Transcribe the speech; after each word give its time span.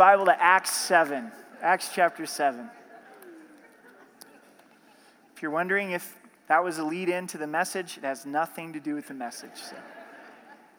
Bible 0.00 0.24
to 0.24 0.42
Acts 0.42 0.70
7, 0.70 1.30
Acts 1.60 1.90
chapter 1.92 2.24
7. 2.24 2.70
If 5.36 5.42
you're 5.42 5.50
wondering 5.50 5.90
if 5.90 6.18
that 6.48 6.64
was 6.64 6.78
a 6.78 6.84
lead 6.84 7.10
in 7.10 7.26
to 7.26 7.36
the 7.36 7.46
message, 7.46 7.98
it 7.98 8.04
has 8.04 8.24
nothing 8.24 8.72
to 8.72 8.80
do 8.80 8.94
with 8.94 9.08
the 9.08 9.12
message. 9.12 9.50
So. 9.56 9.76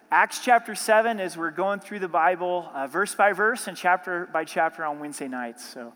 Acts 0.09 0.43
chapter 0.43 0.73
7 0.73 1.19
as 1.19 1.37
we're 1.37 1.51
going 1.51 1.81
through 1.81 1.99
the 1.99 2.07
Bible 2.07 2.67
uh, 2.73 2.87
verse 2.87 3.13
by 3.13 3.31
verse 3.31 3.67
and 3.67 3.77
chapter 3.77 4.27
by 4.33 4.43
chapter 4.43 4.83
on 4.83 4.99
Wednesday 4.99 5.27
nights. 5.27 5.63
So 5.63 5.93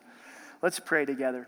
let's 0.61 0.79
pray 0.79 1.05
together. 1.05 1.47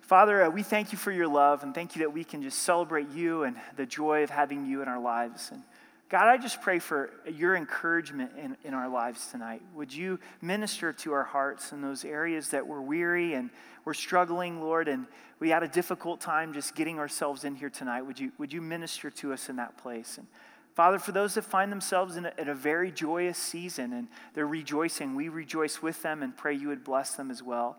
Father, 0.00 0.42
uh, 0.42 0.50
we 0.50 0.64
thank 0.64 0.90
you 0.90 0.98
for 0.98 1.12
your 1.12 1.28
love 1.28 1.62
and 1.62 1.72
thank 1.72 1.94
you 1.94 2.00
that 2.00 2.12
we 2.12 2.24
can 2.24 2.42
just 2.42 2.58
celebrate 2.58 3.08
you 3.10 3.44
and 3.44 3.56
the 3.76 3.86
joy 3.86 4.24
of 4.24 4.30
having 4.30 4.66
you 4.66 4.82
in 4.82 4.88
our 4.88 5.00
lives. 5.00 5.50
And 5.52 5.62
God, 6.08 6.26
I 6.26 6.38
just 6.38 6.62
pray 6.62 6.78
for 6.78 7.10
your 7.30 7.54
encouragement 7.54 8.30
in, 8.42 8.56
in 8.64 8.72
our 8.72 8.88
lives 8.88 9.28
tonight. 9.30 9.60
Would 9.74 9.92
you 9.92 10.18
minister 10.40 10.90
to 10.90 11.12
our 11.12 11.24
hearts 11.24 11.72
in 11.72 11.82
those 11.82 12.02
areas 12.02 12.48
that 12.50 12.66
we're 12.66 12.80
weary 12.80 13.34
and 13.34 13.50
we're 13.84 13.92
struggling, 13.92 14.62
Lord, 14.62 14.88
and 14.88 15.06
we 15.38 15.50
had 15.50 15.62
a 15.62 15.68
difficult 15.68 16.20
time 16.22 16.54
just 16.54 16.74
getting 16.74 16.98
ourselves 16.98 17.44
in 17.44 17.54
here 17.54 17.68
tonight? 17.68 18.02
Would 18.02 18.18
you, 18.18 18.32
would 18.38 18.54
you 18.54 18.62
minister 18.62 19.10
to 19.10 19.34
us 19.34 19.50
in 19.50 19.56
that 19.56 19.76
place? 19.76 20.16
And 20.16 20.26
Father, 20.74 20.98
for 20.98 21.12
those 21.12 21.34
that 21.34 21.42
find 21.42 21.70
themselves 21.70 22.16
in 22.16 22.24
a, 22.24 22.32
in 22.38 22.48
a 22.48 22.54
very 22.54 22.90
joyous 22.90 23.36
season 23.36 23.92
and 23.92 24.08
they're 24.32 24.46
rejoicing, 24.46 25.14
we 25.14 25.28
rejoice 25.28 25.82
with 25.82 26.00
them 26.02 26.22
and 26.22 26.34
pray 26.34 26.54
you 26.54 26.68
would 26.68 26.84
bless 26.84 27.16
them 27.16 27.30
as 27.30 27.42
well. 27.42 27.76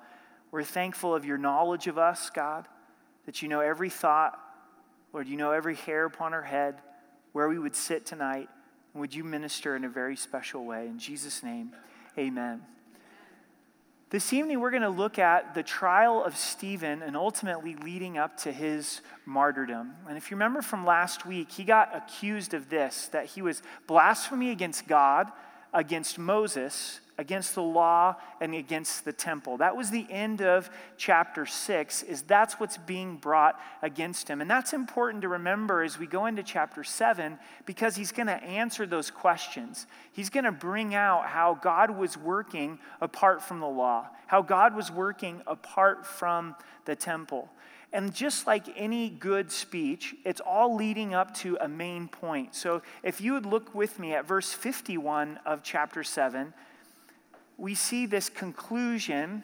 We're 0.51 0.63
thankful 0.63 1.15
of 1.15 1.25
your 1.25 1.39
knowledge 1.39 1.87
of 1.87 1.97
us, 1.97 2.29
God, 2.29 2.67
that 3.25 3.41
you 3.41 3.47
know 3.47 3.61
every 3.61 3.89
thought. 3.89 4.39
Lord, 5.13 5.27
you 5.27 5.37
know 5.37 5.51
every 5.51 5.75
hair 5.75 6.05
upon 6.05 6.35
our 6.35 6.43
head, 6.43 6.75
where 7.31 7.47
we 7.49 7.59
would 7.59 7.75
sit 7.75 8.05
tonight. 8.05 8.49
Would 8.93 9.13
you 9.13 9.23
minister 9.23 9.75
in 9.75 9.83
a 9.83 9.89
very 9.89 10.15
special 10.15 10.65
way? 10.65 10.87
In 10.87 10.99
Jesus' 10.99 11.43
name, 11.43 11.73
amen. 12.17 12.61
This 14.11 14.33
evening, 14.33 14.59
we're 14.59 14.71
going 14.71 14.81
to 14.81 14.89
look 14.89 15.19
at 15.19 15.53
the 15.53 15.61
trial 15.61 16.23
of 16.23 16.35
Stephen 16.35 17.03
and 17.03 17.15
ultimately 17.15 17.75
leading 17.75 18.17
up 18.17 18.37
to 18.37 18.51
his 18.51 19.01
martyrdom. 19.23 19.93
And 20.07 20.17
if 20.17 20.31
you 20.31 20.35
remember 20.35 20.63
from 20.63 20.83
last 20.83 21.27
week, 21.27 21.51
he 21.51 21.63
got 21.63 21.95
accused 21.95 22.55
of 22.55 22.69
this 22.71 23.09
that 23.09 23.27
he 23.27 23.43
was 23.43 23.61
blasphemy 23.85 24.49
against 24.49 24.87
God, 24.87 25.31
against 25.75 26.17
Moses, 26.17 27.01
against 27.19 27.53
the 27.53 27.61
law 27.61 28.15
and 28.39 28.55
against 28.55 29.03
the 29.03 29.11
temple. 29.11 29.57
That 29.57 29.75
was 29.75 29.91
the 29.91 30.07
end 30.09 30.41
of 30.41 30.69
chapter 30.95 31.45
6 31.45 32.03
is 32.03 32.21
that's 32.21 32.61
what's 32.61 32.77
being 32.77 33.17
brought 33.17 33.59
against 33.81 34.29
him. 34.29 34.39
And 34.39 34.49
that's 34.49 34.71
important 34.71 35.23
to 35.23 35.27
remember 35.27 35.83
as 35.83 35.99
we 35.99 36.07
go 36.07 36.27
into 36.27 36.43
chapter 36.43 36.81
7 36.81 37.37
because 37.65 37.97
he's 37.97 38.13
going 38.13 38.27
to 38.27 38.41
answer 38.41 38.85
those 38.85 39.11
questions. 39.11 39.85
He's 40.13 40.29
going 40.29 40.45
to 40.45 40.53
bring 40.53 40.95
out 40.95 41.25
how 41.25 41.59
God 41.61 41.91
was 41.91 42.15
working 42.15 42.79
apart 43.01 43.43
from 43.43 43.59
the 43.59 43.67
law, 43.67 44.07
how 44.27 44.41
God 44.41 44.73
was 44.73 44.89
working 44.89 45.41
apart 45.45 46.05
from 46.05 46.55
the 46.85 46.95
temple. 46.95 47.49
And 47.91 48.13
just 48.13 48.47
like 48.47 48.63
any 48.77 49.09
good 49.09 49.51
speech, 49.51 50.15
it's 50.23 50.39
all 50.39 50.73
leading 50.73 51.13
up 51.13 51.33
to 51.37 51.57
a 51.59 51.67
main 51.67 52.07
point. 52.07 52.55
So 52.55 52.81
if 53.03 53.19
you 53.19 53.33
would 53.33 53.45
look 53.45 53.75
with 53.75 53.99
me 53.99 54.13
at 54.13 54.25
verse 54.25 54.53
51 54.53 55.39
of 55.45 55.63
chapter 55.63 56.03
7, 56.03 56.53
we 57.59 57.75
see 57.75 58.05
this 58.05 58.29
conclusion 58.29 59.43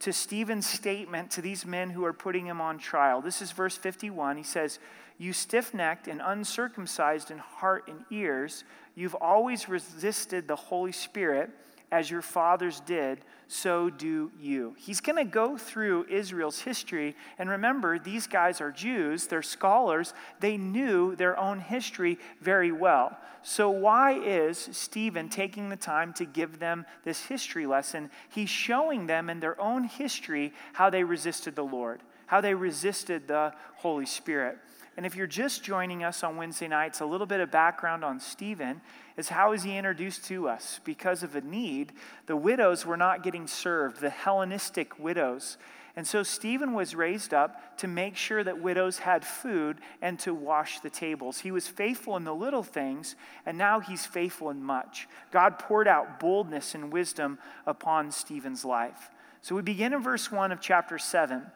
to 0.00 0.12
Stephen's 0.12 0.66
statement 0.66 1.30
to 1.32 1.42
these 1.42 1.66
men 1.66 1.90
who 1.90 2.04
are 2.04 2.12
putting 2.12 2.46
him 2.46 2.60
on 2.60 2.78
trial. 2.78 3.20
This 3.20 3.42
is 3.42 3.52
verse 3.52 3.76
51. 3.76 4.36
He 4.36 4.42
says, 4.42 4.78
You 5.18 5.32
stiff 5.32 5.74
necked 5.74 6.08
and 6.08 6.20
uncircumcised 6.24 7.30
in 7.30 7.38
heart 7.38 7.88
and 7.88 8.04
ears, 8.10 8.64
you've 8.94 9.14
always 9.14 9.68
resisted 9.68 10.48
the 10.48 10.56
Holy 10.56 10.92
Spirit 10.92 11.50
as 11.90 12.10
your 12.10 12.22
fathers 12.22 12.80
did 12.80 13.20
so 13.52 13.90
do 13.90 14.30
you. 14.38 14.76
He's 14.78 15.00
going 15.00 15.16
to 15.16 15.24
go 15.24 15.56
through 15.56 16.06
Israel's 16.08 16.60
history. 16.60 17.16
And 17.36 17.50
remember, 17.50 17.98
these 17.98 18.28
guys 18.28 18.60
are 18.60 18.70
Jews, 18.70 19.26
they're 19.26 19.42
scholars, 19.42 20.14
they 20.38 20.56
knew 20.56 21.16
their 21.16 21.36
own 21.38 21.58
history 21.58 22.18
very 22.40 22.70
well. 22.70 23.18
So, 23.42 23.68
why 23.68 24.12
is 24.12 24.68
Stephen 24.70 25.28
taking 25.28 25.68
the 25.68 25.76
time 25.76 26.12
to 26.14 26.24
give 26.24 26.60
them 26.60 26.86
this 27.04 27.24
history 27.24 27.66
lesson? 27.66 28.10
He's 28.28 28.50
showing 28.50 29.06
them 29.06 29.28
in 29.28 29.40
their 29.40 29.60
own 29.60 29.84
history 29.84 30.52
how 30.74 30.88
they 30.88 31.02
resisted 31.02 31.56
the 31.56 31.64
Lord, 31.64 32.02
how 32.26 32.40
they 32.40 32.54
resisted 32.54 33.26
the 33.26 33.52
Holy 33.76 34.06
Spirit. 34.06 34.58
And 35.00 35.06
if 35.06 35.16
you're 35.16 35.26
just 35.26 35.64
joining 35.64 36.04
us 36.04 36.22
on 36.22 36.36
Wednesday 36.36 36.68
nights, 36.68 37.00
a 37.00 37.06
little 37.06 37.26
bit 37.26 37.40
of 37.40 37.50
background 37.50 38.04
on 38.04 38.20
Stephen 38.20 38.82
is 39.16 39.30
how 39.30 39.52
is 39.52 39.62
he 39.62 39.78
introduced 39.78 40.26
to 40.26 40.46
us? 40.46 40.78
Because 40.84 41.22
of 41.22 41.34
a 41.34 41.40
need, 41.40 41.92
the 42.26 42.36
widows 42.36 42.84
were 42.84 42.98
not 42.98 43.22
getting 43.22 43.46
served, 43.46 44.02
the 44.02 44.10
Hellenistic 44.10 44.98
widows. 44.98 45.56
And 45.96 46.06
so 46.06 46.22
Stephen 46.22 46.74
was 46.74 46.94
raised 46.94 47.32
up 47.32 47.78
to 47.78 47.88
make 47.88 48.14
sure 48.14 48.44
that 48.44 48.60
widows 48.60 48.98
had 48.98 49.24
food 49.24 49.78
and 50.02 50.18
to 50.18 50.34
wash 50.34 50.80
the 50.80 50.90
tables. 50.90 51.38
He 51.38 51.50
was 51.50 51.66
faithful 51.66 52.18
in 52.18 52.24
the 52.24 52.34
little 52.34 52.62
things, 52.62 53.16
and 53.46 53.56
now 53.56 53.80
he's 53.80 54.04
faithful 54.04 54.50
in 54.50 54.62
much. 54.62 55.08
God 55.30 55.58
poured 55.58 55.88
out 55.88 56.20
boldness 56.20 56.74
and 56.74 56.92
wisdom 56.92 57.38
upon 57.64 58.10
Stephen's 58.10 58.66
life. 58.66 59.08
So 59.40 59.54
we 59.54 59.62
begin 59.62 59.94
in 59.94 60.02
verse 60.02 60.30
1 60.30 60.52
of 60.52 60.60
chapter 60.60 60.98
7. 60.98 61.46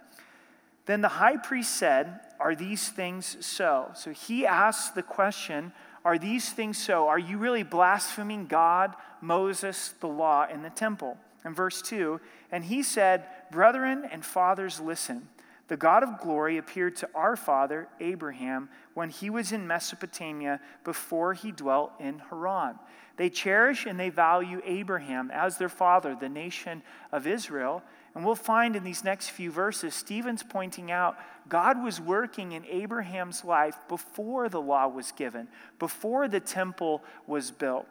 Then 0.87 1.03
the 1.03 1.09
high 1.09 1.37
priest 1.37 1.77
said, 1.77 2.21
Are 2.41 2.55
these 2.55 2.89
things 2.89 3.37
so? 3.45 3.91
So 3.95 4.11
he 4.11 4.47
asks 4.47 4.91
the 4.91 5.03
question, 5.03 5.73
Are 6.05 6.19
these 6.19 6.51
things 6.51 6.79
so? 6.79 7.09
Are 7.09 7.19
you 7.19 7.39
really 7.39 7.63
blaspheming 7.63 8.47
God, 8.47 8.95
Moses, 9.21 9.95
the 10.01 10.09
law, 10.09 10.47
and 10.51 10.65
the 10.65 10.71
temple? 10.71 11.17
In 11.45 11.55
verse 11.55 11.83
2 11.83 12.21
And 12.51 12.65
he 12.65 12.83
said, 12.83 13.27
Brethren 13.51 14.09
and 14.11 14.25
fathers, 14.25 14.81
listen. 14.81 15.29
The 15.69 15.77
God 15.79 16.03
of 16.03 16.21
glory 16.21 16.59
appeared 16.59 16.97
to 16.97 17.09
our 17.15 17.37
father, 17.37 17.89
Abraham, 17.99 18.69
when 18.93 19.09
he 19.09 19.31
was 19.31 19.51
in 19.51 19.67
Mesopotamia 19.67 20.61
before 20.85 21.33
he 21.33 21.53
dwelt 21.53 21.93
in 21.99 22.19
Haran. 22.19 22.79
They 23.17 23.31
cherish 23.31 23.87
and 23.87 23.99
they 23.99 24.11
value 24.11 24.61
Abraham 24.65 25.31
as 25.31 25.57
their 25.57 25.69
father, 25.71 26.15
the 26.15 26.29
nation 26.29 26.83
of 27.13 27.27
Israel. 27.27 27.83
And 28.15 28.25
we'll 28.25 28.37
find 28.37 28.77
in 28.77 28.85
these 28.85 29.03
next 29.03 29.31
few 29.31 29.51
verses, 29.51 29.95
Stephen's 29.95 30.43
pointing 30.43 30.91
out 30.91 31.17
God 31.49 31.83
was 31.83 32.01
working 32.01 32.53
in 32.53 32.65
Abraham's 32.67 33.45
life 33.45 33.77
before 33.89 34.49
the 34.49 34.61
law 34.61 34.87
was 34.87 35.11
given, 35.13 35.49
before 35.79 36.29
the 36.29 36.41
temple 36.41 37.03
was 37.27 37.51
built. 37.51 37.87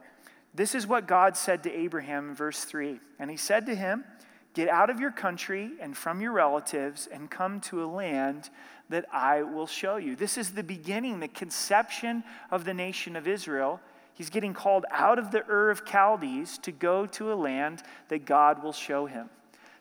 This 0.56 0.76
is 0.76 0.88
what 0.88 1.08
God 1.08 1.36
said 1.36 1.64
to 1.64 1.72
Abraham 1.72 2.30
in 2.30 2.36
verse 2.36 2.64
3. 2.64 3.00
And 3.20 3.30
he 3.30 3.38
said 3.38 3.66
to 3.66 3.76
him, 3.76 4.06
Get 4.54 4.70
out 4.70 4.92
of 4.92 5.00
your 5.00 5.12
country 5.12 5.72
and 5.82 5.98
from 5.98 6.22
your 6.22 6.32
relatives 6.32 7.08
and 7.12 7.30
come 7.30 7.60
to 7.62 7.84
a 7.84 7.88
land 7.88 8.52
that 8.90 9.06
I 9.12 9.42
will 9.42 9.66
show 9.66 9.98
you. 9.98 10.16
This 10.16 10.38
is 10.38 10.52
the 10.52 10.64
beginning, 10.64 11.20
the 11.20 11.28
conception 11.28 12.24
of 12.52 12.64
the 12.64 12.74
nation 12.74 13.16
of 13.16 13.28
Israel. 13.28 13.80
He's 14.14 14.30
getting 14.30 14.54
called 14.54 14.86
out 14.92 15.18
of 15.18 15.32
the 15.32 15.44
Ur 15.50 15.72
of 15.72 15.86
Chaldees 15.86 16.60
to 16.60 16.72
go 16.72 17.08
to 17.08 17.34
a 17.34 17.36
land 17.36 17.82
that 18.10 18.26
God 18.26 18.64
will 18.64 18.74
show 18.74 19.08
him. 19.08 19.30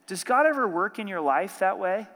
Does 0.06 0.24
God 0.24 0.46
ever 0.46 0.66
work 0.66 0.98
in 0.98 1.08
your 1.08 1.20
life 1.20 1.58
that 1.60 1.78
way? 1.78 2.06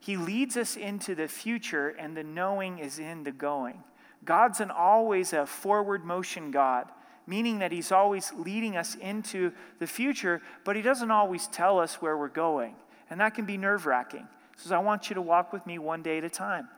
He 0.00 0.16
leads 0.16 0.56
us 0.56 0.76
into 0.76 1.14
the 1.14 1.28
future, 1.28 1.88
and 1.88 2.16
the 2.16 2.22
knowing 2.22 2.78
is 2.78 2.98
in 2.98 3.24
the 3.24 3.32
going. 3.32 3.82
God's 4.24 4.60
an 4.60 4.70
always 4.70 5.32
a 5.32 5.46
forward 5.46 6.04
motion 6.04 6.50
God, 6.50 6.88
meaning 7.26 7.58
that 7.58 7.72
He's 7.72 7.92
always 7.92 8.32
leading 8.34 8.76
us 8.76 8.94
into 8.94 9.52
the 9.78 9.86
future, 9.86 10.40
but 10.64 10.76
He 10.76 10.82
doesn't 10.82 11.10
always 11.10 11.48
tell 11.48 11.78
us 11.78 12.00
where 12.00 12.16
we're 12.16 12.28
going. 12.28 12.74
And 13.10 13.20
that 13.20 13.34
can 13.34 13.44
be 13.44 13.56
nerve 13.56 13.86
wracking. 13.86 14.28
Says, 14.56 14.72
I 14.72 14.78
want 14.78 15.08
you 15.08 15.14
to 15.14 15.22
walk 15.22 15.52
with 15.52 15.66
me 15.66 15.78
one 15.78 16.02
day 16.02 16.18
at 16.18 16.24
a 16.24 16.30
time. 16.30 16.68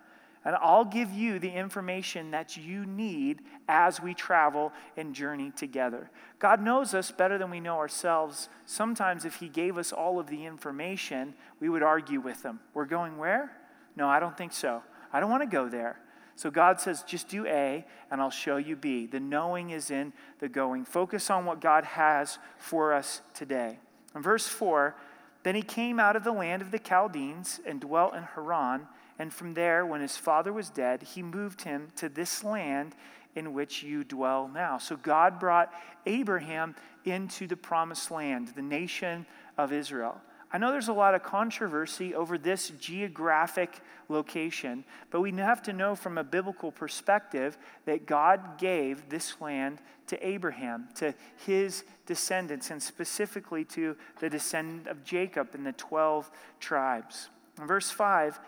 And 0.44 0.56
I'll 0.56 0.86
give 0.86 1.12
you 1.12 1.38
the 1.38 1.50
information 1.50 2.30
that 2.30 2.56
you 2.56 2.86
need 2.86 3.42
as 3.68 4.00
we 4.00 4.14
travel 4.14 4.72
and 4.96 5.14
journey 5.14 5.52
together. 5.54 6.10
God 6.38 6.62
knows 6.62 6.94
us 6.94 7.10
better 7.10 7.36
than 7.36 7.50
we 7.50 7.60
know 7.60 7.76
ourselves. 7.76 8.48
Sometimes, 8.64 9.26
if 9.26 9.36
He 9.36 9.48
gave 9.48 9.76
us 9.76 9.92
all 9.92 10.18
of 10.18 10.28
the 10.28 10.46
information, 10.46 11.34
we 11.60 11.68
would 11.68 11.82
argue 11.82 12.20
with 12.20 12.42
Him. 12.42 12.60
We're 12.72 12.86
going 12.86 13.18
where? 13.18 13.52
No, 13.96 14.08
I 14.08 14.18
don't 14.18 14.36
think 14.36 14.52
so. 14.52 14.82
I 15.12 15.20
don't 15.20 15.30
want 15.30 15.42
to 15.42 15.48
go 15.48 15.68
there. 15.68 16.00
So 16.36 16.50
God 16.50 16.80
says, 16.80 17.02
just 17.02 17.28
do 17.28 17.46
A, 17.46 17.84
and 18.10 18.18
I'll 18.18 18.30
show 18.30 18.56
you 18.56 18.74
B. 18.74 19.04
The 19.04 19.20
knowing 19.20 19.70
is 19.70 19.90
in 19.90 20.14
the 20.38 20.48
going. 20.48 20.86
Focus 20.86 21.28
on 21.28 21.44
what 21.44 21.60
God 21.60 21.84
has 21.84 22.38
for 22.56 22.94
us 22.94 23.20
today. 23.34 23.78
In 24.14 24.22
verse 24.22 24.48
4, 24.48 24.96
then 25.42 25.54
he 25.54 25.60
came 25.60 26.00
out 26.00 26.16
of 26.16 26.24
the 26.24 26.32
land 26.32 26.62
of 26.62 26.70
the 26.70 26.78
Chaldeans 26.78 27.60
and 27.66 27.78
dwelt 27.78 28.14
in 28.14 28.22
Haran. 28.22 28.86
And 29.20 29.30
from 29.34 29.52
there, 29.52 29.84
when 29.84 30.00
his 30.00 30.16
father 30.16 30.50
was 30.50 30.70
dead, 30.70 31.02
he 31.02 31.22
moved 31.22 31.60
him 31.60 31.88
to 31.96 32.08
this 32.08 32.42
land 32.42 32.94
in 33.34 33.52
which 33.52 33.82
you 33.82 34.02
dwell 34.02 34.48
now. 34.48 34.78
So 34.78 34.96
God 34.96 35.38
brought 35.38 35.70
Abraham 36.06 36.74
into 37.04 37.46
the 37.46 37.54
promised 37.54 38.10
land, 38.10 38.48
the 38.56 38.62
nation 38.62 39.26
of 39.58 39.74
Israel. 39.74 40.18
I 40.50 40.56
know 40.56 40.72
there's 40.72 40.88
a 40.88 40.94
lot 40.94 41.14
of 41.14 41.22
controversy 41.22 42.14
over 42.14 42.38
this 42.38 42.70
geographic 42.80 43.82
location, 44.08 44.84
but 45.10 45.20
we 45.20 45.32
have 45.32 45.62
to 45.64 45.74
know 45.74 45.94
from 45.94 46.16
a 46.16 46.24
biblical 46.24 46.72
perspective 46.72 47.58
that 47.84 48.06
God 48.06 48.56
gave 48.56 49.10
this 49.10 49.38
land 49.38 49.80
to 50.06 50.26
Abraham, 50.26 50.88
to 50.94 51.12
his 51.44 51.84
descendants, 52.06 52.70
and 52.70 52.82
specifically 52.82 53.66
to 53.66 53.98
the 54.18 54.30
descendant 54.30 54.86
of 54.86 55.04
Jacob 55.04 55.50
and 55.52 55.66
the 55.66 55.72
12 55.72 56.30
tribes. 56.58 57.28
In 57.60 57.66
verse 57.66 57.90
5, 57.90 58.40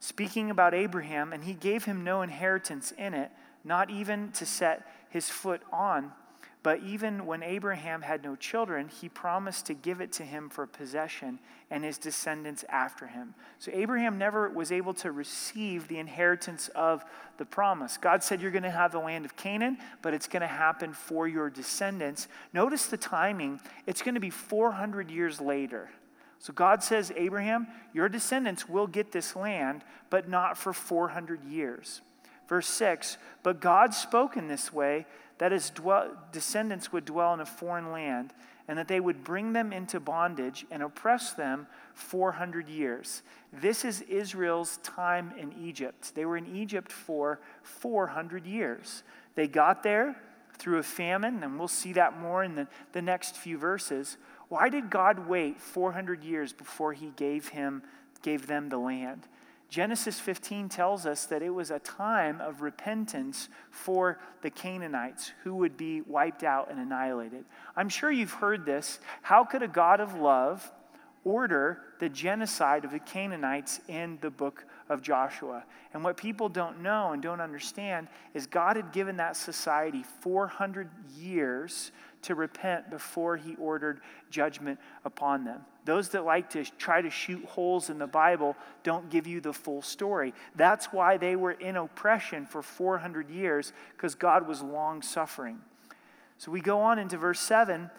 speaking 0.00 0.50
about 0.50 0.74
Abraham, 0.74 1.32
and 1.32 1.44
he 1.44 1.54
gave 1.54 1.84
him 1.84 2.04
no 2.04 2.22
inheritance 2.22 2.92
in 2.92 3.14
it, 3.14 3.30
not 3.64 3.90
even 3.90 4.30
to 4.32 4.46
set 4.46 4.86
his 5.10 5.28
foot 5.28 5.62
on 5.72 6.12
but 6.62 6.80
even 6.82 7.24
when 7.24 7.42
Abraham 7.42 8.02
had 8.02 8.24
no 8.24 8.34
children, 8.34 8.88
he 8.88 9.08
promised 9.08 9.66
to 9.66 9.74
give 9.74 10.00
it 10.00 10.12
to 10.12 10.24
him 10.24 10.48
for 10.48 10.66
possession 10.66 11.38
and 11.70 11.84
his 11.84 11.98
descendants 11.98 12.64
after 12.68 13.06
him. 13.06 13.34
So 13.58 13.70
Abraham 13.72 14.18
never 14.18 14.48
was 14.48 14.72
able 14.72 14.92
to 14.94 15.12
receive 15.12 15.86
the 15.86 15.98
inheritance 15.98 16.68
of 16.74 17.04
the 17.36 17.44
promise. 17.44 17.96
God 17.96 18.24
said, 18.24 18.42
You're 18.42 18.50
going 18.50 18.64
to 18.64 18.70
have 18.70 18.90
the 18.90 18.98
land 18.98 19.24
of 19.24 19.36
Canaan, 19.36 19.78
but 20.02 20.14
it's 20.14 20.26
going 20.26 20.40
to 20.40 20.48
happen 20.48 20.92
for 20.92 21.28
your 21.28 21.48
descendants. 21.48 22.26
Notice 22.52 22.86
the 22.86 22.96
timing, 22.96 23.60
it's 23.86 24.02
going 24.02 24.16
to 24.16 24.20
be 24.20 24.30
400 24.30 25.10
years 25.10 25.40
later. 25.40 25.88
So 26.38 26.52
God 26.52 26.82
says, 26.82 27.12
Abraham, 27.16 27.66
your 27.92 28.08
descendants 28.08 28.68
will 28.68 28.86
get 28.86 29.12
this 29.12 29.34
land, 29.34 29.82
but 30.08 30.28
not 30.28 30.56
for 30.56 30.72
400 30.72 31.44
years. 31.44 32.00
Verse 32.48 32.66
6 32.68 33.18
But 33.42 33.60
God 33.60 33.94
spoke 33.94 34.36
in 34.36 34.48
this 34.48 34.72
way 34.72 35.06
that 35.38 35.52
his 35.52 35.70
dwell, 35.70 36.10
descendants 36.32 36.92
would 36.92 37.04
dwell 37.04 37.34
in 37.34 37.40
a 37.40 37.46
foreign 37.46 37.92
land, 37.92 38.32
and 38.66 38.78
that 38.78 38.88
they 38.88 39.00
would 39.00 39.24
bring 39.24 39.52
them 39.52 39.72
into 39.72 40.00
bondage 40.00 40.66
and 40.70 40.82
oppress 40.82 41.32
them 41.32 41.66
400 41.94 42.68
years. 42.68 43.22
This 43.52 43.84
is 43.84 44.02
Israel's 44.02 44.78
time 44.78 45.32
in 45.38 45.52
Egypt. 45.52 46.14
They 46.14 46.24
were 46.24 46.36
in 46.36 46.54
Egypt 46.54 46.92
for 46.92 47.40
400 47.62 48.46
years. 48.46 49.02
They 49.36 49.48
got 49.48 49.82
there 49.82 50.16
through 50.58 50.78
a 50.78 50.82
famine, 50.82 51.42
and 51.42 51.58
we'll 51.58 51.68
see 51.68 51.92
that 51.94 52.18
more 52.18 52.42
in 52.42 52.56
the, 52.56 52.66
the 52.92 53.02
next 53.02 53.36
few 53.36 53.56
verses. 53.56 54.16
Why 54.48 54.68
did 54.68 54.90
God 54.90 55.28
wait 55.28 55.60
400 55.60 56.24
years 56.24 56.52
before 56.52 56.92
he 56.92 57.12
gave, 57.16 57.48
him, 57.48 57.82
gave 58.22 58.46
them 58.46 58.68
the 58.68 58.78
land? 58.78 59.26
Genesis 59.68 60.18
15 60.18 60.70
tells 60.70 61.04
us 61.04 61.26
that 61.26 61.42
it 61.42 61.50
was 61.50 61.70
a 61.70 61.78
time 61.78 62.40
of 62.40 62.62
repentance 62.62 63.50
for 63.70 64.18
the 64.40 64.48
Canaanites 64.48 65.32
who 65.44 65.54
would 65.56 65.76
be 65.76 66.00
wiped 66.00 66.42
out 66.42 66.70
and 66.70 66.80
annihilated. 66.80 67.44
I'm 67.76 67.90
sure 67.90 68.10
you've 68.10 68.32
heard 68.32 68.64
this. 68.64 68.98
How 69.20 69.44
could 69.44 69.62
a 69.62 69.68
God 69.68 70.00
of 70.00 70.14
love 70.14 70.72
order 71.22 71.82
the 71.98 72.08
genocide 72.08 72.86
of 72.86 72.92
the 72.92 72.98
Canaanites 72.98 73.80
in 73.88 74.16
the 74.22 74.30
book 74.30 74.64
of 74.88 75.02
Joshua? 75.02 75.64
And 75.92 76.02
what 76.02 76.16
people 76.16 76.48
don't 76.48 76.80
know 76.80 77.12
and 77.12 77.22
don't 77.22 77.42
understand 77.42 78.08
is 78.32 78.46
God 78.46 78.76
had 78.76 78.90
given 78.90 79.18
that 79.18 79.36
society 79.36 80.02
400 80.20 80.88
years 81.14 81.92
to 82.22 82.34
repent 82.34 82.90
before 82.90 83.36
he 83.36 83.54
ordered 83.56 84.00
judgment 84.30 84.78
upon 85.04 85.44
them. 85.44 85.60
Those 85.84 86.10
that 86.10 86.24
like 86.24 86.50
to 86.50 86.64
try 86.64 87.00
to 87.00 87.10
shoot 87.10 87.44
holes 87.44 87.88
in 87.88 87.98
the 87.98 88.06
Bible 88.06 88.56
don't 88.82 89.08
give 89.08 89.26
you 89.26 89.40
the 89.40 89.52
full 89.52 89.80
story. 89.80 90.34
That's 90.54 90.86
why 90.92 91.16
they 91.16 91.36
were 91.36 91.52
in 91.52 91.76
oppression 91.76 92.44
for 92.44 92.62
400 92.62 93.30
years, 93.30 93.72
because 93.96 94.14
God 94.14 94.46
was 94.46 94.62
long 94.62 95.00
suffering. 95.00 95.60
So 96.36 96.52
we 96.52 96.60
go 96.60 96.80
on 96.80 96.98
into 96.98 97.16
verse 97.16 97.40
7 97.40 97.90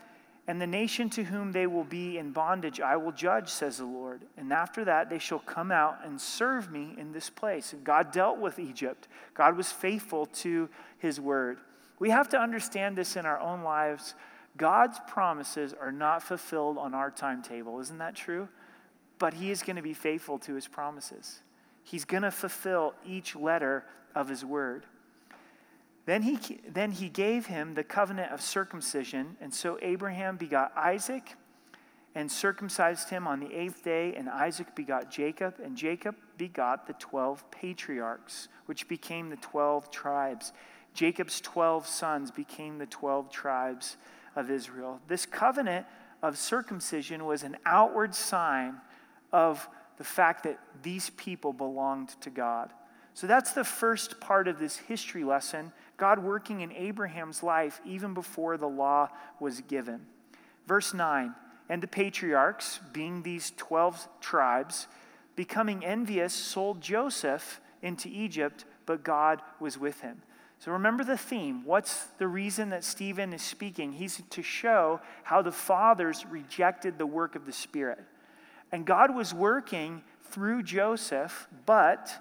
and 0.47 0.59
the 0.59 0.65
nation 0.65 1.11
to 1.11 1.23
whom 1.23 1.51
they 1.51 1.67
will 1.67 1.83
be 1.83 2.17
in 2.17 2.31
bondage 2.31 2.81
I 2.81 2.97
will 2.97 3.11
judge, 3.11 3.49
says 3.49 3.77
the 3.77 3.85
Lord. 3.85 4.21
And 4.35 4.51
after 4.51 4.83
that 4.85 5.09
they 5.09 5.19
shall 5.19 5.39
come 5.39 5.71
out 5.71 5.99
and 6.03 6.19
serve 6.19 6.71
me 6.71 6.95
in 6.97 7.11
this 7.11 7.29
place. 7.29 7.71
And 7.73 7.83
God 7.83 8.11
dealt 8.11 8.39
with 8.39 8.57
Egypt, 8.57 9.07
God 9.35 9.55
was 9.55 9.71
faithful 9.71 10.25
to 10.27 10.67
his 10.97 11.19
word. 11.19 11.59
We 11.99 12.09
have 12.09 12.29
to 12.29 12.39
understand 12.39 12.97
this 12.97 13.15
in 13.15 13.25
our 13.25 13.39
own 13.39 13.61
lives. 13.61 14.15
God's 14.57 14.99
promises 15.07 15.73
are 15.79 15.91
not 15.91 16.23
fulfilled 16.23 16.77
on 16.77 16.93
our 16.93 17.11
timetable. 17.11 17.79
Isn't 17.79 17.99
that 17.99 18.15
true? 18.15 18.49
But 19.19 19.35
He 19.35 19.51
is 19.51 19.61
going 19.61 19.75
to 19.75 19.81
be 19.81 19.93
faithful 19.93 20.39
to 20.39 20.55
His 20.55 20.67
promises. 20.67 21.41
He's 21.83 22.05
going 22.05 22.23
to 22.23 22.31
fulfill 22.31 22.93
each 23.05 23.35
letter 23.35 23.83
of 24.15 24.29
His 24.29 24.43
word. 24.43 24.85
Then 26.05 26.23
he, 26.23 26.39
then 26.67 26.89
he 26.89 27.07
gave 27.07 27.45
him 27.45 27.75
the 27.75 27.83
covenant 27.83 28.31
of 28.31 28.41
circumcision, 28.41 29.37
and 29.39 29.53
so 29.53 29.77
Abraham 29.79 30.37
begot 30.37 30.75
Isaac 30.75 31.35
and 32.15 32.31
circumcised 32.31 33.09
him 33.09 33.27
on 33.27 33.39
the 33.39 33.53
eighth 33.53 33.83
day, 33.83 34.15
and 34.15 34.27
Isaac 34.27 34.75
begot 34.75 35.11
Jacob, 35.11 35.59
and 35.63 35.77
Jacob 35.77 36.15
begot 36.35 36.87
the 36.87 36.93
twelve 36.93 37.43
patriarchs, 37.51 38.47
which 38.65 38.87
became 38.87 39.29
the 39.29 39.35
twelve 39.35 39.91
tribes. 39.91 40.51
Jacob's 40.93 41.41
12 41.41 41.87
sons 41.87 42.31
became 42.31 42.77
the 42.77 42.85
12 42.85 43.31
tribes 43.31 43.97
of 44.35 44.49
Israel. 44.49 44.99
This 45.07 45.25
covenant 45.25 45.85
of 46.21 46.37
circumcision 46.37 47.25
was 47.25 47.43
an 47.43 47.57
outward 47.65 48.13
sign 48.13 48.75
of 49.31 49.67
the 49.97 50.03
fact 50.03 50.43
that 50.43 50.59
these 50.81 51.09
people 51.11 51.53
belonged 51.53 52.09
to 52.21 52.29
God. 52.29 52.71
So 53.13 53.27
that's 53.27 53.51
the 53.51 53.63
first 53.63 54.19
part 54.19 54.47
of 54.47 54.59
this 54.59 54.77
history 54.77 55.23
lesson 55.23 55.73
God 55.97 56.19
working 56.19 56.61
in 56.61 56.71
Abraham's 56.71 57.43
life 57.43 57.81
even 57.85 58.13
before 58.13 58.55
the 58.55 58.69
law 58.69 59.09
was 59.39 59.59
given. 59.61 60.05
Verse 60.67 60.93
9 60.93 61.35
And 61.67 61.83
the 61.83 61.87
patriarchs, 61.87 62.79
being 62.93 63.23
these 63.23 63.51
12 63.57 64.07
tribes, 64.21 64.87
becoming 65.35 65.83
envious, 65.83 66.33
sold 66.33 66.79
Joseph 66.79 67.59
into 67.81 68.07
Egypt, 68.07 68.63
but 68.85 69.03
God 69.03 69.41
was 69.59 69.77
with 69.77 69.99
him. 70.01 70.21
So 70.59 70.73
remember 70.73 71.05
the 71.05 71.17
theme. 71.17 71.63
What's 71.63 72.07
the 72.17 72.27
reason 72.27 72.69
that 72.71 72.83
Stephen 72.83 73.31
is 73.31 73.41
speaking? 73.41 73.93
He's 73.93 74.21
to 74.29 74.43
show 74.43 74.99
how 75.23 75.41
the 75.41 75.53
fathers 75.53 76.25
rejected 76.29 76.97
the 76.97 77.05
work 77.05 77.35
of 77.35 77.45
the 77.45 77.53
Spirit. 77.53 78.03
And 78.71 78.85
God 78.85 79.15
was 79.15 79.33
working 79.33 80.03
through 80.23 80.63
Joseph, 80.63 81.47
but 81.65 82.11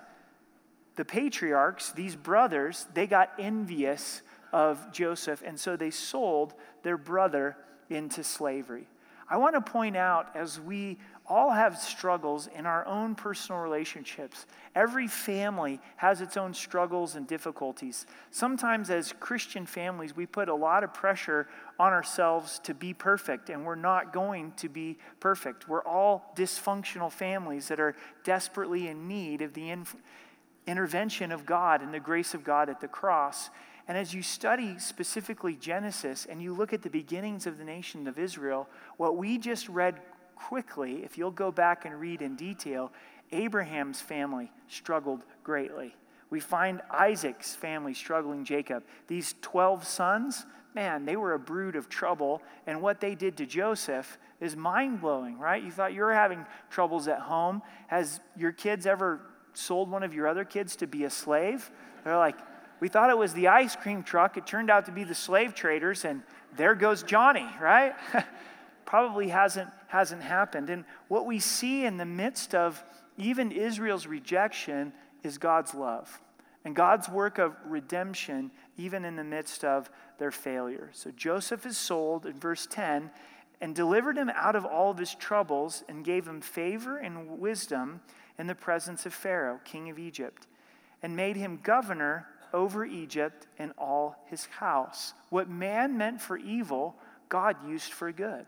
the 0.94 1.04
patriarchs, 1.04 1.92
these 1.92 2.14
brothers, 2.14 2.86
they 2.94 3.08
got 3.08 3.32
envious 3.38 4.22
of 4.52 4.92
Joseph, 4.92 5.42
and 5.44 5.58
so 5.58 5.76
they 5.76 5.90
sold 5.90 6.54
their 6.82 6.96
brother 6.96 7.56
into 7.90 8.22
slavery. 8.22 8.86
I 9.28 9.36
want 9.36 9.56
to 9.56 9.60
point 9.60 9.96
out 9.96 10.30
as 10.34 10.60
we 10.60 10.98
all 11.28 11.50
have 11.50 11.78
struggles 11.78 12.48
in 12.56 12.66
our 12.66 12.86
own 12.86 13.14
personal 13.14 13.60
relationships. 13.60 14.46
Every 14.74 15.06
family 15.06 15.80
has 15.96 16.20
its 16.20 16.36
own 16.36 16.54
struggles 16.54 17.14
and 17.14 17.26
difficulties. 17.26 18.06
Sometimes, 18.30 18.90
as 18.90 19.12
Christian 19.20 19.66
families, 19.66 20.16
we 20.16 20.26
put 20.26 20.48
a 20.48 20.54
lot 20.54 20.84
of 20.84 20.94
pressure 20.94 21.46
on 21.78 21.92
ourselves 21.92 22.58
to 22.60 22.74
be 22.74 22.94
perfect, 22.94 23.50
and 23.50 23.64
we're 23.64 23.74
not 23.74 24.12
going 24.12 24.52
to 24.56 24.68
be 24.68 24.98
perfect. 25.20 25.68
We're 25.68 25.84
all 25.84 26.32
dysfunctional 26.34 27.12
families 27.12 27.68
that 27.68 27.80
are 27.80 27.94
desperately 28.24 28.88
in 28.88 29.06
need 29.06 29.42
of 29.42 29.54
the 29.54 29.70
in- 29.70 29.86
intervention 30.66 31.32
of 31.32 31.44
God 31.46 31.82
and 31.82 31.92
the 31.92 32.00
grace 32.00 32.34
of 32.34 32.44
God 32.44 32.68
at 32.68 32.80
the 32.80 32.88
cross. 32.88 33.50
And 33.88 33.96
as 33.96 34.12
you 34.12 34.22
study 34.22 34.78
specifically 34.78 35.56
Genesis 35.56 36.26
and 36.28 36.42
you 36.42 36.52
look 36.52 36.74
at 36.74 36.82
the 36.82 36.90
beginnings 36.90 37.46
of 37.46 37.56
the 37.56 37.64
nation 37.64 38.06
of 38.06 38.18
Israel, 38.18 38.68
what 38.98 39.16
we 39.16 39.38
just 39.38 39.66
read 39.70 39.98
quickly, 40.38 41.02
if 41.04 41.18
you'll 41.18 41.30
go 41.30 41.50
back 41.50 41.84
and 41.84 41.98
read 41.98 42.22
in 42.22 42.36
detail, 42.36 42.92
Abraham's 43.32 44.00
family 44.00 44.50
struggled 44.68 45.22
greatly. 45.42 45.94
We 46.30 46.40
find 46.40 46.80
Isaac's 46.90 47.54
family 47.54 47.94
struggling 47.94 48.44
Jacob. 48.44 48.84
These 49.06 49.34
12 49.40 49.86
sons, 49.86 50.46
man, 50.74 51.04
they 51.04 51.16
were 51.16 51.32
a 51.34 51.38
brood 51.38 51.74
of 51.74 51.88
trouble. 51.88 52.42
And 52.66 52.82
what 52.82 53.00
they 53.00 53.14
did 53.14 53.36
to 53.38 53.46
Joseph 53.46 54.18
is 54.40 54.54
mind 54.54 55.00
blowing, 55.00 55.38
right? 55.38 55.62
You 55.62 55.70
thought 55.70 55.94
you 55.94 56.02
were 56.02 56.14
having 56.14 56.44
troubles 56.70 57.08
at 57.08 57.20
home. 57.20 57.62
Has 57.86 58.20
your 58.36 58.52
kids 58.52 58.86
ever 58.86 59.20
sold 59.54 59.90
one 59.90 60.02
of 60.02 60.14
your 60.14 60.28
other 60.28 60.44
kids 60.44 60.76
to 60.76 60.86
be 60.86 61.04
a 61.04 61.10
slave? 61.10 61.70
They're 62.04 62.16
like, 62.16 62.36
we 62.80 62.88
thought 62.88 63.10
it 63.10 63.18
was 63.18 63.32
the 63.32 63.48
ice 63.48 63.74
cream 63.74 64.02
truck. 64.02 64.36
It 64.36 64.46
turned 64.46 64.70
out 64.70 64.86
to 64.86 64.92
be 64.92 65.04
the 65.04 65.14
slave 65.14 65.54
traders, 65.54 66.04
and 66.04 66.22
there 66.56 66.74
goes 66.74 67.02
Johnny, 67.02 67.46
right? 67.60 67.94
Probably 68.88 69.28
hasn't, 69.28 69.68
hasn't 69.88 70.22
happened. 70.22 70.70
And 70.70 70.86
what 71.08 71.26
we 71.26 71.40
see 71.40 71.84
in 71.84 71.98
the 71.98 72.06
midst 72.06 72.54
of 72.54 72.82
even 73.18 73.52
Israel's 73.52 74.06
rejection 74.06 74.94
is 75.22 75.36
God's 75.36 75.74
love 75.74 76.22
and 76.64 76.74
God's 76.74 77.06
work 77.06 77.36
of 77.36 77.54
redemption, 77.66 78.50
even 78.78 79.04
in 79.04 79.14
the 79.14 79.24
midst 79.24 79.62
of 79.62 79.90
their 80.16 80.30
failure. 80.30 80.88
So 80.94 81.10
Joseph 81.10 81.66
is 81.66 81.76
sold 81.76 82.24
in 82.24 82.40
verse 82.40 82.66
10 82.70 83.10
and 83.60 83.74
delivered 83.74 84.16
him 84.16 84.30
out 84.34 84.56
of 84.56 84.64
all 84.64 84.90
of 84.90 84.96
his 84.96 85.14
troubles 85.14 85.84
and 85.86 86.02
gave 86.02 86.26
him 86.26 86.40
favor 86.40 86.96
and 86.96 87.38
wisdom 87.38 88.00
in 88.38 88.46
the 88.46 88.54
presence 88.54 89.04
of 89.04 89.12
Pharaoh, 89.12 89.60
king 89.66 89.90
of 89.90 89.98
Egypt, 89.98 90.46
and 91.02 91.14
made 91.14 91.36
him 91.36 91.60
governor 91.62 92.26
over 92.54 92.86
Egypt 92.86 93.48
and 93.58 93.70
all 93.76 94.24
his 94.30 94.46
house. 94.46 95.12
What 95.28 95.50
man 95.50 95.98
meant 95.98 96.22
for 96.22 96.38
evil, 96.38 96.96
God 97.28 97.56
used 97.68 97.92
for 97.92 98.10
good. 98.12 98.46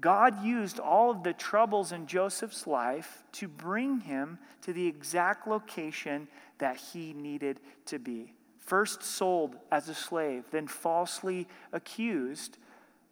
God 0.00 0.44
used 0.44 0.78
all 0.78 1.10
of 1.10 1.22
the 1.22 1.32
troubles 1.32 1.92
in 1.92 2.06
Joseph's 2.06 2.66
life 2.66 3.22
to 3.32 3.48
bring 3.48 4.00
him 4.00 4.38
to 4.62 4.72
the 4.72 4.86
exact 4.86 5.46
location 5.46 6.28
that 6.58 6.76
he 6.76 7.12
needed 7.12 7.60
to 7.86 7.98
be. 7.98 8.32
First 8.58 9.02
sold 9.02 9.56
as 9.70 9.88
a 9.88 9.94
slave, 9.94 10.44
then 10.50 10.66
falsely 10.66 11.48
accused 11.72 12.58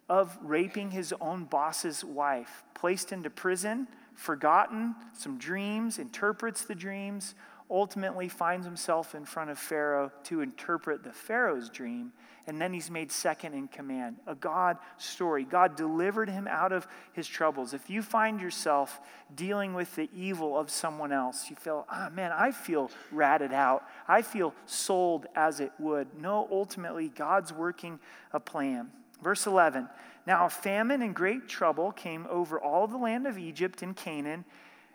of 0.07 0.37
raping 0.41 0.91
his 0.91 1.13
own 1.21 1.45
boss's 1.45 2.03
wife, 2.03 2.63
placed 2.73 3.11
into 3.11 3.29
prison, 3.29 3.87
forgotten 4.15 4.95
some 5.13 5.37
dreams, 5.37 5.99
interprets 5.99 6.63
the 6.63 6.75
dreams, 6.75 7.35
ultimately 7.69 8.27
finds 8.27 8.65
himself 8.65 9.13
in 9.13 9.25
front 9.25 9.49
of 9.49 9.59
Pharaoh 9.59 10.11
to 10.23 10.41
interpret 10.41 11.03
the 11.03 11.11
Pharaoh's 11.11 11.69
dream, 11.69 12.11
and 12.47 12.59
then 12.59 12.73
he's 12.73 12.89
made 12.89 13.11
second 13.11 13.53
in 13.53 13.67
command. 13.67 14.17
A 14.25 14.33
God 14.33 14.77
story. 14.97 15.43
God 15.43 15.75
delivered 15.75 16.29
him 16.29 16.47
out 16.47 16.71
of 16.71 16.87
his 17.13 17.27
troubles. 17.27 17.75
If 17.75 17.89
you 17.89 18.01
find 18.01 18.41
yourself 18.41 18.99
dealing 19.35 19.75
with 19.75 19.95
the 19.95 20.09
evil 20.15 20.57
of 20.57 20.71
someone 20.71 21.11
else, 21.11 21.49
you 21.49 21.55
feel, 21.55 21.85
ah, 21.89 22.07
oh, 22.07 22.15
man, 22.15 22.31
I 22.31 22.51
feel 22.51 22.89
ratted 23.11 23.53
out. 23.53 23.83
I 24.07 24.23
feel 24.23 24.55
sold 24.65 25.27
as 25.35 25.59
it 25.59 25.71
would. 25.77 26.07
No, 26.19 26.47
ultimately, 26.51 27.09
God's 27.09 27.53
working 27.53 27.99
a 28.33 28.39
plan. 28.39 28.89
Verse 29.21 29.45
11 29.45 29.87
Now 30.25 30.45
a 30.45 30.49
famine 30.49 31.01
and 31.01 31.13
great 31.13 31.47
trouble 31.47 31.91
came 31.91 32.25
over 32.29 32.59
all 32.59 32.87
the 32.87 32.97
land 32.97 33.27
of 33.27 33.37
Egypt 33.37 33.81
and 33.83 33.95
Canaan 33.95 34.45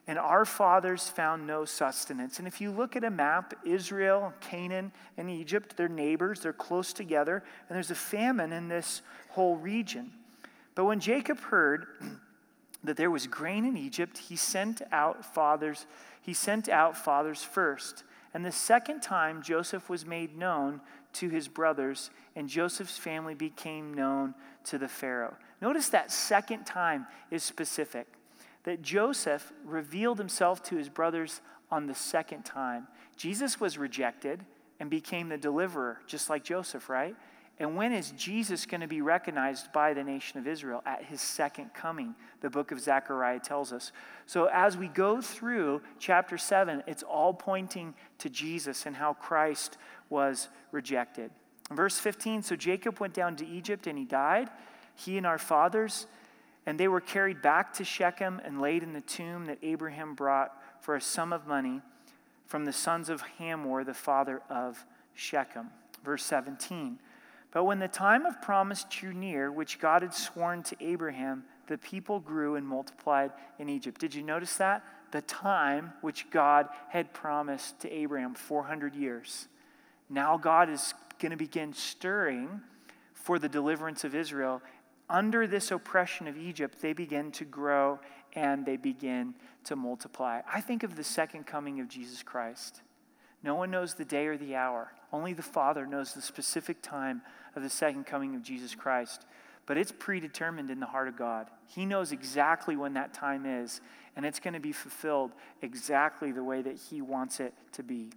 and 0.07 0.19
our 0.19 0.45
fathers 0.45 1.09
found 1.09 1.47
no 1.47 1.65
sustenance. 1.65 2.39
And 2.39 2.47
if 2.47 2.61
you 2.61 2.71
look 2.71 2.95
at 2.95 3.05
a 3.05 3.11
map, 3.11 3.55
Israel, 3.65 4.35
Canaan, 4.41 4.93
and 5.17 5.31
Egypt, 5.31 5.77
they're 5.77 5.89
neighbors, 5.89 6.41
they're 6.41 6.53
close 6.53 6.93
together, 6.93 7.43
and 7.69 7.77
there's 7.77 7.91
a 7.91 7.95
famine 7.95 8.53
in 8.53 8.69
this 8.69 9.01
whole 9.31 9.57
region. 9.57 10.13
But 10.75 10.85
when 10.85 11.01
Jacob 11.01 11.41
heard 11.41 11.87
that 12.85 12.99
there 12.99 13.11
was 13.11 13.27
grain 13.27 13.65
in 13.65 13.79
Egypt, 13.79 14.19
he 14.19 14.37
sent 14.37 14.83
out 14.93 15.25
fathers, 15.25 15.87
he 16.21 16.35
sent 16.35 16.69
out 16.69 16.97
fathers 16.97 17.43
first. 17.43 18.05
And 18.35 18.45
the 18.45 18.53
second 18.53 19.01
time 19.01 19.43
Joseph 19.43 19.89
was 19.89 20.05
made 20.05 20.37
known 20.37 20.83
to 21.15 21.31
his 21.31 21.49
brothers, 21.49 22.11
and 22.37 22.49
Joseph's 22.49 22.99
family 22.99 23.35
became 23.35 23.95
known 23.95 24.35
to 24.65 24.77
the 24.77 24.89
Pharaoh. 24.89 25.37
Notice 25.63 25.89
that 25.91 26.13
second 26.13 26.65
time 26.67 27.07
is 27.31 27.43
specific 27.43 28.07
that 28.65 28.83
Joseph 28.83 29.53
revealed 29.65 30.19
himself 30.19 30.63
to 30.65 30.77
his 30.77 30.89
brothers 30.89 31.41
on 31.71 31.87
the 31.87 31.95
second 31.95 32.45
time. 32.45 32.89
Jesus 33.17 33.61
was 33.61 33.79
rejected 33.79 34.45
and 34.81 34.91
became 34.91 35.29
the 35.29 35.39
deliverer, 35.39 36.01
just 36.07 36.29
like 36.29 36.43
Joseph, 36.45 36.89
right? 36.89 37.15
And 37.59 37.77
when 37.77 37.93
is 37.93 38.11
Jesus 38.13 38.67
going 38.67 38.81
to 38.81 38.89
be 38.89 39.01
recognized 39.01 39.73
by 39.73 39.95
the 39.95 40.03
nation 40.03 40.41
of 40.41 40.49
Israel? 40.49 40.83
At 40.85 41.05
his 41.05 41.21
second 41.21 41.73
coming, 41.73 42.17
the 42.41 42.51
book 42.51 42.73
of 42.73 42.81
Zechariah 42.81 43.39
tells 43.39 43.73
us. 43.73 43.93
So 44.27 44.47
as 44.47 44.77
we 44.77 44.89
go 44.89 45.21
through 45.21 45.83
chapter 46.01 46.37
7, 46.37 46.83
it's 46.89 47.05
all 47.05 47.33
pointing 47.33 47.95
to 48.19 48.29
Jesus 48.29 48.87
and 48.87 48.97
how 48.97 49.13
Christ 49.13 49.79
was 50.11 50.49
rejected. 50.73 51.31
Verse 51.71 51.99
15 51.99 52.43
So 52.43 52.57
Jacob 52.57 52.99
went 52.99 53.15
down 53.15 53.37
to 53.37 53.47
Egypt 53.47 53.87
and 53.87 53.97
he 53.97 54.05
died, 54.05 54.51
he 54.97 55.17
and 55.17 55.27
our 55.27 55.39
fathers. 55.39 56.07
And 56.67 56.81
they 56.81 56.89
were 56.89 57.01
carried 57.01 57.43
back 57.43 57.75
to 57.75 57.85
Shechem 57.85 58.41
and 58.45 58.61
laid 58.61 58.83
in 58.83 58.93
the 58.93 59.01
tomb 59.01 59.47
that 59.47 59.59
Abraham 59.63 60.15
brought 60.15 60.53
for 60.81 60.97
a 60.97 61.01
sum 61.01 61.33
of 61.33 61.47
money 61.47 61.81
from 62.47 62.65
the 62.65 62.73
sons 62.73 63.09
of 63.09 63.23
Hamor, 63.39 63.85
the 63.85 63.95
father 63.95 64.41
of 64.49 64.85
Shechem. 65.15 65.71
Verse 66.05 66.25
17. 66.25 66.99
But 67.53 67.65
when 67.65 67.79
the 67.79 67.89
time 67.89 68.27
of 68.27 68.43
promise 68.43 68.85
drew 68.91 69.13
near, 69.13 69.51
which 69.51 69.79
God 69.79 70.03
had 70.03 70.13
sworn 70.13 70.63
to 70.65 70.77
Abraham, 70.81 71.45
the 71.67 71.79
people 71.79 72.21
grew 72.21 72.57
and 72.57 72.67
multiplied 72.67 73.31
in 73.59 73.69
Egypt. 73.69 74.01
Did 74.01 74.15
you 74.15 74.23
notice 74.23 74.57
that? 74.57 74.85
The 75.13 75.23
time 75.23 75.93
which 76.01 76.29
God 76.31 76.69
had 76.89 77.13
promised 77.13 77.81
to 77.81 77.93
Abraham, 77.93 78.35
400 78.35 78.95
years. 78.95 79.49
Now 80.11 80.37
God 80.37 80.69
is 80.69 80.95
going 81.19 81.31
to 81.31 81.37
begin 81.37 81.73
stirring 81.73 82.61
for 83.13 83.39
the 83.39 83.49
deliverance 83.49 84.05
of 84.05 84.15
Israel, 84.15 84.61
under 85.09 85.47
this 85.47 85.71
oppression 85.71 86.27
of 86.27 86.37
Egypt, 86.37 86.81
they 86.81 86.93
begin 86.93 87.31
to 87.33 87.45
grow 87.45 88.01
and 88.35 88.65
they 88.65 88.77
begin 88.77 89.35
to 89.65 89.77
multiply. 89.77 90.41
I 90.53 90.61
think 90.61 90.83
of 90.83 90.97
the 90.97 91.05
second 91.05 91.47
coming 91.47 91.81
of 91.81 91.89
Jesus 91.89 92.23
Christ. 92.23 92.81
No 93.43 93.55
one 93.55 93.71
knows 93.71 93.95
the 93.95 94.05
day 94.05 94.27
or 94.27 94.37
the 94.37 94.57
hour. 94.57 94.93
Only 95.13 95.33
the 95.33 95.43
Father 95.43 95.87
knows 95.87 96.15
the 96.15 96.23
specific 96.23 96.83
time 96.83 97.23
of 97.55 97.63
the 97.63 97.71
second 97.71 98.07
coming 98.07 98.35
of 98.35 98.43
Jesus 98.43 98.75
Christ. 98.75 99.27
But 99.67 99.79
it's 99.79 99.93
predetermined 99.93 100.71
in 100.71 100.81
the 100.81 100.87
heart 100.87 101.09
of 101.09 101.17
God. 101.17 101.49
He 101.67 101.87
knows 101.87 102.13
exactly 102.13 102.77
when 102.77 102.95
that 102.95 103.15
time 103.15 103.47
is, 103.47 103.81
and 104.17 104.27
it's 104.27 104.41
going 104.41 104.55
to 104.55 104.61
be 104.61 104.73
fulfilled 104.73 105.33
exactly 105.63 106.33
the 106.33 106.45
way 106.45 106.63
that 106.63 106.77
He 106.77 107.01
wants 107.01 107.41
it 107.41 107.55
to 107.73 107.83
be. 107.83 108.11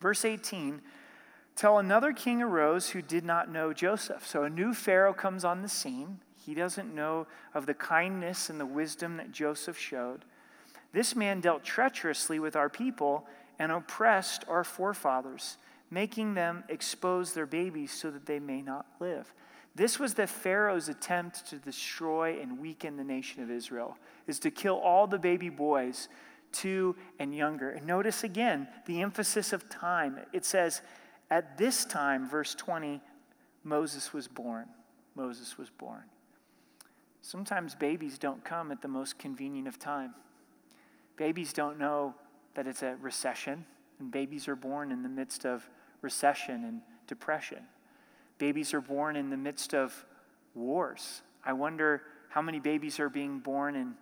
Verse 0.00 0.24
18 0.24 0.80
Till 1.56 1.78
another 1.78 2.12
king 2.12 2.40
arose 2.40 2.90
who 2.90 3.02
did 3.02 3.24
not 3.24 3.50
know 3.50 3.72
Joseph. 3.72 4.26
So 4.26 4.44
a 4.44 4.50
new 4.50 4.72
Pharaoh 4.72 5.12
comes 5.12 5.44
on 5.44 5.62
the 5.62 5.68
scene. 5.68 6.20
He 6.36 6.54
doesn't 6.54 6.94
know 6.94 7.26
of 7.52 7.66
the 7.66 7.74
kindness 7.74 8.48
and 8.48 8.58
the 8.58 8.66
wisdom 8.66 9.18
that 9.18 9.32
Joseph 9.32 9.78
showed. 9.78 10.24
This 10.92 11.14
man 11.14 11.40
dealt 11.40 11.62
treacherously 11.62 12.38
with 12.38 12.56
our 12.56 12.68
people 12.68 13.26
and 13.58 13.70
oppressed 13.70 14.44
our 14.48 14.64
forefathers, 14.64 15.58
making 15.90 16.34
them 16.34 16.64
expose 16.68 17.34
their 17.34 17.46
babies 17.46 17.92
so 17.92 18.10
that 18.10 18.26
they 18.26 18.38
may 18.38 18.62
not 18.62 18.86
live. 18.98 19.32
This 19.74 19.98
was 19.98 20.14
the 20.14 20.26
Pharaoh's 20.26 20.88
attempt 20.88 21.46
to 21.50 21.56
destroy 21.56 22.40
and 22.40 22.58
weaken 22.58 22.96
the 22.96 23.04
nation 23.04 23.42
of 23.42 23.50
Israel, 23.50 23.96
is 24.26 24.38
to 24.40 24.50
kill 24.50 24.78
all 24.78 25.06
the 25.06 25.18
baby 25.18 25.48
boys, 25.48 26.08
two 26.52 26.96
and 27.18 27.34
younger. 27.34 27.70
And 27.70 27.86
notice 27.86 28.24
again 28.24 28.66
the 28.86 29.02
emphasis 29.02 29.52
of 29.52 29.68
time. 29.68 30.18
It 30.32 30.44
says, 30.44 30.82
at 31.30 31.56
this 31.56 31.84
time, 31.84 32.28
verse 32.28 32.54
20, 32.54 33.00
Moses 33.62 34.12
was 34.12 34.26
born. 34.26 34.66
Moses 35.14 35.56
was 35.56 35.70
born. 35.70 36.02
Sometimes 37.22 37.74
babies 37.74 38.18
don't 38.18 38.44
come 38.44 38.72
at 38.72 38.82
the 38.82 38.88
most 38.88 39.18
convenient 39.18 39.68
of 39.68 39.78
time. 39.78 40.14
Babies 41.16 41.52
don't 41.52 41.78
know 41.78 42.14
that 42.54 42.66
it's 42.66 42.82
a 42.82 42.96
recession, 43.00 43.64
and 43.98 44.10
babies 44.10 44.48
are 44.48 44.56
born 44.56 44.90
in 44.90 45.02
the 45.02 45.08
midst 45.08 45.44
of 45.44 45.68
recession 46.00 46.64
and 46.64 46.80
depression. 47.06 47.64
Babies 48.38 48.72
are 48.72 48.80
born 48.80 49.16
in 49.16 49.30
the 49.30 49.36
midst 49.36 49.74
of 49.74 50.04
wars. 50.54 51.22
I 51.44 51.52
wonder 51.52 52.02
how 52.30 52.40
many 52.40 52.58
babies 52.58 52.98
are 52.98 53.10
being 53.10 53.38
born 53.38 53.76
in 53.76 53.94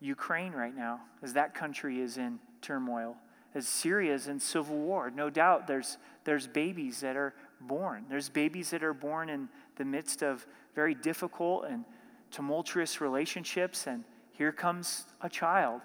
Ukraine 0.00 0.52
right 0.52 0.74
now 0.74 1.00
as 1.22 1.34
that 1.34 1.54
country 1.54 2.00
is 2.00 2.16
in 2.16 2.38
turmoil 2.62 3.16
as 3.54 3.66
Syria 3.66 4.14
is 4.14 4.28
in 4.28 4.40
civil 4.40 4.76
war. 4.76 5.10
No 5.10 5.30
doubt 5.30 5.66
there's, 5.66 5.98
there's 6.24 6.46
babies 6.46 7.00
that 7.00 7.16
are 7.16 7.34
born. 7.60 8.04
There's 8.08 8.28
babies 8.28 8.70
that 8.70 8.82
are 8.82 8.94
born 8.94 9.28
in 9.28 9.48
the 9.76 9.84
midst 9.84 10.22
of 10.22 10.46
very 10.74 10.94
difficult 10.94 11.64
and 11.64 11.84
tumultuous 12.30 13.00
relationships, 13.00 13.86
and 13.86 14.04
here 14.32 14.52
comes 14.52 15.04
a 15.20 15.28
child. 15.28 15.80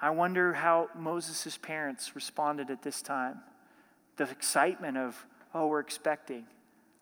I 0.00 0.10
wonder 0.10 0.52
how 0.52 0.88
Moses' 0.96 1.56
parents 1.56 2.14
responded 2.14 2.70
at 2.70 2.82
this 2.82 3.02
time. 3.02 3.40
The 4.16 4.24
excitement 4.24 4.96
of, 4.96 5.26
oh, 5.54 5.66
we're 5.66 5.80
expecting. 5.80 6.46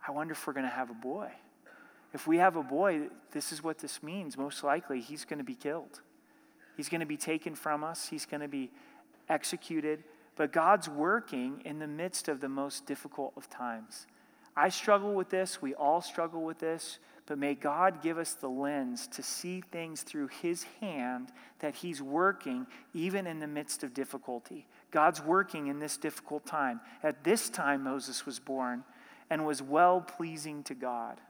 I 0.07 0.11
wonder 0.11 0.33
if 0.33 0.47
we're 0.47 0.53
going 0.53 0.67
to 0.67 0.71
have 0.71 0.91
a 0.91 0.95
boy. 0.95 1.31
If 2.13 2.27
we 2.27 2.39
have 2.39 2.57
a 2.57 2.63
boy, 2.63 3.09
this 3.31 3.53
is 3.53 3.63
what 3.63 3.79
this 3.79 4.03
means. 4.03 4.37
Most 4.37 4.63
likely, 4.63 5.01
he's 5.01 5.25
going 5.25 5.39
to 5.39 5.45
be 5.45 5.55
killed. 5.55 6.01
He's 6.77 6.89
going 6.89 7.01
to 7.01 7.07
be 7.07 7.17
taken 7.17 7.55
from 7.55 7.85
us. 7.85 8.09
He's 8.09 8.27
going 8.27 8.41
to 8.41 8.49
be 8.49 8.71
executed, 9.33 10.05
but 10.37 10.53
God's 10.53 10.89
working 10.89 11.63
in 11.65 11.79
the 11.79 11.87
midst 11.87 12.29
of 12.29 12.41
the 12.41 12.49
most 12.49 12.87
difficult 12.87 13.33
of 13.37 13.49
times. 13.49 14.07
I 14.57 14.69
struggle 14.69 15.15
with 15.15 15.31
this. 15.31 15.63
We 15.63 15.75
all 15.75 16.01
struggle 16.01 16.43
with 16.43 16.59
this. 16.59 16.99
But 17.27 17.39
may 17.39 17.55
God 17.55 18.03
give 18.03 18.19
us 18.19 18.35
the 18.35 18.49
lens 18.49 19.07
to 19.09 19.23
see 19.23 19.63
things 19.71 20.03
through 20.03 20.29
His 20.43 20.65
hand 20.81 21.31
that 21.61 21.77
He's 21.77 22.03
working 22.03 22.67
even 22.93 23.27
in 23.27 23.39
the 23.39 23.47
midst 23.47 23.85
of 23.85 23.95
difficulty. 23.95 24.67
God's 24.91 25.23
working 25.23 25.69
in 25.69 25.79
this 25.79 25.97
difficult 25.97 26.45
time. 26.45 26.81
At 27.03 27.25
this 27.25 27.49
time, 27.49 27.85
Moses 27.85 28.27
was 28.27 28.39
born 28.39 28.85
and 29.31 29.47
was 29.47 29.63
well 29.63 30.01
pleasing 30.01 30.63
to 30.65 30.75
God. 30.75 31.21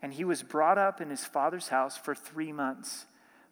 And 0.00 0.14
he 0.14 0.24
was 0.24 0.42
brought 0.42 0.78
up 0.78 1.00
in 1.00 1.10
his 1.10 1.24
father's 1.24 1.68
house 1.68 1.96
for 1.96 2.14
three 2.14 2.52
months. 2.52 3.06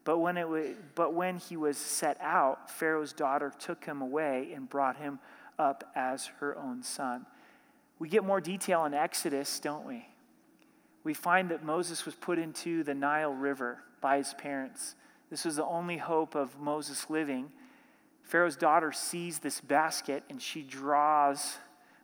But 0.06 0.18
when, 0.18 0.36
it 0.36 0.48
was, 0.48 0.68
but 0.94 1.14
when 1.14 1.38
he 1.38 1.56
was 1.56 1.76
set 1.76 2.16
out, 2.20 2.70
Pharaoh's 2.70 3.12
daughter 3.12 3.52
took 3.58 3.84
him 3.84 4.00
away 4.00 4.52
and 4.54 4.70
brought 4.70 4.96
him 4.96 5.18
up 5.58 5.90
as 5.96 6.26
her 6.38 6.56
own 6.56 6.84
son. 6.84 7.26
We 7.98 8.08
get 8.08 8.22
more 8.22 8.40
detail 8.40 8.84
in 8.84 8.94
Exodus, 8.94 9.58
don't 9.58 9.84
we? 9.84 10.06
We 11.02 11.12
find 11.12 11.50
that 11.50 11.64
Moses 11.64 12.06
was 12.06 12.14
put 12.14 12.38
into 12.38 12.84
the 12.84 12.94
Nile 12.94 13.32
River 13.32 13.80
by 14.00 14.18
his 14.18 14.32
parents. 14.34 14.94
This 15.28 15.44
was 15.44 15.56
the 15.56 15.64
only 15.64 15.96
hope 15.96 16.36
of 16.36 16.56
Moses 16.60 17.10
living. 17.10 17.50
Pharaoh's 18.22 18.56
daughter 18.56 18.92
sees 18.92 19.40
this 19.40 19.60
basket 19.60 20.22
and 20.30 20.40
she 20.40 20.62
draws 20.62 21.56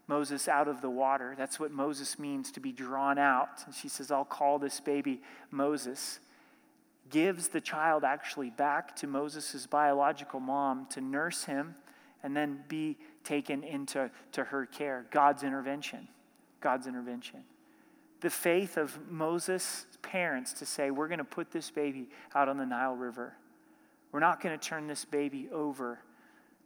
Moses 0.08 0.48
out 0.48 0.66
of 0.66 0.80
the 0.80 0.90
water. 0.90 1.36
That's 1.38 1.60
what 1.60 1.70
Moses 1.70 2.18
means 2.18 2.50
to 2.50 2.58
be 2.58 2.72
drawn 2.72 3.16
out. 3.16 3.62
And 3.64 3.72
she 3.72 3.88
says, 3.88 4.10
I'll 4.10 4.24
call 4.24 4.58
this 4.58 4.80
baby 4.80 5.22
Moses. 5.52 6.18
Gives 7.12 7.48
the 7.48 7.60
child 7.60 8.02
actually 8.02 8.50
back 8.50 8.96
to 8.96 9.06
Moses' 9.06 9.66
biological 9.66 10.40
mom 10.40 10.86
to 10.90 11.00
nurse 11.00 11.44
him 11.44 11.76
and 12.22 12.36
then 12.36 12.64
be 12.68 12.96
taken 13.22 13.62
into 13.62 14.10
to 14.32 14.44
her 14.44 14.66
care. 14.66 15.06
God's 15.10 15.44
intervention. 15.44 16.08
God's 16.60 16.86
intervention. 16.86 17.44
The 18.20 18.30
faith 18.30 18.76
of 18.76 18.98
Moses' 19.10 19.86
parents 20.00 20.54
to 20.54 20.66
say, 20.66 20.90
We're 20.90 21.08
going 21.08 21.18
to 21.18 21.24
put 21.24 21.50
this 21.50 21.70
baby 21.70 22.08
out 22.34 22.48
on 22.48 22.56
the 22.56 22.66
Nile 22.66 22.96
River. 22.96 23.34
We're 24.10 24.20
not 24.20 24.40
going 24.40 24.58
to 24.58 24.68
turn 24.68 24.86
this 24.86 25.04
baby 25.04 25.48
over 25.52 25.98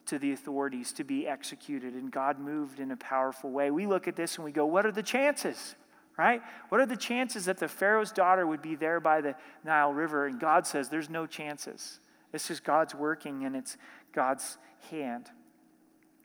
to 0.06 0.18
the 0.18 0.32
authorities 0.32 0.92
to 0.92 1.04
be 1.04 1.26
executed. 1.26 1.94
And 1.94 2.10
God 2.10 2.38
moved 2.38 2.78
in 2.78 2.90
a 2.92 2.96
powerful 2.96 3.50
way. 3.50 3.70
We 3.70 3.86
look 3.86 4.06
at 4.06 4.16
this 4.16 4.36
and 4.36 4.44
we 4.44 4.52
go, 4.52 4.64
What 4.64 4.86
are 4.86 4.92
the 4.92 5.02
chances? 5.02 5.74
Right? 6.18 6.40
What 6.70 6.80
are 6.80 6.86
the 6.86 6.96
chances 6.96 7.44
that 7.44 7.58
the 7.58 7.68
Pharaoh's 7.68 8.10
daughter 8.10 8.46
would 8.46 8.62
be 8.62 8.74
there 8.74 9.00
by 9.00 9.20
the 9.20 9.34
Nile 9.64 9.92
River? 9.92 10.26
And 10.26 10.40
God 10.40 10.66
says, 10.66 10.88
There's 10.88 11.10
no 11.10 11.26
chances. 11.26 12.00
This 12.32 12.50
is 12.50 12.60
God's 12.60 12.94
working 12.94 13.44
and 13.44 13.54
it's 13.54 13.76
God's 14.12 14.56
hand. 14.90 15.26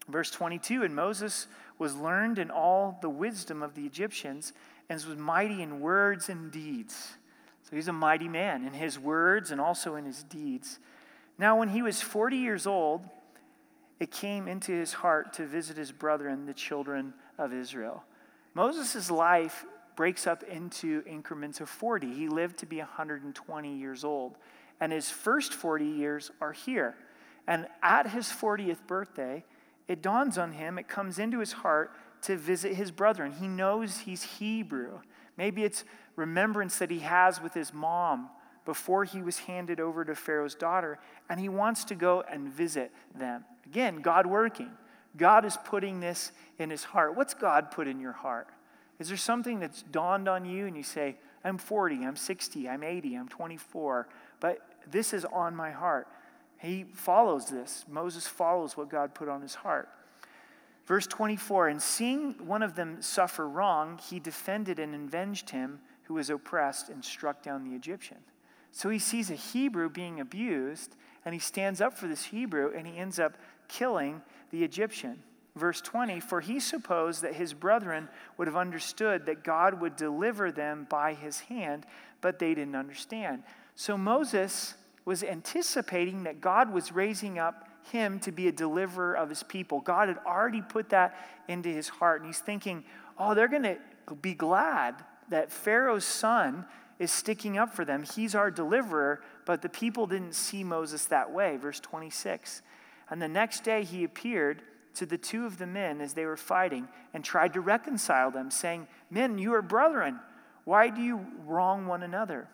Verse 0.08 0.32
22 0.32 0.84
And 0.84 0.96
Moses 0.96 1.48
was 1.78 1.96
learned 1.96 2.40
in 2.40 2.50
all 2.50 3.00
the 3.02 3.10
wisdom 3.10 3.62
of 3.62 3.76
the 3.76 3.86
Egyptians 3.86 4.54
and 4.90 5.04
was 5.04 5.18
mighty 5.18 5.62
in 5.62 5.80
words 5.80 6.30
and 6.30 6.52
deeds. 6.52 7.14
So 7.64 7.76
he's 7.76 7.88
a 7.88 7.94
mighty 7.94 8.28
man 8.28 8.66
in 8.66 8.74
his 8.74 9.00
words 9.00 9.52
and 9.52 9.62
also 9.62 9.96
in 9.96 10.06
his 10.06 10.24
deeds. 10.24 10.80
Now, 11.38 11.58
when 11.58 11.70
he 11.70 11.82
was 11.82 12.02
40 12.02 12.38
years 12.38 12.68
old, 12.68 13.08
it 14.00 14.12
came 14.12 14.48
into 14.48 14.72
his 14.72 14.94
heart 14.94 15.34
to 15.34 15.46
visit 15.46 15.78
his 15.78 15.92
brethren, 15.92 16.46
the 16.46 16.54
children 16.54 17.14
of 17.38 17.54
Israel. 17.54 18.04
Moses' 18.54 19.10
life 19.10 19.66
breaks 19.96 20.28
up 20.28 20.44
into 20.44 21.04
increments 21.06 21.62
of 21.62 21.70
40. 21.70 22.14
He 22.14 22.28
lived 22.28 22.58
to 22.60 22.66
be 22.66 22.78
120 22.78 23.78
years 23.78 24.04
old, 24.04 24.38
and 24.80 24.92
his 24.92 25.10
first 25.10 25.54
40 25.54 25.86
years 25.86 26.32
are 26.42 26.54
here. 26.54 26.96
And 27.48 27.68
at 27.82 28.10
his 28.10 28.28
40th 28.28 28.86
birthday, 28.88 29.44
it 29.88 30.02
dawns 30.02 30.38
on 30.38 30.54
him, 30.54 30.78
it 30.78 30.88
comes 30.88 31.20
into 31.20 31.40
his 31.40 31.52
heart 31.52 31.92
to 32.24 32.38
visit 32.38 32.76
his 32.76 32.92
brethren. 32.92 33.32
He 33.32 33.48
knows 33.48 34.00
he's 34.00 34.24
Hebrew. 34.24 35.00
Maybe 35.38 35.64
it's 35.64 35.84
remembrance 36.16 36.78
that 36.78 36.92
he 36.92 37.00
has 37.00 37.42
with 37.42 37.54
his 37.54 37.74
mom 37.74 38.30
before 38.64 39.06
he 39.06 39.22
was 39.22 39.40
handed 39.40 39.80
over 39.80 40.06
to 40.06 40.14
Pharaoh's 40.14 40.56
daughter, 40.56 41.00
and 41.30 41.40
he 41.40 41.50
wants 41.50 41.84
to 41.86 41.96
go 41.96 42.24
and 42.30 42.48
visit 42.48 42.92
them. 43.16 43.44
Again, 43.66 44.02
God 44.02 44.28
working. 44.28 44.70
God 45.18 45.46
is 45.46 45.58
putting 45.66 46.00
this 46.00 46.32
in 46.60 46.70
his 46.70 46.84
heart. 46.84 47.16
What's 47.16 47.34
God 47.34 47.72
put 47.72 47.88
in 47.88 48.00
your 48.00 48.12
heart? 48.12 48.48
Is 49.01 49.08
there 49.08 49.17
something 49.17 49.60
that's 49.60 49.81
dawned 49.81 50.27
on 50.27 50.46
you 50.46 50.67
and 50.67 50.77
you 50.77 50.84
say, 50.84 51.15
I'm 51.43 51.58
40, 51.58 52.05
I'm 52.05 52.15
60, 52.15 52.70
I'm 52.70 52.84
80, 52.84 53.15
I'm 53.15 53.27
24, 53.29 54.08
but 54.39 54.60
this 54.91 55.12
is 55.12 55.25
on 55.25 55.55
my 55.55 55.72
heart? 55.72 56.08
He 56.60 56.86
follows 56.93 57.50
this. 57.50 57.84
Moses 57.89 58.27
follows 58.27 58.77
what 58.77 58.89
God 58.89 59.15
put 59.15 59.27
on 59.27 59.41
his 59.41 59.55
heart. 59.55 59.89
Verse 60.86 61.08
24 61.08 61.70
And 61.70 61.81
seeing 61.81 62.34
one 62.46 62.62
of 62.62 62.75
them 62.75 63.01
suffer 63.01 63.50
wrong, 63.50 64.00
he 64.08 64.20
defended 64.20 64.77
and 64.77 64.93
avenged 64.93 65.50
him 65.50 65.79
who 66.03 66.13
was 66.13 66.29
oppressed 66.29 66.89
and 66.89 67.03
struck 67.03 67.41
down 67.41 67.67
the 67.67 67.75
Egyptian. 67.75 68.17
So 68.72 68.89
he 68.89 69.00
sees 69.00 69.31
a 69.31 69.36
Hebrew 69.36 69.89
being 69.89 70.20
abused, 70.20 70.96
and 71.25 71.34
he 71.34 71.39
stands 71.39 71.81
up 71.81 71.98
for 71.98 72.05
this 72.05 72.25
Hebrew, 72.25 72.72
and 72.77 72.86
he 72.86 72.98
ends 72.98 73.17
up 73.17 73.36
killing 73.67 74.22
the 74.51 74.63
Egyptian. 74.63 75.24
Verse 75.55 75.81
20 75.81 76.20
For 76.20 76.41
he 76.41 76.60
supposed 76.60 77.22
that 77.22 77.36
his 77.36 77.53
brethren 77.53 78.10
would 78.38 78.48
have 78.48 78.55
understood 78.55 79.25
that 79.25 79.43
God 79.43 79.81
would 79.81 79.96
deliver 79.96 80.51
them 80.51 80.88
by 80.89 81.13
his 81.13 81.41
hand, 81.41 81.86
but 82.22 82.39
they 82.39 82.53
didn't 82.53 82.75
understand. 82.75 83.43
So 83.75 83.98
Moses 83.98 84.75
was 85.05 85.24
anticipating 85.24 86.24
that 86.24 86.41
God 86.41 86.72
was 86.72 86.91
raising 86.91 87.39
up 87.39 87.67
him 87.91 88.20
to 88.20 88.31
be 88.31 88.48
a 88.48 88.51
deliverer 88.51 89.15
of 89.15 89.29
his 89.29 89.43
people. 89.43 89.81
God 89.81 90.08
had 90.08 90.20
already 90.25 90.62
put 90.62 90.89
that 90.89 91.17
into 91.48 91.70
his 91.70 91.89
heart, 91.89 92.22
and 92.22 92.27
he's 92.27 92.39
thinking, 92.39 92.84
oh, 93.17 93.34
they're 93.34 93.48
going 93.48 93.63
to 93.63 93.77
be 94.22 94.34
glad 94.34 94.96
that 95.29 95.51
Pharaoh's 95.51 96.05
son 96.05 96.65
is 97.00 97.12
sticking 97.12 97.58
up 97.58 97.74
for 97.74 97.84
them. 97.84 98.03
He's 98.03 98.36
our 98.36 98.51
deliverer, 98.51 99.22
but 99.46 99.63
the 99.63 99.70
people 99.70 100.05
didn't 100.05 100.36
see 100.36 100.63
Moses 100.63 101.05
that 101.05 101.31
way. 101.31 101.58
Verse 101.58 101.79
26. 101.79 102.62
And 103.10 103.22
the 103.22 103.27
next 103.27 103.64
day 103.64 103.83
he 103.83 104.03
appeared 104.03 104.61
to 104.96 105.06
the 105.06 105.18
two 105.18 105.46
of 105.46 105.58
the 105.58 105.68
men 105.68 106.01
as 106.01 106.14
they 106.14 106.25
were 106.25 106.38
fighting 106.38 106.88
and 107.14 107.24
tried 107.24 107.54
to 107.54 107.62
reconcile 107.62 108.32
them, 108.32 108.51
saying, 108.51 108.88
Men, 109.10 109.38
you 109.38 109.54
are 109.54 109.62
brethren. 109.62 110.20
Why 110.64 110.90
do 110.90 111.01
you 111.01 111.25
wrong 111.46 111.88
one 111.88 112.04
another? 112.04 112.48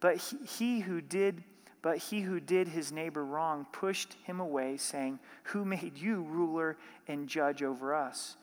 But 0.00 0.18
he, 0.18 0.80
who 0.80 1.00
did 1.00 1.42
but 1.82 1.98
he 1.98 2.20
who 2.20 2.40
did 2.40 2.66
his 2.66 2.90
neighbor 2.90 3.24
wrong 3.24 3.64
pushed 3.70 4.14
him 4.24 4.40
away, 4.40 4.76
saying, 4.76 5.20
Who 5.44 5.64
made 5.64 5.96
you 5.96 6.22
ruler 6.22 6.76
and 7.06 7.28
judge 7.28 7.62
over 7.62 7.94
us? 7.94 8.36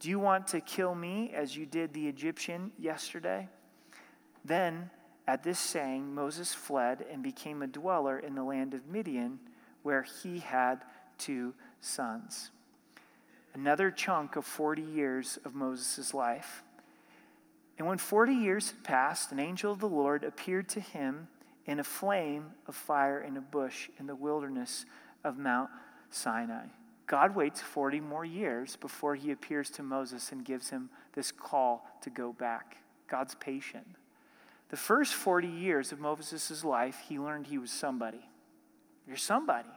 Do 0.00 0.08
you 0.08 0.18
want 0.18 0.48
to 0.48 0.60
kill 0.60 0.96
me 0.96 1.30
as 1.32 1.56
you 1.56 1.64
did 1.64 1.92
the 1.92 2.08
Egyptian 2.08 2.72
yesterday? 2.76 3.48
Then, 4.44 4.90
at 5.28 5.44
this 5.44 5.60
saying, 5.60 6.12
Moses 6.12 6.52
fled 6.52 7.06
and 7.08 7.22
became 7.22 7.62
a 7.62 7.68
dweller 7.68 8.18
in 8.18 8.34
the 8.34 8.42
land 8.42 8.74
of 8.74 8.88
Midian 8.88 9.38
where 9.84 10.02
he 10.02 10.40
had 10.40 10.82
two 11.18 11.54
sons. 11.80 12.50
Another 13.54 13.90
chunk 13.90 14.36
of 14.36 14.44
40 14.44 14.82
years 14.82 15.38
of 15.44 15.54
Moses' 15.54 16.14
life. 16.14 16.62
And 17.78 17.86
when 17.86 17.98
40 17.98 18.32
years 18.32 18.70
had 18.70 18.82
passed, 18.82 19.32
an 19.32 19.38
angel 19.38 19.72
of 19.72 19.80
the 19.80 19.88
Lord 19.88 20.24
appeared 20.24 20.68
to 20.70 20.80
him 20.80 21.28
in 21.66 21.78
a 21.78 21.84
flame 21.84 22.52
of 22.66 22.74
fire 22.74 23.20
in 23.20 23.36
a 23.36 23.40
bush 23.40 23.88
in 23.98 24.06
the 24.06 24.14
wilderness 24.14 24.84
of 25.24 25.38
Mount 25.38 25.70
Sinai. 26.10 26.66
God 27.06 27.34
waits 27.34 27.60
40 27.60 28.00
more 28.00 28.24
years 28.24 28.76
before 28.76 29.14
he 29.14 29.32
appears 29.32 29.70
to 29.70 29.82
Moses 29.82 30.32
and 30.32 30.44
gives 30.44 30.70
him 30.70 30.88
this 31.14 31.30
call 31.30 31.86
to 32.02 32.10
go 32.10 32.32
back. 32.32 32.78
God's 33.08 33.34
patient. 33.34 33.86
The 34.70 34.76
first 34.76 35.12
40 35.12 35.48
years 35.48 35.92
of 35.92 36.00
Moses' 36.00 36.64
life, 36.64 37.02
he 37.06 37.18
learned 37.18 37.48
he 37.48 37.58
was 37.58 37.70
somebody. 37.70 38.26
You're 39.06 39.18
somebody. 39.18 39.68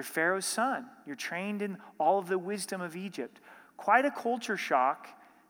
You're 0.00 0.04
Pharaoh's 0.06 0.46
son. 0.46 0.86
You're 1.06 1.14
trained 1.14 1.60
in 1.60 1.76
all 1.98 2.18
of 2.18 2.26
the 2.26 2.38
wisdom 2.38 2.80
of 2.80 2.96
Egypt. 2.96 3.38
Quite 3.76 4.06
a 4.06 4.10
culture 4.10 4.56
shock 4.56 5.08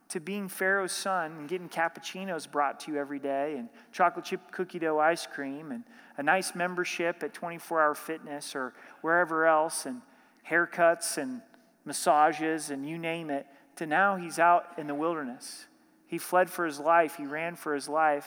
to 0.08 0.18
being 0.18 0.48
Pharaoh's 0.48 0.90
son 0.90 1.30
and 1.38 1.48
getting 1.48 1.68
cappuccinos 1.68 2.50
brought 2.50 2.80
to 2.80 2.90
you 2.90 2.98
every 2.98 3.20
day 3.20 3.54
and 3.58 3.68
chocolate 3.92 4.24
chip 4.24 4.40
cookie 4.50 4.80
dough 4.80 4.98
ice 4.98 5.24
cream 5.24 5.70
and 5.70 5.84
a 6.16 6.24
nice 6.24 6.56
membership 6.56 7.22
at 7.22 7.32
24 7.32 7.80
Hour 7.80 7.94
Fitness 7.94 8.56
or 8.56 8.74
wherever 9.02 9.46
else 9.46 9.86
and 9.86 10.02
haircuts 10.48 11.16
and 11.16 11.42
massages 11.84 12.70
and 12.70 12.88
you 12.88 12.98
name 12.98 13.30
it, 13.30 13.46
to 13.76 13.86
now 13.86 14.16
he's 14.16 14.40
out 14.40 14.66
in 14.76 14.88
the 14.88 14.96
wilderness. 14.96 15.66
He 16.08 16.18
fled 16.18 16.50
for 16.50 16.66
his 16.66 16.80
life, 16.80 17.14
he 17.14 17.24
ran 17.24 17.54
for 17.54 17.72
his 17.72 17.88
life, 17.88 18.26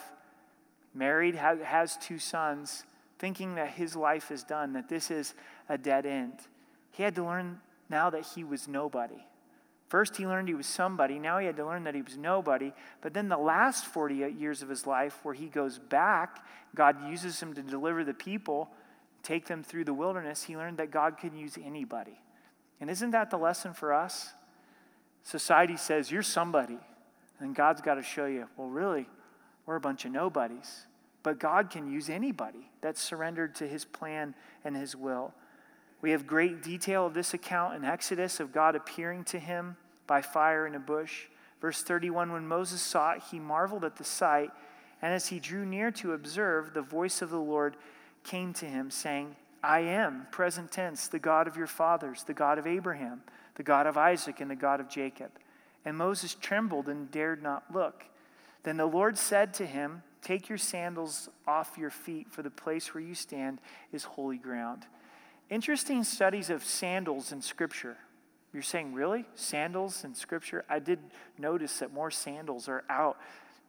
married, 0.93 1.35
has 1.35 1.97
two 1.97 2.17
sons 2.17 2.85
thinking 3.23 3.55
that 3.55 3.69
his 3.69 3.95
life 3.95 4.31
is 4.31 4.43
done, 4.43 4.73
that 4.73 4.89
this 4.89 5.09
is 5.09 5.33
a 5.69 5.77
dead 5.77 6.05
end. 6.05 6.33
He 6.91 7.03
had 7.03 7.15
to 7.15 7.23
learn 7.23 7.61
now 7.89 8.09
that 8.09 8.25
he 8.35 8.43
was 8.43 8.67
nobody. 8.67 9.23
First, 9.87 10.17
he 10.17 10.27
learned 10.27 10.49
he 10.49 10.53
was 10.53 10.67
somebody. 10.67 11.19
Now 11.19 11.37
he 11.37 11.45
had 11.45 11.55
to 11.55 11.65
learn 11.65 11.85
that 11.85 11.95
he 11.95 12.01
was 12.01 12.17
nobody. 12.17 12.73
But 12.99 13.13
then, 13.13 13.29
the 13.29 13.37
last 13.37 13.85
40 13.85 14.15
years 14.37 14.61
of 14.61 14.67
his 14.67 14.85
life, 14.85 15.19
where 15.23 15.33
he 15.33 15.45
goes 15.45 15.79
back, 15.79 16.45
God 16.75 17.09
uses 17.09 17.41
him 17.41 17.53
to 17.53 17.61
deliver 17.61 18.03
the 18.03 18.13
people, 18.13 18.69
take 19.21 19.45
them 19.45 19.63
through 19.63 19.85
the 19.85 19.93
wilderness. 19.93 20.43
He 20.43 20.57
learned 20.57 20.79
that 20.79 20.91
God 20.91 21.17
can 21.17 21.33
use 21.33 21.57
anybody. 21.63 22.19
And 22.81 22.89
isn't 22.89 23.11
that 23.11 23.29
the 23.29 23.37
lesson 23.37 23.73
for 23.73 23.93
us? 23.93 24.33
Society 25.23 25.77
says, 25.77 26.11
You're 26.11 26.23
somebody. 26.23 26.79
And 27.39 27.55
God's 27.55 27.79
got 27.79 27.95
to 27.95 28.03
show 28.03 28.25
you, 28.25 28.49
well, 28.57 28.67
really, 28.67 29.07
we're 29.65 29.77
a 29.77 29.79
bunch 29.79 30.03
of 30.03 30.11
nobodies. 30.11 30.87
But 31.23 31.39
God 31.39 31.69
can 31.69 31.89
use 31.91 32.09
anybody 32.09 32.69
that's 32.81 33.01
surrendered 33.01 33.55
to 33.55 33.67
his 33.67 33.85
plan 33.85 34.35
and 34.63 34.75
his 34.75 34.95
will. 34.95 35.33
We 36.01 36.11
have 36.11 36.27
great 36.27 36.61
detail 36.61 37.05
of 37.05 37.13
this 37.13 37.33
account 37.33 37.75
in 37.75 37.85
Exodus 37.85 38.41
of 38.41 38.51
God 38.51 38.75
appearing 38.75 39.23
to 39.25 39.39
him 39.39 39.77
by 40.05 40.21
fire 40.21 40.67
in 40.67 40.75
a 40.75 40.79
bush. 40.79 41.27
Verse 41.61 41.81
31 41.81 42.33
When 42.33 42.45
Moses 42.45 42.81
saw 42.81 43.11
it, 43.11 43.23
he 43.31 43.39
marveled 43.39 43.85
at 43.85 43.95
the 43.95 44.03
sight, 44.03 44.51
and 45.01 45.13
as 45.13 45.27
he 45.27 45.39
drew 45.39 45.65
near 45.65 45.91
to 45.91 46.11
observe, 46.11 46.73
the 46.73 46.81
voice 46.81 47.21
of 47.21 47.29
the 47.29 47.39
Lord 47.39 47.77
came 48.25 48.53
to 48.53 48.65
him, 48.65 48.91
saying, 48.91 49.37
I 49.63 49.79
am, 49.79 50.27
present 50.29 50.71
tense, 50.71 51.07
the 51.07 51.19
God 51.19 51.47
of 51.47 51.55
your 51.55 51.67
fathers, 51.67 52.25
the 52.25 52.33
God 52.33 52.57
of 52.57 52.67
Abraham, 52.67 53.21
the 53.55 53.63
God 53.63 53.87
of 53.87 53.97
Isaac, 53.97 54.41
and 54.41 54.51
the 54.51 54.55
God 54.55 54.81
of 54.81 54.89
Jacob. 54.89 55.31
And 55.85 55.97
Moses 55.97 56.35
trembled 56.35 56.89
and 56.89 57.09
dared 57.09 57.41
not 57.41 57.73
look. 57.73 58.03
Then 58.63 58.75
the 58.75 58.85
Lord 58.85 59.17
said 59.17 59.53
to 59.55 59.65
him, 59.65 60.03
Take 60.23 60.47
your 60.47 60.57
sandals 60.57 61.29
off 61.45 61.77
your 61.77 61.89
feet, 61.89 62.31
for 62.31 62.41
the 62.41 62.49
place 62.49 62.93
where 62.93 63.03
you 63.03 63.13
stand 63.13 63.59
is 63.91 64.05
holy 64.05 64.37
ground. 64.37 64.85
Interesting 65.49 66.03
studies 66.05 66.49
of 66.49 66.63
sandals 66.63 67.33
in 67.33 67.41
Scripture. 67.41 67.97
You're 68.53 68.63
saying, 68.63 68.93
really? 68.93 69.25
Sandals 69.35 70.05
in 70.05 70.15
Scripture? 70.15 70.63
I 70.69 70.79
did 70.79 70.99
notice 71.37 71.79
that 71.79 71.93
more 71.93 72.09
sandals 72.09 72.69
are 72.69 72.83
out 72.89 73.17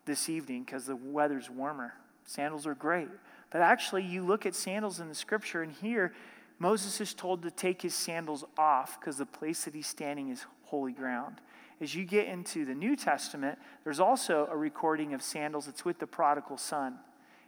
this 0.04 0.28
evening 0.28 0.62
because 0.62 0.86
the 0.86 0.96
weather's 0.96 1.50
warmer. 1.50 1.94
Sandals 2.24 2.66
are 2.66 2.74
great. 2.74 3.08
But 3.50 3.60
actually, 3.60 4.04
you 4.04 4.24
look 4.24 4.46
at 4.46 4.54
sandals 4.54 5.00
in 5.00 5.08
the 5.08 5.14
Scripture, 5.14 5.62
and 5.62 5.72
here, 5.72 6.12
Moses 6.60 7.00
is 7.00 7.14
told 7.14 7.42
to 7.42 7.50
take 7.50 7.82
his 7.82 7.94
sandals 7.94 8.44
off 8.56 9.00
because 9.00 9.18
the 9.18 9.26
place 9.26 9.64
that 9.64 9.74
he's 9.74 9.88
standing 9.88 10.28
is 10.28 10.46
holy 10.64 10.92
ground. 10.92 11.40
As 11.80 11.94
you 11.94 12.04
get 12.04 12.26
into 12.26 12.64
the 12.64 12.74
New 12.74 12.96
Testament, 12.96 13.58
there's 13.82 14.00
also 14.00 14.48
a 14.50 14.56
recording 14.56 15.14
of 15.14 15.22
sandals. 15.22 15.68
It's 15.68 15.84
with 15.84 15.98
the 15.98 16.06
prodigal 16.06 16.56
son. 16.56 16.98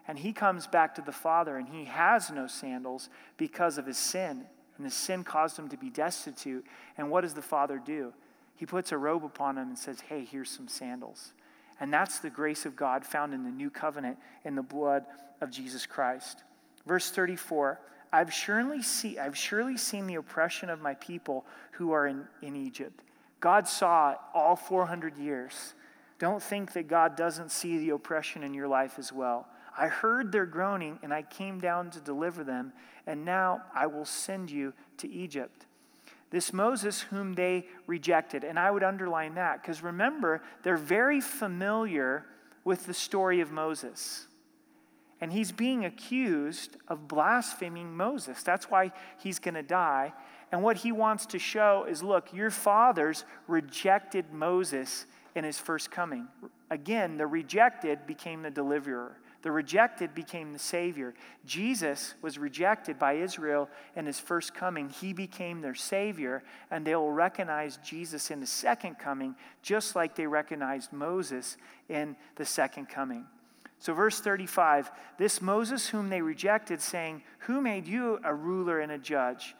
And 0.09 0.19
he 0.19 0.33
comes 0.33 0.67
back 0.67 0.95
to 0.97 1.03
the 1.03 1.13
Father, 1.13 1.57
and 1.57 1.69
he 1.69 1.85
has 1.85 2.31
no 2.31 2.47
sandals 2.47 3.09
because 3.37 3.79
of 3.79 3.87
his 3.87 3.99
sin 3.99 4.47
and 4.77 4.85
his 4.85 4.95
sin 4.95 5.25
caused 5.25 5.59
him 5.59 5.69
to 5.69 5.77
be 5.77 5.91
destitute. 5.91 6.65
And 6.97 7.11
what 7.11 7.23
does 7.23 7.35
the 7.35 7.43
father 7.43 7.81
do? 7.85 8.13
He 8.57 8.67
puts 8.67 8.93
a 8.93 8.99
robe 8.99 9.25
upon 9.25 9.59
him 9.59 9.69
and 9.69 9.79
says, 9.79 10.01
Hey, 10.01 10.25
here's 10.25 10.51
some 10.51 10.69
sandals. 10.69 11.33
And 11.81 11.93
that's 11.93 12.21
the 12.21 12.31
grace 12.31 12.65
of 12.65 12.77
God 12.77 13.05
found 13.05 13.35
in 13.35 13.45
the 13.45 13.51
new 13.51 13.71
covenant 13.71 14.19
in 14.45 14.55
the 14.55 14.63
blood 14.63 15.05
of 15.41 15.51
Jesus 15.51 15.87
Christ. 15.87 16.43
Verse 16.87 17.11
34 17.11 17.81
I've 18.13 18.33
surely, 18.33 18.83
see, 18.83 19.19
I've 19.19 19.37
surely 19.37 19.77
seen 19.77 20.07
the 20.07 20.15
oppression 20.15 20.71
of 20.71 20.81
my 20.81 20.95
people 20.95 21.45
who 21.73 21.93
are 21.93 22.07
in, 22.07 22.25
in 22.41 22.57
Egypt. 22.57 23.03
God 23.41 23.69
saw 23.69 24.13
it 24.13 24.19
all 24.35 24.57
400 24.57 25.17
years. 25.17 25.75
Don't 26.19 26.43
think 26.43 26.73
that 26.73 26.89
God 26.89 27.17
doesn't 27.17 27.51
see 27.51 27.79
the 27.79 27.91
oppression 27.91 28.43
in 28.43 28.55
your 28.55 28.69
life 28.69 28.99
as 28.99 29.13
well. 29.13 29.47
I 29.79 29.89
heard 29.89 30.33
their 30.33 30.47
groaning, 30.47 30.99
and 31.03 31.13
I 31.13 31.23
came 31.23 31.61
down 31.61 31.91
to 31.91 32.01
deliver 32.01 32.43
them, 32.43 32.73
and 33.07 33.25
now 33.25 33.63
I 33.75 33.87
will 33.87 34.07
send 34.07 34.51
you 34.51 34.73
to 34.99 35.11
Egypt. 35.11 35.67
This 36.31 36.53
Moses, 36.53 37.03
whom 37.03 37.35
they 37.35 37.67
rejected, 37.87 38.43
and 38.43 38.59
I 38.59 38.71
would 38.71 38.83
underline 38.83 39.35
that 39.35 39.63
because 39.63 39.83
remember, 39.83 40.43
they're 40.63 40.77
very 40.77 41.21
familiar 41.21 42.25
with 42.65 42.87
the 42.87 42.95
story 42.95 43.41
of 43.41 43.53
Moses. 43.53 44.27
And 45.21 45.33
he's 45.33 45.53
being 45.53 45.85
accused 45.85 46.77
of 46.89 47.09
blaspheming 47.09 47.97
Moses. 47.97 48.43
That's 48.43 48.71
why 48.71 48.93
he's 49.19 49.39
going 49.39 49.55
to 49.55 49.63
die. 49.63 50.13
And 50.53 50.63
what 50.63 50.79
he 50.79 50.93
wants 50.93 51.27
to 51.27 51.39
show 51.39 51.87
is 51.89 52.03
look, 52.03 52.33
your 52.33 52.51
fathers 52.51 53.25
rejected 53.49 54.33
Moses 54.33 55.07
in 55.35 55.45
his 55.45 55.59
first 55.59 55.91
coming. 55.91 56.29
Again, 56.71 57.17
the 57.17 57.27
rejected 57.27 58.07
became 58.07 58.43
the 58.43 58.51
deliverer. 58.51 59.17
The 59.43 59.53
rejected 59.53 60.13
became 60.13 60.53
the 60.53 60.59
Savior. 60.59 61.15
Jesus 61.45 62.15
was 62.21 62.37
rejected 62.37 62.99
by 62.99 63.13
Israel 63.15 63.69
in 63.95 64.07
his 64.07 64.19
first 64.19 64.55
coming. 64.55 64.89
He 64.89 65.13
became 65.13 65.61
their 65.61 65.75
Savior, 65.75 66.43
and 66.71 66.85
they 66.85 66.97
will 66.97 67.13
recognize 67.13 67.77
Jesus 67.77 68.33
in 68.33 68.41
the 68.41 68.47
second 68.47 68.99
coming, 68.99 69.37
just 69.63 69.95
like 69.95 70.17
they 70.17 70.27
recognized 70.27 70.93
Moses 70.93 71.59
in 71.89 72.17
the 72.35 72.45
second 72.45 72.89
coming. 72.89 73.25
So, 73.79 73.95
verse 73.95 74.19
35 74.19 74.91
this 75.17 75.41
Moses 75.41 75.89
whom 75.91 76.09
they 76.09 76.23
rejected, 76.23 76.81
saying, 76.81 77.23
Who 77.41 77.61
made 77.61 77.87
you 77.87 78.19
a 78.25 78.35
ruler 78.35 78.81
and 78.81 78.91
a 78.91 78.99
judge? 78.99 79.55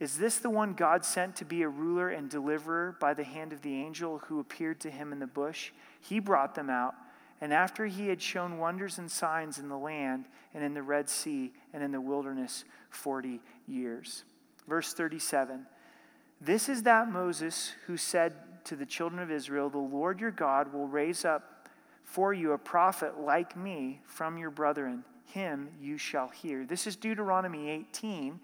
Is 0.00 0.16
this 0.16 0.38
the 0.38 0.48
one 0.48 0.72
God 0.72 1.04
sent 1.04 1.36
to 1.36 1.44
be 1.44 1.60
a 1.60 1.68
ruler 1.68 2.08
and 2.08 2.30
deliverer 2.30 2.96
by 2.98 3.12
the 3.12 3.22
hand 3.22 3.52
of 3.52 3.60
the 3.60 3.74
angel 3.74 4.18
who 4.26 4.40
appeared 4.40 4.80
to 4.80 4.90
him 4.90 5.12
in 5.12 5.18
the 5.18 5.26
bush? 5.26 5.72
He 6.00 6.18
brought 6.18 6.54
them 6.54 6.70
out. 6.70 6.94
And 7.42 7.52
after 7.52 7.86
he 7.86 8.08
had 8.08 8.20
shown 8.20 8.58
wonders 8.58 8.98
and 8.98 9.10
signs 9.10 9.58
in 9.58 9.68
the 9.68 9.78
land 9.78 10.24
and 10.54 10.64
in 10.64 10.72
the 10.72 10.82
Red 10.82 11.08
Sea 11.08 11.52
and 11.72 11.82
in 11.82 11.92
the 11.92 12.00
wilderness 12.00 12.64
40 12.88 13.40
years. 13.68 14.24
Verse 14.66 14.94
37 14.94 15.66
This 16.40 16.70
is 16.70 16.82
that 16.84 17.10
Moses 17.10 17.74
who 17.86 17.98
said 17.98 18.34
to 18.64 18.76
the 18.76 18.86
children 18.86 19.22
of 19.22 19.30
Israel, 19.30 19.68
The 19.68 19.78
Lord 19.78 20.20
your 20.20 20.30
God 20.30 20.72
will 20.72 20.88
raise 20.88 21.26
up 21.26 21.68
for 22.04 22.32
you 22.32 22.52
a 22.52 22.58
prophet 22.58 23.20
like 23.20 23.56
me 23.56 24.00
from 24.04 24.38
your 24.38 24.50
brethren. 24.50 25.04
Him 25.26 25.68
you 25.80 25.96
shall 25.96 26.28
hear. 26.28 26.64
This 26.64 26.86
is 26.86 26.96
Deuteronomy 26.96 27.68
18. 27.68 28.40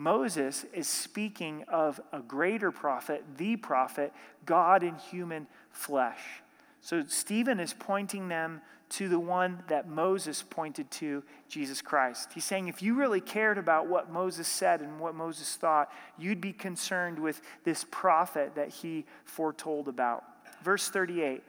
Moses 0.00 0.64
is 0.72 0.88
speaking 0.88 1.62
of 1.68 2.00
a 2.10 2.20
greater 2.20 2.70
prophet, 2.72 3.22
the 3.36 3.56
prophet, 3.56 4.14
God 4.46 4.82
in 4.82 4.94
human 4.94 5.46
flesh. 5.72 6.22
So 6.80 7.04
Stephen 7.06 7.60
is 7.60 7.74
pointing 7.78 8.28
them 8.28 8.62
to 8.88 9.10
the 9.10 9.20
one 9.20 9.62
that 9.68 9.90
Moses 9.90 10.42
pointed 10.42 10.90
to, 10.92 11.22
Jesus 11.50 11.82
Christ. 11.82 12.30
He's 12.32 12.46
saying 12.46 12.68
if 12.68 12.80
you 12.80 12.94
really 12.94 13.20
cared 13.20 13.58
about 13.58 13.88
what 13.88 14.10
Moses 14.10 14.48
said 14.48 14.80
and 14.80 14.98
what 14.98 15.14
Moses 15.14 15.54
thought, 15.56 15.92
you'd 16.18 16.40
be 16.40 16.54
concerned 16.54 17.18
with 17.18 17.42
this 17.64 17.84
prophet 17.90 18.54
that 18.54 18.70
he 18.70 19.04
foretold 19.26 19.86
about. 19.86 20.24
Verse 20.64 20.88
38 20.88 21.42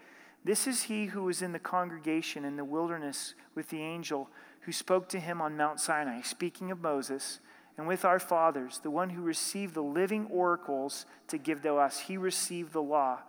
This 0.44 0.68
is 0.68 0.84
he 0.84 1.06
who 1.06 1.24
was 1.24 1.42
in 1.42 1.54
the 1.54 1.58
congregation 1.58 2.44
in 2.44 2.58
the 2.58 2.66
wilderness 2.66 3.34
with 3.56 3.70
the 3.70 3.82
angel 3.82 4.30
who 4.64 4.74
spoke 4.74 5.08
to 5.08 5.22
him 5.22 5.40
on 5.40 5.56
Mount 5.56 5.80
Sinai, 5.80 6.20
speaking 6.20 6.70
of 6.70 6.82
Moses. 6.82 7.40
And 7.82 7.88
with 7.88 8.06
our 8.06 8.20
fathers, 8.20 8.80
the 8.84 8.92
one 8.92 9.10
who 9.10 9.24
received 9.24 9.74
the 9.74 9.82
living 9.82 10.28
oracles 10.28 11.08
to 11.30 11.40
give 11.40 11.64
to 11.64 11.78
us, 11.78 12.02
he 12.02 12.16
received 12.16 12.74
the 12.74 12.82
law 12.82 13.22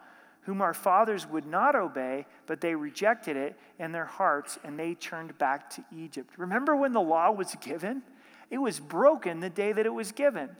whom 0.42 0.60
our 0.60 0.74
fathers 0.74 1.26
would 1.26 1.46
not 1.46 1.74
obey, 1.74 2.26
but 2.46 2.60
they 2.60 2.74
rejected 2.74 3.34
it 3.34 3.56
in 3.78 3.92
their 3.92 4.04
hearts 4.04 4.58
and 4.62 4.78
they 4.78 4.92
turned 4.92 5.38
back 5.38 5.70
to 5.70 5.82
Egypt. 5.90 6.34
Remember 6.36 6.76
when 6.76 6.92
the 6.92 7.00
law 7.00 7.30
was 7.30 7.54
given? 7.62 8.02
It 8.50 8.58
was 8.58 8.78
broken 8.78 9.40
the 9.40 9.48
day 9.48 9.72
that 9.72 9.86
it 9.86 9.94
was 9.94 10.12
given. 10.12 10.50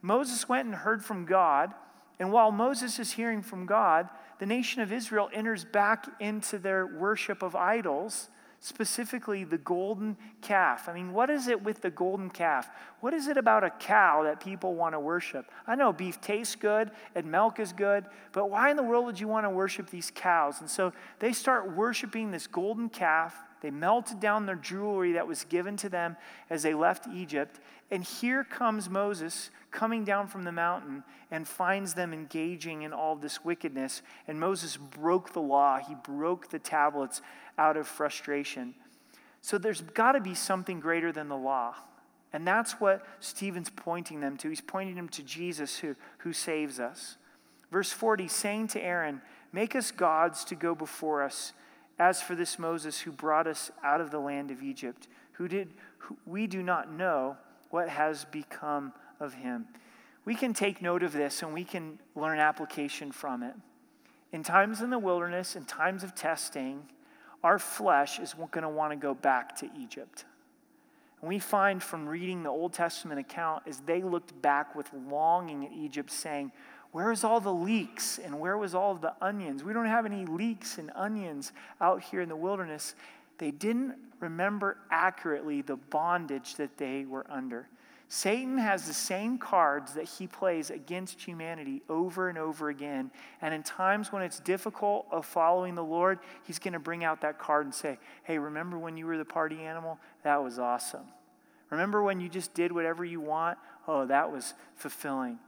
Moses 0.00 0.48
went 0.48 0.64
and 0.64 0.74
heard 0.74 1.04
from 1.04 1.26
God, 1.26 1.74
and 2.18 2.32
while 2.32 2.52
Moses 2.52 2.98
is 2.98 3.12
hearing 3.12 3.42
from 3.42 3.66
God, 3.66 4.08
the 4.38 4.46
nation 4.46 4.80
of 4.80 4.94
Israel 4.94 5.28
enters 5.30 5.66
back 5.66 6.06
into 6.20 6.56
their 6.56 6.86
worship 6.86 7.42
of 7.42 7.54
idols 7.54 8.30
specifically 8.62 9.42
the 9.42 9.58
golden 9.58 10.16
calf. 10.40 10.88
I 10.88 10.92
mean, 10.92 11.12
what 11.12 11.30
is 11.30 11.48
it 11.48 11.64
with 11.64 11.82
the 11.82 11.90
golden 11.90 12.30
calf? 12.30 12.70
What 13.00 13.12
is 13.12 13.26
it 13.26 13.36
about 13.36 13.64
a 13.64 13.70
cow 13.70 14.22
that 14.22 14.38
people 14.38 14.76
want 14.76 14.94
to 14.94 15.00
worship? 15.00 15.50
I 15.66 15.74
know 15.74 15.92
beef 15.92 16.20
tastes 16.20 16.54
good 16.54 16.92
and 17.16 17.26
milk 17.26 17.58
is 17.58 17.72
good, 17.72 18.04
but 18.30 18.50
why 18.50 18.70
in 18.70 18.76
the 18.76 18.82
world 18.84 19.04
would 19.06 19.18
you 19.18 19.26
want 19.26 19.46
to 19.46 19.50
worship 19.50 19.90
these 19.90 20.12
cows? 20.14 20.60
And 20.60 20.70
so 20.70 20.92
they 21.18 21.32
start 21.32 21.76
worshiping 21.76 22.30
this 22.30 22.46
golden 22.46 22.88
calf. 22.88 23.34
They 23.62 23.72
melted 23.72 24.20
down 24.20 24.46
their 24.46 24.54
jewelry 24.54 25.12
that 25.12 25.26
was 25.26 25.42
given 25.42 25.76
to 25.78 25.88
them 25.88 26.16
as 26.48 26.62
they 26.62 26.72
left 26.72 27.08
Egypt. 27.08 27.58
And 27.90 28.04
here 28.04 28.44
comes 28.44 28.88
Moses 28.88 29.50
coming 29.72 30.04
down 30.04 30.28
from 30.28 30.44
the 30.44 30.52
mountain 30.52 31.02
and 31.32 31.48
finds 31.48 31.94
them 31.94 32.12
engaging 32.12 32.82
in 32.82 32.92
all 32.92 33.16
this 33.16 33.44
wickedness. 33.44 34.02
And 34.28 34.38
Moses 34.38 34.76
broke 34.76 35.32
the 35.32 35.40
law, 35.40 35.78
he 35.78 35.94
broke 35.94 36.50
the 36.50 36.58
tablets 36.58 37.22
out 37.58 37.76
of 37.76 37.86
frustration. 37.86 38.74
So 39.40 39.58
there's 39.58 39.80
got 39.80 40.12
to 40.12 40.20
be 40.20 40.34
something 40.34 40.80
greater 40.80 41.12
than 41.12 41.28
the 41.28 41.36
law. 41.36 41.74
And 42.32 42.46
that's 42.46 42.80
what 42.80 43.04
Stephen's 43.20 43.70
pointing 43.70 44.20
them 44.20 44.36
to. 44.38 44.48
He's 44.48 44.60
pointing 44.60 44.94
them 44.94 45.08
to 45.10 45.22
Jesus 45.22 45.78
who, 45.78 45.96
who 46.18 46.32
saves 46.32 46.80
us. 46.80 47.16
Verse 47.70 47.92
40, 47.92 48.28
saying 48.28 48.68
to 48.68 48.82
Aaron, 48.82 49.20
Make 49.52 49.76
us 49.76 49.90
gods 49.90 50.44
to 50.44 50.54
go 50.54 50.74
before 50.74 51.22
us, 51.22 51.52
as 51.98 52.22
for 52.22 52.34
this 52.34 52.58
Moses 52.58 53.00
who 53.00 53.12
brought 53.12 53.46
us 53.46 53.70
out 53.84 54.00
of 54.00 54.10
the 54.10 54.18
land 54.18 54.50
of 54.50 54.62
Egypt, 54.62 55.08
who 55.32 55.46
did 55.46 55.68
who, 55.98 56.16
we 56.26 56.46
do 56.46 56.62
not 56.62 56.90
know 56.90 57.36
what 57.70 57.88
has 57.88 58.24
become 58.26 58.92
of 59.20 59.34
him. 59.34 59.66
We 60.24 60.34
can 60.34 60.54
take 60.54 60.82
note 60.82 61.02
of 61.02 61.12
this 61.12 61.42
and 61.42 61.52
we 61.52 61.64
can 61.64 61.98
learn 62.14 62.38
application 62.38 63.12
from 63.12 63.42
it. 63.42 63.54
In 64.32 64.42
times 64.42 64.80
in 64.80 64.90
the 64.90 64.98
wilderness, 64.98 65.56
in 65.56 65.64
times 65.64 66.02
of 66.02 66.14
testing, 66.14 66.88
our 67.42 67.58
flesh 67.58 68.18
is 68.18 68.34
going 68.34 68.62
to 68.62 68.68
want 68.68 68.92
to 68.92 68.96
go 68.96 69.14
back 69.14 69.56
to 69.56 69.70
Egypt. 69.78 70.24
And 71.20 71.28
we 71.28 71.38
find 71.38 71.82
from 71.82 72.08
reading 72.08 72.42
the 72.42 72.50
Old 72.50 72.72
Testament 72.72 73.20
account 73.20 73.62
as 73.66 73.78
they 73.80 74.02
looked 74.02 74.40
back 74.42 74.74
with 74.74 74.90
longing 75.08 75.66
at 75.66 75.72
Egypt, 75.72 76.10
saying, 76.10 76.52
Where 76.90 77.12
is 77.12 77.24
all 77.24 77.40
the 77.40 77.52
leeks 77.52 78.18
and 78.18 78.38
where 78.38 78.58
was 78.58 78.74
all 78.74 78.94
the 78.94 79.14
onions? 79.20 79.64
We 79.64 79.72
don't 79.72 79.86
have 79.86 80.06
any 80.06 80.26
leeks 80.26 80.78
and 80.78 80.90
onions 80.94 81.52
out 81.80 82.02
here 82.02 82.20
in 82.20 82.28
the 82.28 82.36
wilderness. 82.36 82.94
They 83.38 83.50
didn't 83.50 83.94
remember 84.20 84.76
accurately 84.90 85.62
the 85.62 85.76
bondage 85.76 86.56
that 86.56 86.76
they 86.76 87.04
were 87.04 87.26
under. 87.28 87.68
Satan 88.14 88.58
has 88.58 88.86
the 88.86 88.92
same 88.92 89.38
cards 89.38 89.94
that 89.94 90.04
he 90.04 90.26
plays 90.26 90.68
against 90.68 91.22
humanity 91.22 91.80
over 91.88 92.28
and 92.28 92.36
over 92.36 92.68
again. 92.68 93.10
And 93.40 93.54
in 93.54 93.62
times 93.62 94.12
when 94.12 94.20
it's 94.20 94.38
difficult 94.38 95.06
of 95.10 95.24
following 95.24 95.74
the 95.74 95.82
Lord, 95.82 96.18
he's 96.42 96.58
going 96.58 96.74
to 96.74 96.78
bring 96.78 97.04
out 97.04 97.22
that 97.22 97.38
card 97.38 97.64
and 97.64 97.74
say, 97.74 97.98
Hey, 98.24 98.36
remember 98.36 98.78
when 98.78 98.98
you 98.98 99.06
were 99.06 99.16
the 99.16 99.24
party 99.24 99.62
animal? 99.62 99.98
That 100.24 100.44
was 100.44 100.58
awesome. 100.58 101.06
Remember 101.70 102.02
when 102.02 102.20
you 102.20 102.28
just 102.28 102.52
did 102.52 102.70
whatever 102.70 103.02
you 103.02 103.18
want? 103.18 103.56
Oh, 103.88 104.04
that 104.04 104.30
was 104.30 104.52
fulfilling. 104.76 105.38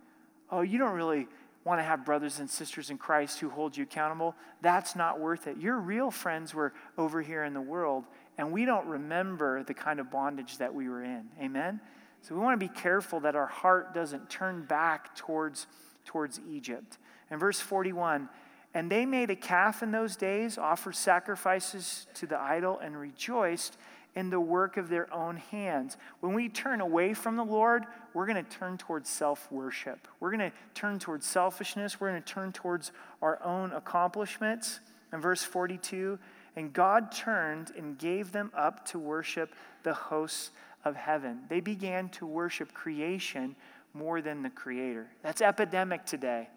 Oh, 0.51 0.63
you 0.63 0.79
don't 0.79 0.95
really 0.95 1.29
want 1.65 1.81
to 1.81 1.85
have 1.85 2.07
brothers 2.07 2.41
and 2.41 2.49
sisters 2.49 2.89
in 2.89 2.97
Christ 2.97 3.41
who 3.41 3.51
hold 3.51 3.77
you 3.77 3.83
accountable. 3.83 4.35
That's 4.63 4.97
not 4.97 5.21
worth 5.21 5.49
it. 5.49 5.59
Your 5.59 5.79
real 5.79 6.11
friends 6.11 6.55
were 6.55 6.73
over 6.97 7.21
here 7.21 7.45
in 7.45 7.53
the 7.53 7.61
world, 7.61 8.05
and 8.39 8.53
we 8.53 8.65
don't 8.65 8.87
remember 8.87 9.63
the 9.65 9.75
kind 9.75 10.01
of 10.01 10.11
bondage 10.11 10.57
that 10.57 10.75
we 10.75 10.89
were 10.89 11.05
in. 11.05 11.27
Amen? 11.39 11.79
So 12.25 12.35
we 12.35 12.41
want 12.41 12.59
to 12.59 12.67
be 12.69 12.73
careful 12.73 13.21
that 13.21 13.37
our 13.37 13.47
heart 13.47 13.93
doesn't 13.93 14.31
turn 14.31 14.63
back 14.63 15.15
towards 15.15 15.67
towards 16.07 16.41
Egypt. 16.51 16.97
And 17.31 17.39
verse 17.39 17.61
41 17.61 18.31
And 18.73 18.91
they 18.91 19.05
made 19.05 19.29
a 19.29 19.37
calf 19.37 19.83
in 19.83 19.91
those 19.91 20.17
days, 20.17 20.57
offered 20.57 20.97
sacrifices 20.97 22.07
to 22.15 22.27
the 22.27 22.39
idol, 22.39 22.79
and 22.79 22.99
rejoiced 22.99 23.77
in 24.15 24.31
the 24.31 24.41
work 24.41 24.79
of 24.79 24.89
their 24.89 25.13
own 25.13 25.37
hands. 25.37 25.99
When 26.21 26.33
we 26.33 26.49
turn 26.49 26.81
away 26.81 27.13
from 27.13 27.37
the 27.37 27.45
Lord, 27.45 27.85
we're 28.15 28.27
going 28.27 28.43
to 28.43 28.51
turn 28.51 28.79
towards 28.79 29.11
self 29.11 29.53
worship. 29.53 30.09
We're 30.19 30.35
going 30.35 30.51
to 30.51 30.57
turn 30.73 30.99
towards 30.99 31.27
selfishness. 31.27 32.01
We're 32.01 32.09
going 32.09 32.23
to 32.23 32.33
turn 32.33 32.53
towards 32.53 32.91
our 33.21 33.43
own 33.45 33.71
accomplishments. 33.73 34.81
And 35.13 35.21
verse 35.21 35.43
42 35.43 36.19
And 36.57 36.73
God 36.73 37.13
turned 37.13 37.71
and 37.77 37.99
gave 37.99 38.33
them 38.33 38.51
up 38.57 38.87
to 38.87 38.99
worship 38.99 39.55
the 39.83 39.93
hosts 39.93 40.53
of 40.85 40.97
heaven. 40.97 41.41
They 41.49 41.61
began 41.61 42.09
to 42.11 42.27
worship 42.27 42.73
creation 42.73 43.57
more 43.95 44.21
than 44.21 44.43
the 44.43 44.51
Creator. 44.51 45.09
That's 45.23 45.41
epidemic 45.41 46.05
today. 46.05 46.49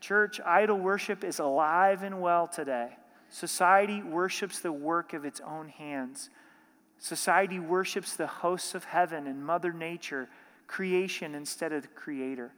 Church, 0.00 0.40
idol 0.44 0.78
worship 0.78 1.24
is 1.24 1.38
alive 1.38 2.02
and 2.02 2.20
well 2.20 2.46
today. 2.46 2.90
Society 3.30 4.02
worships 4.02 4.60
the 4.60 4.72
work 4.72 5.12
of 5.12 5.24
its 5.24 5.40
own 5.40 5.68
hands. 5.68 6.30
Society 6.98 7.58
worships 7.58 8.14
the 8.14 8.26
hosts 8.26 8.74
of 8.74 8.84
heaven 8.84 9.26
and 9.26 9.44
Mother 9.44 9.72
Nature, 9.72 10.28
creation 10.66 11.34
instead 11.34 11.72
of 11.72 11.82
the 11.82 11.88
Creator. 11.88 12.52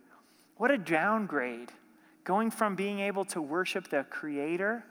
What 0.57 0.71
a 0.71 0.79
downgrade, 0.79 1.71
going 2.25 2.51
from 2.51 2.75
being 2.75 3.01
able 3.01 3.25
to 3.27 3.41
worship 3.41 3.89
the 3.89 4.05
Creator 4.11 4.85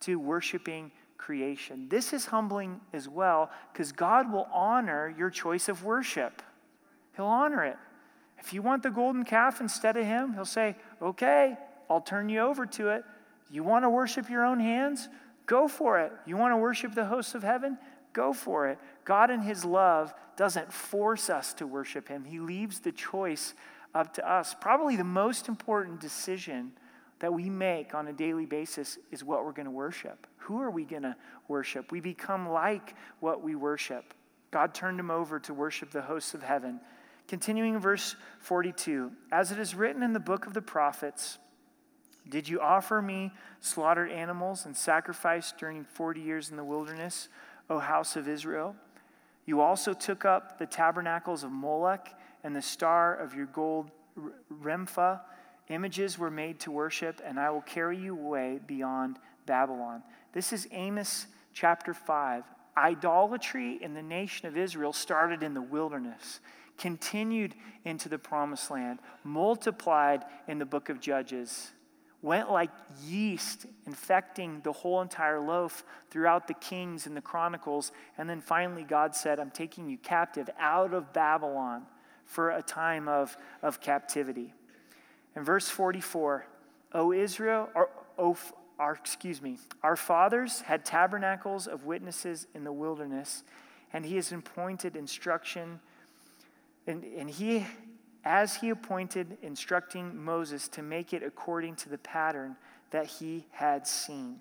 to 0.00 0.18
worshiping 0.18 0.90
creation. 1.18 1.88
This 1.88 2.12
is 2.12 2.26
humbling 2.26 2.80
as 2.92 3.08
well 3.08 3.50
because 3.72 3.92
God 3.92 4.32
will 4.32 4.48
honor 4.52 5.14
your 5.16 5.30
choice 5.30 5.68
of 5.68 5.84
worship. 5.84 6.42
He'll 7.16 7.26
honor 7.26 7.64
it. 7.64 7.76
If 8.38 8.52
you 8.52 8.62
want 8.62 8.82
the 8.82 8.90
golden 8.90 9.24
calf 9.24 9.60
instead 9.60 9.96
of 9.96 10.04
Him, 10.04 10.34
He'll 10.34 10.44
say, 10.44 10.76
Okay, 11.00 11.56
I'll 11.88 12.00
turn 12.00 12.28
you 12.28 12.40
over 12.40 12.66
to 12.66 12.88
it. 12.90 13.04
You 13.50 13.62
want 13.62 13.84
to 13.84 13.90
worship 13.90 14.28
your 14.28 14.44
own 14.44 14.60
hands? 14.60 15.08
Go 15.46 15.68
for 15.68 16.00
it. 16.00 16.12
You 16.26 16.36
want 16.36 16.52
to 16.52 16.56
worship 16.56 16.94
the 16.94 17.04
hosts 17.04 17.34
of 17.34 17.42
heaven? 17.42 17.78
Go 18.12 18.32
for 18.32 18.68
it. 18.68 18.78
God, 19.04 19.30
in 19.30 19.40
His 19.40 19.64
love, 19.64 20.12
doesn't 20.36 20.72
force 20.72 21.30
us 21.30 21.54
to 21.54 21.66
worship 21.66 22.08
Him, 22.08 22.24
He 22.24 22.40
leaves 22.40 22.80
the 22.80 22.92
choice 22.92 23.54
up 23.94 24.14
to 24.14 24.30
us. 24.30 24.54
Probably 24.60 24.96
the 24.96 25.04
most 25.04 25.48
important 25.48 26.00
decision 26.00 26.72
that 27.20 27.32
we 27.32 27.48
make 27.48 27.94
on 27.94 28.08
a 28.08 28.12
daily 28.12 28.46
basis 28.46 28.98
is 29.10 29.24
what 29.24 29.44
we're 29.44 29.52
going 29.52 29.66
to 29.66 29.70
worship. 29.70 30.26
Who 30.46 30.60
are 30.60 30.70
we 30.70 30.84
going 30.84 31.02
to 31.02 31.16
worship? 31.48 31.90
We 31.90 32.00
become 32.00 32.48
like 32.48 32.94
what 33.18 33.42
we 33.42 33.56
worship. 33.56 34.14
God 34.52 34.74
turned 34.74 35.00
him 35.00 35.10
over 35.10 35.40
to 35.40 35.52
worship 35.52 35.90
the 35.90 36.02
hosts 36.02 36.34
of 36.34 36.42
heaven. 36.42 36.80
Continuing 37.26 37.74
in 37.74 37.80
verse 37.80 38.14
42 38.38 39.10
As 39.32 39.50
it 39.50 39.58
is 39.58 39.74
written 39.74 40.04
in 40.04 40.12
the 40.12 40.20
book 40.20 40.46
of 40.46 40.54
the 40.54 40.62
prophets, 40.62 41.38
did 42.28 42.48
you 42.48 42.60
offer 42.60 43.02
me 43.02 43.32
slaughtered 43.60 44.10
animals 44.10 44.66
and 44.66 44.76
sacrifice 44.76 45.52
during 45.58 45.84
40 45.84 46.20
years 46.20 46.50
in 46.50 46.56
the 46.56 46.64
wilderness? 46.64 47.28
O 47.68 47.80
house 47.80 48.14
of 48.14 48.28
Israel. 48.28 48.76
You 49.46 49.60
also 49.60 49.92
took 49.92 50.24
up 50.24 50.58
the 50.58 50.66
tabernacles 50.66 51.42
of 51.42 51.50
Moloch 51.50 52.08
and 52.44 52.54
the 52.54 52.62
star 52.62 53.16
of 53.16 53.34
your 53.34 53.46
gold 53.46 53.90
Rempha. 54.62 55.22
Images 55.68 56.16
were 56.16 56.30
made 56.30 56.60
to 56.60 56.70
worship, 56.70 57.20
and 57.24 57.40
I 57.40 57.50
will 57.50 57.62
carry 57.62 57.98
you 57.98 58.16
away 58.16 58.60
beyond 58.64 59.18
Babylon. 59.46 60.02
This 60.32 60.52
is 60.52 60.68
Amos 60.72 61.26
chapter 61.54 61.94
5. 61.94 62.44
Idolatry 62.76 63.78
in 63.80 63.94
the 63.94 64.02
nation 64.02 64.46
of 64.46 64.56
Israel 64.56 64.92
started 64.92 65.42
in 65.42 65.54
the 65.54 65.62
wilderness, 65.62 66.40
continued 66.76 67.54
into 67.84 68.08
the 68.08 68.18
promised 68.18 68.70
land, 68.70 68.98
multiplied 69.24 70.24
in 70.46 70.58
the 70.58 70.66
book 70.66 70.88
of 70.90 71.00
Judges 71.00 71.70
went 72.26 72.50
like 72.50 72.70
yeast, 73.04 73.66
infecting 73.86 74.60
the 74.62 74.72
whole 74.72 75.00
entire 75.00 75.40
loaf 75.40 75.84
throughout 76.10 76.48
the 76.48 76.54
Kings 76.54 77.06
and 77.06 77.16
the 77.16 77.20
Chronicles. 77.20 77.92
And 78.18 78.28
then 78.28 78.40
finally, 78.40 78.82
God 78.82 79.14
said, 79.14 79.38
I'm 79.38 79.52
taking 79.52 79.88
you 79.88 79.96
captive 79.96 80.50
out 80.58 80.92
of 80.92 81.12
Babylon 81.12 81.84
for 82.24 82.50
a 82.50 82.62
time 82.62 83.06
of, 83.06 83.36
of 83.62 83.80
captivity. 83.80 84.52
In 85.36 85.44
verse 85.44 85.68
44, 85.68 86.46
O 86.94 87.12
Israel, 87.12 87.68
or, 87.76 87.90
o, 88.18 88.36
our, 88.78 88.92
excuse 88.92 89.40
me, 89.40 89.58
our 89.82 89.96
fathers 89.96 90.60
had 90.62 90.84
tabernacles 90.84 91.66
of 91.66 91.84
witnesses 91.84 92.46
in 92.54 92.64
the 92.64 92.72
wilderness, 92.72 93.42
and 93.92 94.04
he 94.04 94.16
has 94.16 94.32
appointed 94.32 94.96
instruction, 94.96 95.80
and, 96.86 97.04
and 97.04 97.30
he 97.30 97.66
as 98.26 98.56
he 98.56 98.70
appointed, 98.70 99.38
instructing 99.40 100.24
Moses 100.24 100.66
to 100.66 100.82
make 100.82 101.12
it 101.12 101.22
according 101.22 101.76
to 101.76 101.88
the 101.88 101.98
pattern 101.98 102.56
that 102.90 103.06
he 103.06 103.46
had 103.52 103.86
seen. 103.86 104.40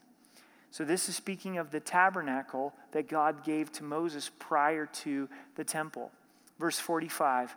So, 0.71 0.84
this 0.84 1.08
is 1.08 1.15
speaking 1.15 1.60
of 1.60 1.69
the 1.69 1.80
tabernacle 1.80 2.74
that 2.93 3.08
God 3.08 3.43
gave 3.45 3.71
to 3.74 3.84
Moses 3.84 4.32
prior 4.39 4.88
to 4.88 5.30
the 5.56 5.63
temple. 5.63 6.12
Verse 6.60 6.80
45 6.80 7.56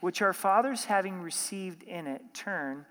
Which 0.00 0.20
our 0.20 0.34
fathers, 0.34 0.84
having 0.84 1.22
received 1.22 1.82
in 1.82 2.06
it, 2.06 2.22
turn, 2.34 2.84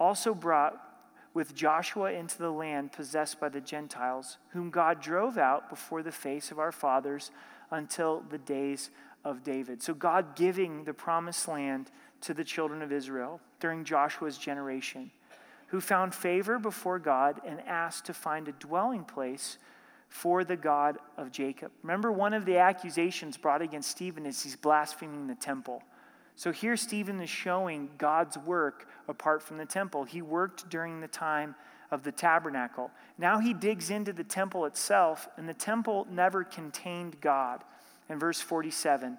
also 0.00 0.34
brought 0.34 0.91
with 1.34 1.54
Joshua 1.54 2.12
into 2.12 2.38
the 2.38 2.50
land 2.50 2.92
possessed 2.92 3.40
by 3.40 3.48
the 3.48 3.60
Gentiles, 3.60 4.38
whom 4.50 4.70
God 4.70 5.00
drove 5.00 5.38
out 5.38 5.70
before 5.70 6.02
the 6.02 6.12
face 6.12 6.50
of 6.50 6.58
our 6.58 6.72
fathers 6.72 7.30
until 7.70 8.22
the 8.28 8.38
days 8.38 8.90
of 9.24 9.42
David. 9.42 9.82
So, 9.82 9.94
God 9.94 10.36
giving 10.36 10.84
the 10.84 10.92
promised 10.92 11.48
land 11.48 11.90
to 12.22 12.34
the 12.34 12.44
children 12.44 12.82
of 12.82 12.92
Israel 12.92 13.40
during 13.60 13.84
Joshua's 13.84 14.38
generation, 14.38 15.10
who 15.68 15.80
found 15.80 16.14
favor 16.14 16.58
before 16.58 16.98
God 16.98 17.40
and 17.46 17.60
asked 17.66 18.04
to 18.06 18.14
find 18.14 18.48
a 18.48 18.52
dwelling 18.52 19.04
place 19.04 19.58
for 20.08 20.44
the 20.44 20.56
God 20.56 20.98
of 21.16 21.32
Jacob. 21.32 21.72
Remember, 21.82 22.12
one 22.12 22.34
of 22.34 22.44
the 22.44 22.58
accusations 22.58 23.38
brought 23.38 23.62
against 23.62 23.90
Stephen 23.90 24.26
is 24.26 24.42
he's 24.42 24.56
blaspheming 24.56 25.26
the 25.26 25.34
temple. 25.34 25.82
So 26.36 26.50
here, 26.50 26.76
Stephen 26.76 27.20
is 27.20 27.30
showing 27.30 27.90
God's 27.98 28.38
work 28.38 28.88
apart 29.08 29.42
from 29.42 29.58
the 29.58 29.66
temple. 29.66 30.04
He 30.04 30.22
worked 30.22 30.68
during 30.68 31.00
the 31.00 31.08
time 31.08 31.54
of 31.90 32.02
the 32.02 32.12
tabernacle. 32.12 32.90
Now 33.18 33.38
he 33.38 33.52
digs 33.52 33.90
into 33.90 34.12
the 34.12 34.24
temple 34.24 34.64
itself, 34.64 35.28
and 35.36 35.48
the 35.48 35.54
temple 35.54 36.06
never 36.10 36.42
contained 36.42 37.20
God. 37.20 37.62
In 38.08 38.18
verse 38.18 38.40
47, 38.40 39.16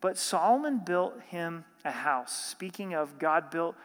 but 0.00 0.18
Solomon 0.18 0.80
built 0.84 1.20
him 1.28 1.64
a 1.84 1.90
house. 1.90 2.34
Speaking 2.46 2.94
of 2.94 3.18
God 3.18 3.50
built, 3.50 3.76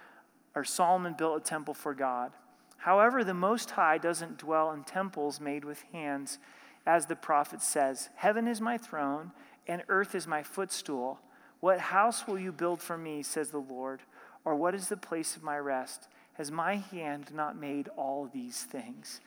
or 0.55 0.63
Solomon 0.63 1.13
built 1.17 1.41
a 1.41 1.43
temple 1.43 1.73
for 1.73 1.93
God. 1.93 2.31
However, 2.77 3.23
the 3.23 3.33
Most 3.33 3.71
High 3.71 3.97
doesn't 3.97 4.39
dwell 4.39 4.71
in 4.71 4.83
temples 4.83 5.39
made 5.39 5.63
with 5.63 5.83
hands, 5.91 6.39
as 6.85 7.05
the 7.05 7.15
prophet 7.15 7.61
says 7.61 8.09
Heaven 8.15 8.47
is 8.47 8.59
my 8.59 8.77
throne, 8.77 9.31
and 9.67 9.83
earth 9.87 10.15
is 10.15 10.27
my 10.27 10.43
footstool. 10.43 11.19
What 11.61 11.79
house 11.79 12.27
will 12.27 12.39
you 12.39 12.51
build 12.51 12.81
for 12.81 12.97
me, 12.97 13.23
says 13.23 13.49
the 13.49 13.59
Lord? 13.59 14.01
Or 14.43 14.55
what 14.55 14.75
is 14.75 14.89
the 14.89 14.97
place 14.97 15.35
of 15.35 15.43
my 15.43 15.57
rest? 15.57 16.09
Has 16.33 16.51
my 16.51 16.75
hand 16.75 17.31
not 17.33 17.55
made 17.55 17.87
all 17.95 18.29
these 18.33 18.63
things? 18.63 19.21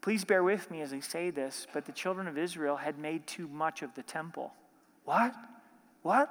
Please 0.00 0.24
bear 0.24 0.42
with 0.42 0.70
me 0.70 0.80
as 0.80 0.92
I 0.92 1.00
say 1.00 1.30
this, 1.30 1.66
but 1.72 1.84
the 1.84 1.92
children 1.92 2.26
of 2.26 2.38
Israel 2.38 2.76
had 2.76 2.98
made 2.98 3.26
too 3.26 3.48
much 3.48 3.82
of 3.82 3.94
the 3.94 4.02
temple. 4.02 4.54
What? 5.04 5.34
What? 6.02 6.30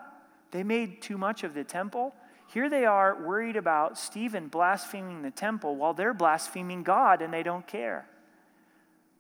They 0.52 0.64
made 0.64 1.02
too 1.02 1.18
much 1.18 1.44
of 1.44 1.54
the 1.54 1.64
temple? 1.64 2.16
Here 2.48 2.70
they 2.70 2.86
are 2.86 3.22
worried 3.22 3.58
about 3.58 3.98
Stephen 3.98 4.48
blaspheming 4.48 5.22
the 5.22 5.30
temple 5.30 5.76
while 5.76 5.94
they're 5.94 6.16
blaspheming 6.16 6.82
God 6.82 7.22
and 7.22 7.32
they 7.32 7.44
don't 7.44 7.68
care. 7.68 8.08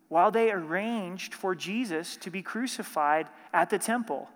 While 0.07 0.31
they 0.31 0.51
arranged 0.51 1.35
for 1.35 1.53
Jesus 1.53 2.17
to 2.17 2.31
be 2.31 2.41
crucified 2.41 3.27
at 3.53 3.69
the 3.69 3.77
temple, 3.77 4.29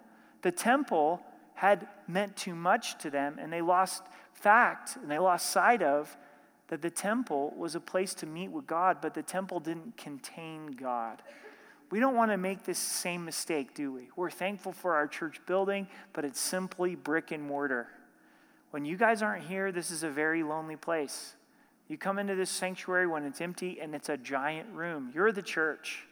the 0.43 0.51
temple 0.51 1.21
had 1.55 1.87
meant 2.07 2.35
too 2.35 2.55
much 2.55 2.97
to 2.99 3.09
them 3.09 3.37
and 3.39 3.51
they 3.51 3.61
lost 3.61 4.03
fact 4.33 4.97
and 4.97 5.09
they 5.09 5.19
lost 5.19 5.49
sight 5.49 5.81
of 5.81 6.15
that 6.67 6.81
the 6.81 6.89
temple 6.89 7.53
was 7.57 7.75
a 7.75 7.79
place 7.79 8.13
to 8.15 8.25
meet 8.25 8.49
with 8.49 8.65
God, 8.65 8.97
but 9.01 9.13
the 9.13 9.21
temple 9.21 9.59
didn't 9.59 9.95
contain 9.97 10.67
God. 10.67 11.21
We 11.91 11.99
don't 11.99 12.15
want 12.15 12.31
to 12.31 12.37
make 12.37 12.63
this 12.63 12.79
same 12.79 13.23
mistake, 13.23 13.75
do 13.75 13.91
we? 13.91 14.09
We're 14.15 14.31
thankful 14.31 14.71
for 14.71 14.95
our 14.95 15.07
church 15.07 15.39
building, 15.45 15.87
but 16.13 16.25
it's 16.25 16.39
simply 16.39 16.95
brick 16.95 17.31
and 17.31 17.43
mortar. 17.43 17.87
When 18.71 18.85
you 18.85 18.97
guys 18.97 19.21
aren't 19.21 19.45
here, 19.45 19.71
this 19.71 19.91
is 19.91 20.01
a 20.01 20.09
very 20.09 20.41
lonely 20.41 20.75
place. 20.75 21.35
You 21.87 21.97
come 21.97 22.17
into 22.17 22.33
this 22.33 22.49
sanctuary 22.49 23.05
when 23.05 23.23
it's 23.23 23.41
empty 23.41 23.79
and 23.79 23.93
it's 23.93 24.09
a 24.09 24.17
giant 24.17 24.69
room. 24.73 25.11
You're 25.13 25.31
the 25.31 25.43
church. 25.43 26.07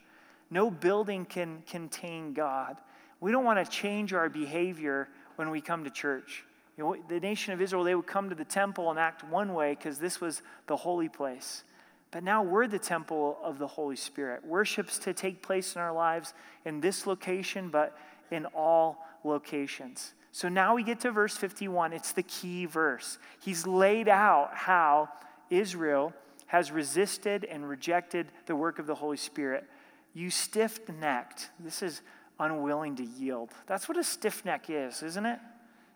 No 0.52 0.70
building 0.70 1.26
can 1.26 1.64
contain 1.68 2.34
God. 2.34 2.78
We 3.20 3.32
don't 3.32 3.46
want 3.46 3.66
to 3.66 3.72
change 3.72 4.14
our 4.14 4.30
behavior 4.30 5.08
when 5.42 5.50
we 5.50 5.60
come 5.60 5.84
to 5.84 5.90
church. 5.90 6.44
You 6.78 6.84
know, 6.84 6.96
the 7.10 7.20
nation 7.20 7.52
of 7.52 7.62
Israel, 7.64 7.84
they 7.84 7.96
would 7.96 8.06
come 8.06 8.30
to 8.30 8.36
the 8.36 8.46
temple 8.46 8.92
and 8.92 9.00
act 9.00 9.24
one 9.24 9.56
way 9.56 9.74
because 9.74 9.98
this 9.98 10.22
was 10.22 10.44
the 10.68 10.76
holy 10.76 11.10
place. 11.10 11.64
But 12.12 12.24
now 12.24 12.44
we're 12.44 12.68
the 12.68 12.78
temple 12.78 13.40
of 13.44 13.58
the 13.58 13.66
Holy 13.66 13.96
Spirit. 13.96 14.46
Worship's 14.46 15.00
to 15.00 15.16
take 15.16 15.42
place 15.42 15.76
in 15.76 15.82
our 15.82 15.94
lives 15.94 16.36
in 16.64 16.80
this 16.80 17.08
location, 17.08 17.70
but 17.70 17.98
in 18.30 18.46
all 18.54 19.04
locations. 19.24 20.14
So 20.32 20.48
now 20.48 20.76
we 20.76 20.84
get 20.84 21.00
to 21.00 21.12
verse 21.12 21.36
51. 21.36 21.92
It's 21.92 22.12
the 22.12 22.22
key 22.22 22.68
verse. 22.68 23.18
He's 23.40 23.66
laid 23.66 24.08
out 24.08 24.52
how 24.54 25.10
Israel 25.50 26.14
has 26.46 26.72
resisted 26.72 27.46
and 27.46 27.68
rejected 27.68 28.28
the 28.46 28.56
work 28.56 28.78
of 28.78 28.86
the 28.86 28.96
Holy 28.96 29.18
Spirit. 29.18 29.66
You 30.14 30.30
stiff 30.30 30.88
necked. 30.88 31.50
This 31.60 31.82
is 31.82 32.04
unwilling 32.42 32.96
to 32.96 33.04
yield. 33.04 33.52
That's 33.68 33.88
what 33.88 33.98
a 33.98 34.04
stiff 34.04 34.44
neck 34.44 34.66
is, 34.70 35.04
isn't 35.04 35.26
it? 35.26 35.40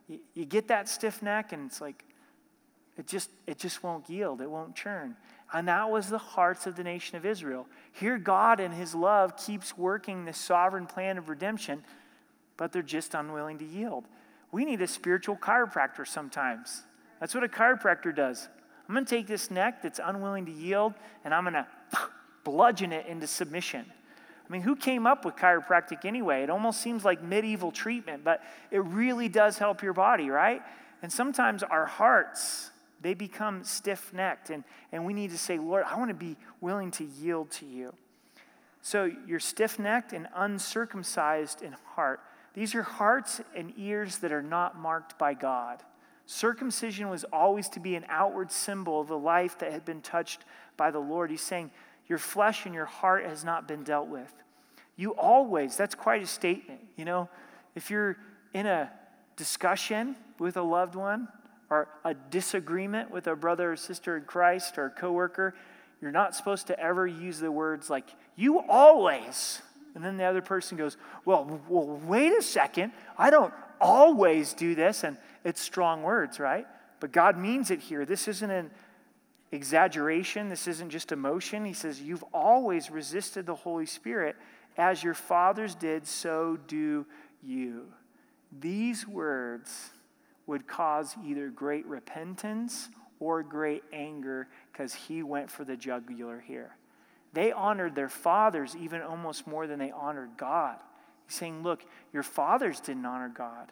You, 0.08 0.20
you 0.36 0.46
get 0.46 0.68
that 0.68 0.88
stiff 0.88 1.22
neck, 1.22 1.52
and 1.52 1.68
it's 1.68 1.82
like, 1.82 2.06
it 2.98 3.08
just, 3.08 3.30
it 3.48 3.58
just 3.58 3.84
won't 3.84 4.10
yield, 4.10 4.42
it 4.42 4.50
won't 4.50 4.76
churn. 4.76 5.16
And 5.52 5.68
that 5.68 5.90
was 5.90 6.10
the 6.10 6.18
hearts 6.18 6.68
of 6.68 6.76
the 6.76 6.84
nation 6.84 7.18
of 7.18 7.26
Israel. 7.26 7.68
Here, 7.92 8.18
God 8.18 8.60
in 8.60 8.72
His 8.72 8.96
love 8.96 9.36
keeps 9.36 9.78
working 9.78 10.26
this 10.26 10.38
sovereign 10.38 10.86
plan 10.86 11.18
of 11.18 11.30
redemption, 11.30 11.84
but 12.58 12.72
they're 12.72 12.82
just 12.82 13.14
unwilling 13.16 13.58
to 13.58 13.66
yield. 13.66 14.06
We 14.52 14.64
need 14.64 14.82
a 14.82 14.88
spiritual 14.88 15.36
chiropractor 15.36 16.08
sometimes. 16.08 16.84
That's 17.20 17.34
what 17.34 17.44
a 17.44 17.48
chiropractor 17.48 18.16
does. 18.16 18.48
I'm 18.88 18.94
going 18.94 19.06
to 19.06 19.10
take 19.10 19.28
this 19.28 19.50
neck 19.50 19.82
that's 19.82 20.00
unwilling 20.04 20.46
to 20.46 20.52
yield, 20.52 20.94
and 21.24 21.34
I'm 21.34 21.44
going 21.44 21.54
to 21.54 21.68
bludgeon 22.44 22.94
it 22.94 23.08
into 23.08 23.28
submission. 23.28 23.86
I 24.48 24.52
mean, 24.52 24.62
who 24.62 24.76
came 24.76 25.08
up 25.08 25.26
with 25.26 25.36
chiropractic 25.36 26.06
anyway? 26.06 26.44
It 26.44 26.50
almost 26.50 26.82
seems 26.82 27.04
like 27.04 27.24
medieval 27.24 27.72
treatment, 27.72 28.24
but 28.24 28.44
it 28.70 28.84
really 28.84 29.28
does 29.28 29.58
help 29.58 29.82
your 29.82 29.94
body, 29.94 30.30
right? 30.30 30.62
And 31.02 31.12
sometimes 31.12 31.64
our 31.64 31.86
hearts, 31.86 32.72
they 33.02 33.14
become 33.14 33.64
stiff 33.64 34.14
necked, 34.14 34.52
and, 34.52 34.64
and 34.92 35.06
we 35.06 35.14
need 35.14 35.32
to 35.32 35.38
say, 35.38 35.58
Lord, 35.58 35.84
I 35.88 35.98
want 35.98 36.10
to 36.10 36.16
be 36.16 36.38
willing 36.62 36.92
to 36.92 37.06
yield 37.06 37.50
to 37.52 37.66
you. 37.66 37.94
So 38.82 39.12
you're 39.26 39.40
stiff 39.40 39.80
necked 39.80 40.14
and 40.14 40.28
uncircumcised 40.36 41.64
in 41.64 41.76
heart. 41.96 42.22
These 42.54 42.76
are 42.76 42.84
hearts 42.84 43.42
and 43.56 43.74
ears 43.78 44.20
that 44.20 44.32
are 44.32 44.44
not 44.44 44.78
marked 44.78 45.18
by 45.18 45.34
God. 45.34 45.82
Circumcision 46.28 47.10
was 47.10 47.24
always 47.26 47.68
to 47.70 47.80
be 47.80 47.96
an 47.96 48.06
outward 48.10 48.52
symbol 48.52 49.02
of 49.02 49.10
a 49.10 49.16
life 49.16 49.58
that 49.60 49.72
had 49.72 49.86
been 49.86 50.02
touched 50.02 50.46
by 50.78 50.92
the 50.92 51.00
Lord. 51.00 51.30
He's 51.32 51.42
saying, 51.42 51.72
Your 52.08 52.18
flesh 52.18 52.66
and 52.66 52.74
your 52.74 52.86
heart 52.86 53.26
has 53.26 53.44
not 53.44 53.68
been 53.68 53.84
dealt 53.84 54.08
with. 54.08 54.32
You 54.96 55.12
always, 55.12 55.76
that's 55.76 55.96
quite 55.96 56.24
a 56.24 56.28
statement. 56.28 56.82
You 56.96 57.06
know, 57.06 57.30
if 57.76 57.90
you're 57.90 58.18
in 58.54 58.66
a 58.66 58.92
discussion 59.36 60.16
with 60.40 60.58
a 60.58 60.62
loved 60.62 60.96
one, 60.96 61.28
or 61.70 61.88
a 62.04 62.14
disagreement 62.14 63.12
with 63.12 63.28
a 63.28 63.36
brother 63.36 63.72
or 63.72 63.76
sister 63.76 64.18
in 64.18 64.24
Christ 64.24 64.78
or 64.78 64.86
a 64.86 64.90
coworker, 64.90 65.56
you're 66.02 66.12
not 66.12 66.36
supposed 66.36 66.68
to 66.68 66.80
ever 66.80 67.08
use 67.08 67.40
the 67.40 67.52
words 67.52 67.90
like, 67.90 68.10
you 68.36 68.60
always. 68.60 69.62
And 69.96 70.04
then 70.04 70.18
the 70.18 70.26
other 70.26 70.42
person 70.42 70.78
goes, 70.78 70.98
well, 71.24 71.62
well, 71.70 72.00
wait 72.06 72.34
a 72.34 72.42
second. 72.42 72.92
I 73.18 73.30
don't 73.30 73.54
always 73.80 74.54
do 74.54 74.76
this. 74.76 75.04
And 75.04 75.18
it's 75.44 75.62
strong 75.62 76.04
words, 76.04 76.40
right? 76.40 76.68
But 77.00 77.12
God 77.12 77.38
means 77.38 77.72
it 77.72 77.80
here. 77.80 78.06
This 78.06 78.28
isn't 78.28 78.52
an 78.52 78.72
exaggeration. 79.52 80.50
This 80.50 80.68
isn't 80.68 80.90
just 80.90 81.12
emotion. 81.12 81.66
He 81.66 81.74
says, 81.74 82.02
You've 82.02 82.24
always 82.34 82.92
resisted 82.92 83.46
the 83.46 83.56
Holy 83.56 83.86
Spirit. 83.86 84.36
As 84.78 85.04
your 85.04 85.14
fathers 85.14 85.76
did, 85.76 86.06
so 86.06 86.58
do 86.68 87.06
you. 87.42 87.86
These 88.60 89.08
words 89.08 89.92
would 90.48 90.68
cause 90.68 91.16
either 91.26 91.50
great 91.50 91.86
repentance 91.86 92.90
or 93.20 93.42
great 93.42 93.84
anger 93.94 94.48
because 94.72 94.94
he 94.94 95.24
went 95.24 95.50
for 95.50 95.64
the 95.64 95.78
jugular 95.78 96.44
here. 96.46 96.76
They 97.34 97.52
honored 97.52 97.96
their 97.96 98.10
fathers 98.10 98.76
even 98.76 99.02
almost 99.02 99.48
more 99.48 99.68
than 99.68 99.80
they 99.80 99.92
honored 99.92 100.32
God. 100.38 100.78
He's 101.28 101.36
saying, 101.36 101.64
Look, 101.64 101.86
your 102.14 102.24
fathers 102.24 102.80
didn't 102.80 103.06
honor 103.06 103.32
God. 103.36 103.72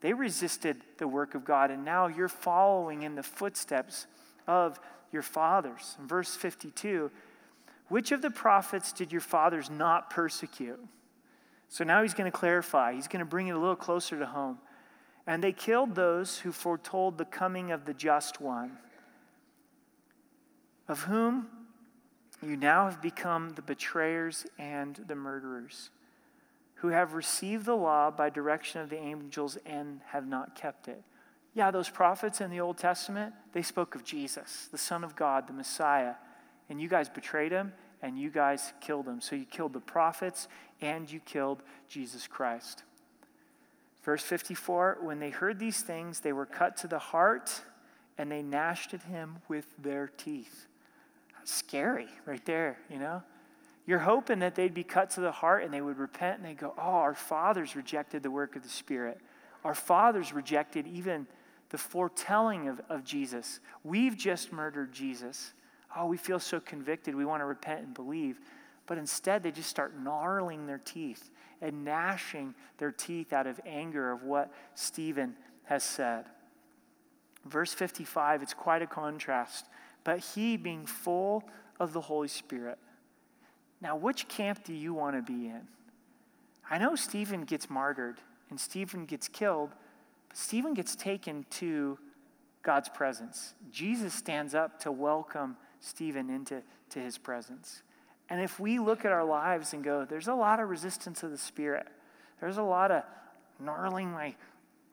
They 0.00 0.12
resisted 0.12 0.82
the 0.98 1.08
work 1.08 1.34
of 1.34 1.44
God, 1.44 1.70
and 1.70 1.84
now 1.84 2.06
you're 2.06 2.28
following 2.28 3.02
in 3.02 3.14
the 3.14 3.22
footsteps 3.22 4.06
of 4.46 4.78
your 5.12 5.22
fathers. 5.22 5.96
In 5.98 6.06
verse 6.06 6.34
52, 6.36 7.10
which 7.88 8.12
of 8.12 8.22
the 8.22 8.30
prophets 8.30 8.92
did 8.92 9.12
your 9.12 9.20
fathers 9.20 9.70
not 9.70 10.10
persecute? 10.10 10.80
So 11.68 11.84
now 11.84 12.02
he's 12.02 12.14
going 12.14 12.30
to 12.30 12.36
clarify. 12.36 12.94
He's 12.94 13.08
going 13.08 13.20
to 13.20 13.26
bring 13.26 13.48
it 13.48 13.52
a 13.52 13.58
little 13.58 13.76
closer 13.76 14.18
to 14.18 14.26
home. 14.26 14.58
And 15.26 15.44
they 15.44 15.52
killed 15.52 15.94
those 15.94 16.38
who 16.38 16.52
foretold 16.52 17.18
the 17.18 17.26
coming 17.26 17.70
of 17.70 17.84
the 17.84 17.92
just 17.92 18.40
one, 18.40 18.78
of 20.88 21.02
whom 21.02 21.46
you 22.42 22.56
now 22.56 22.88
have 22.88 23.02
become 23.02 23.50
the 23.50 23.62
betrayers 23.62 24.46
and 24.58 24.96
the 25.06 25.14
murderers, 25.14 25.90
who 26.76 26.88
have 26.88 27.12
received 27.12 27.66
the 27.66 27.74
law 27.74 28.10
by 28.10 28.30
direction 28.30 28.80
of 28.80 28.88
the 28.88 28.98
angels 28.98 29.58
and 29.66 30.00
have 30.06 30.26
not 30.26 30.54
kept 30.54 30.88
it. 30.88 31.02
Yeah, 31.58 31.72
those 31.72 31.90
prophets 31.90 32.40
in 32.40 32.52
the 32.52 32.60
Old 32.60 32.78
Testament, 32.78 33.34
they 33.52 33.62
spoke 33.62 33.96
of 33.96 34.04
Jesus, 34.04 34.68
the 34.70 34.78
Son 34.78 35.02
of 35.02 35.16
God, 35.16 35.48
the 35.48 35.52
Messiah. 35.52 36.14
And 36.70 36.80
you 36.80 36.88
guys 36.88 37.08
betrayed 37.08 37.50
him 37.50 37.72
and 38.00 38.16
you 38.16 38.30
guys 38.30 38.72
killed 38.80 39.08
him. 39.08 39.20
So 39.20 39.34
you 39.34 39.44
killed 39.44 39.72
the 39.72 39.80
prophets 39.80 40.46
and 40.80 41.10
you 41.10 41.18
killed 41.18 41.64
Jesus 41.88 42.28
Christ. 42.28 42.84
Verse 44.04 44.22
54 44.22 44.98
When 45.00 45.18
they 45.18 45.30
heard 45.30 45.58
these 45.58 45.82
things, 45.82 46.20
they 46.20 46.32
were 46.32 46.46
cut 46.46 46.76
to 46.76 46.86
the 46.86 47.00
heart 47.00 47.50
and 48.16 48.30
they 48.30 48.40
gnashed 48.40 48.94
at 48.94 49.02
him 49.02 49.38
with 49.48 49.66
their 49.82 50.12
teeth. 50.16 50.68
Scary 51.42 52.06
right 52.24 52.46
there, 52.46 52.78
you 52.88 53.00
know? 53.00 53.24
You're 53.84 53.98
hoping 53.98 54.38
that 54.38 54.54
they'd 54.54 54.74
be 54.74 54.84
cut 54.84 55.10
to 55.10 55.20
the 55.20 55.32
heart 55.32 55.64
and 55.64 55.74
they 55.74 55.80
would 55.80 55.98
repent 55.98 56.36
and 56.36 56.46
they 56.46 56.54
go, 56.54 56.72
Oh, 56.78 56.82
our 56.82 57.16
fathers 57.16 57.74
rejected 57.74 58.22
the 58.22 58.30
work 58.30 58.54
of 58.54 58.62
the 58.62 58.68
Spirit. 58.68 59.20
Our 59.64 59.74
fathers 59.74 60.32
rejected 60.32 60.86
even 60.86 61.26
the 61.70 61.78
foretelling 61.78 62.68
of, 62.68 62.80
of 62.88 63.04
Jesus. 63.04 63.60
We've 63.84 64.16
just 64.16 64.52
murdered 64.52 64.92
Jesus. 64.92 65.52
Oh, 65.96 66.06
we 66.06 66.16
feel 66.16 66.38
so 66.38 66.60
convicted. 66.60 67.14
We 67.14 67.24
want 67.24 67.40
to 67.40 67.46
repent 67.46 67.80
and 67.80 67.94
believe. 67.94 68.40
But 68.86 68.98
instead, 68.98 69.42
they 69.42 69.50
just 69.50 69.68
start 69.68 69.98
gnarling 69.98 70.66
their 70.66 70.78
teeth 70.78 71.30
and 71.60 71.84
gnashing 71.84 72.54
their 72.78 72.92
teeth 72.92 73.32
out 73.32 73.46
of 73.46 73.60
anger 73.66 74.10
of 74.10 74.22
what 74.22 74.52
Stephen 74.74 75.34
has 75.64 75.82
said. 75.82 76.24
Verse 77.44 77.72
55, 77.72 78.42
it's 78.42 78.54
quite 78.54 78.82
a 78.82 78.86
contrast. 78.86 79.66
But 80.04 80.20
he, 80.20 80.56
being 80.56 80.86
full 80.86 81.44
of 81.78 81.92
the 81.92 82.00
Holy 82.00 82.28
Spirit. 82.28 82.78
Now, 83.80 83.96
which 83.96 84.28
camp 84.28 84.64
do 84.64 84.72
you 84.72 84.94
want 84.94 85.16
to 85.16 85.22
be 85.22 85.46
in? 85.46 85.62
I 86.70 86.78
know 86.78 86.96
Stephen 86.96 87.42
gets 87.42 87.70
martyred 87.70 88.18
and 88.50 88.58
Stephen 88.58 89.04
gets 89.04 89.28
killed, 89.28 89.70
Stephen 90.38 90.72
gets 90.72 90.94
taken 90.94 91.44
to 91.50 91.98
God's 92.62 92.88
presence. 92.88 93.54
Jesus 93.72 94.14
stands 94.14 94.54
up 94.54 94.78
to 94.82 94.92
welcome 94.92 95.56
Stephen 95.80 96.30
into 96.30 96.62
to 96.90 97.00
his 97.00 97.18
presence. 97.18 97.82
And 98.30 98.40
if 98.40 98.60
we 98.60 98.78
look 98.78 99.04
at 99.04 99.10
our 99.10 99.24
lives 99.24 99.72
and 99.72 99.82
go, 99.82 100.04
there's 100.04 100.28
a 100.28 100.34
lot 100.34 100.60
of 100.60 100.68
resistance 100.68 101.24
of 101.24 101.32
the 101.32 101.38
Spirit, 101.38 101.88
there's 102.40 102.56
a 102.56 102.62
lot 102.62 102.92
of 102.92 103.02
gnarling 103.58 104.12
my, 104.12 104.36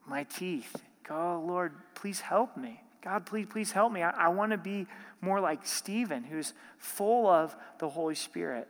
my 0.04 0.24
teeth. 0.24 0.82
Go, 1.04 1.14
oh, 1.14 1.46
Lord, 1.46 1.74
please 1.94 2.18
help 2.18 2.56
me. 2.56 2.82
God, 3.04 3.24
please, 3.24 3.46
please 3.48 3.70
help 3.70 3.92
me. 3.92 4.02
I, 4.02 4.10
I 4.10 4.28
want 4.30 4.50
to 4.50 4.58
be 4.58 4.88
more 5.20 5.38
like 5.38 5.64
Stephen, 5.64 6.24
who's 6.24 6.54
full 6.76 7.28
of 7.28 7.54
the 7.78 7.88
Holy 7.88 8.16
Spirit. 8.16 8.66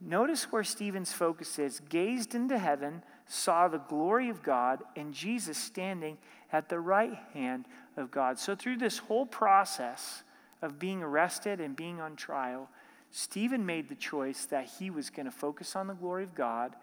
Notice 0.00 0.52
where 0.52 0.62
Stephen's 0.62 1.12
focus 1.12 1.58
is 1.58 1.80
gazed 1.88 2.36
into 2.36 2.56
heaven, 2.56 3.02
saw 3.32 3.68
the 3.68 3.78
glory 3.78 4.28
of 4.28 4.42
God, 4.42 4.82
and 4.96 5.14
Jesus 5.14 5.56
standing 5.56 6.18
at 6.52 6.68
the 6.68 6.80
right 6.80 7.14
hand 7.32 7.66
of 7.96 8.10
God. 8.10 8.40
So, 8.40 8.56
through 8.56 8.78
this 8.78 8.98
whole 8.98 9.24
process 9.24 10.24
of 10.60 10.80
being 10.80 11.00
arrested 11.00 11.60
and 11.60 11.76
being 11.76 12.00
on 12.00 12.16
trial, 12.16 12.68
Stephen 13.12 13.64
made 13.64 13.88
the 13.88 13.94
choice 13.94 14.46
that 14.46 14.68
he 14.78 14.90
was 14.90 15.10
going 15.10 15.26
to 15.26 15.32
focus 15.32 15.76
on 15.76 15.86
the 15.86 15.94
glory 15.94 16.24
of 16.24 16.34
God 16.34 16.74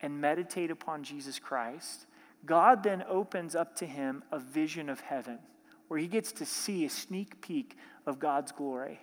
and 0.00 0.20
meditate 0.20 0.72
upon 0.72 1.04
Jesus 1.04 1.38
Christ. 1.38 2.06
God 2.44 2.82
then 2.82 3.04
opens 3.08 3.54
up 3.54 3.76
to 3.76 3.86
him 3.86 4.24
a 4.32 4.40
vision 4.40 4.88
of 4.88 5.00
heaven 5.00 5.38
where 5.86 6.00
he 6.00 6.08
gets 6.08 6.32
to 6.32 6.44
see 6.44 6.84
a 6.84 6.90
sneak 6.90 7.40
peek 7.40 7.76
of 8.06 8.18
God's 8.18 8.50
glory. 8.50 8.98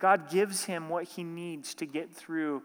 God 0.00 0.28
gives 0.28 0.64
him 0.64 0.88
what 0.88 1.04
he 1.04 1.22
needs 1.22 1.74
to 1.74 1.86
get 1.86 2.12
through 2.12 2.62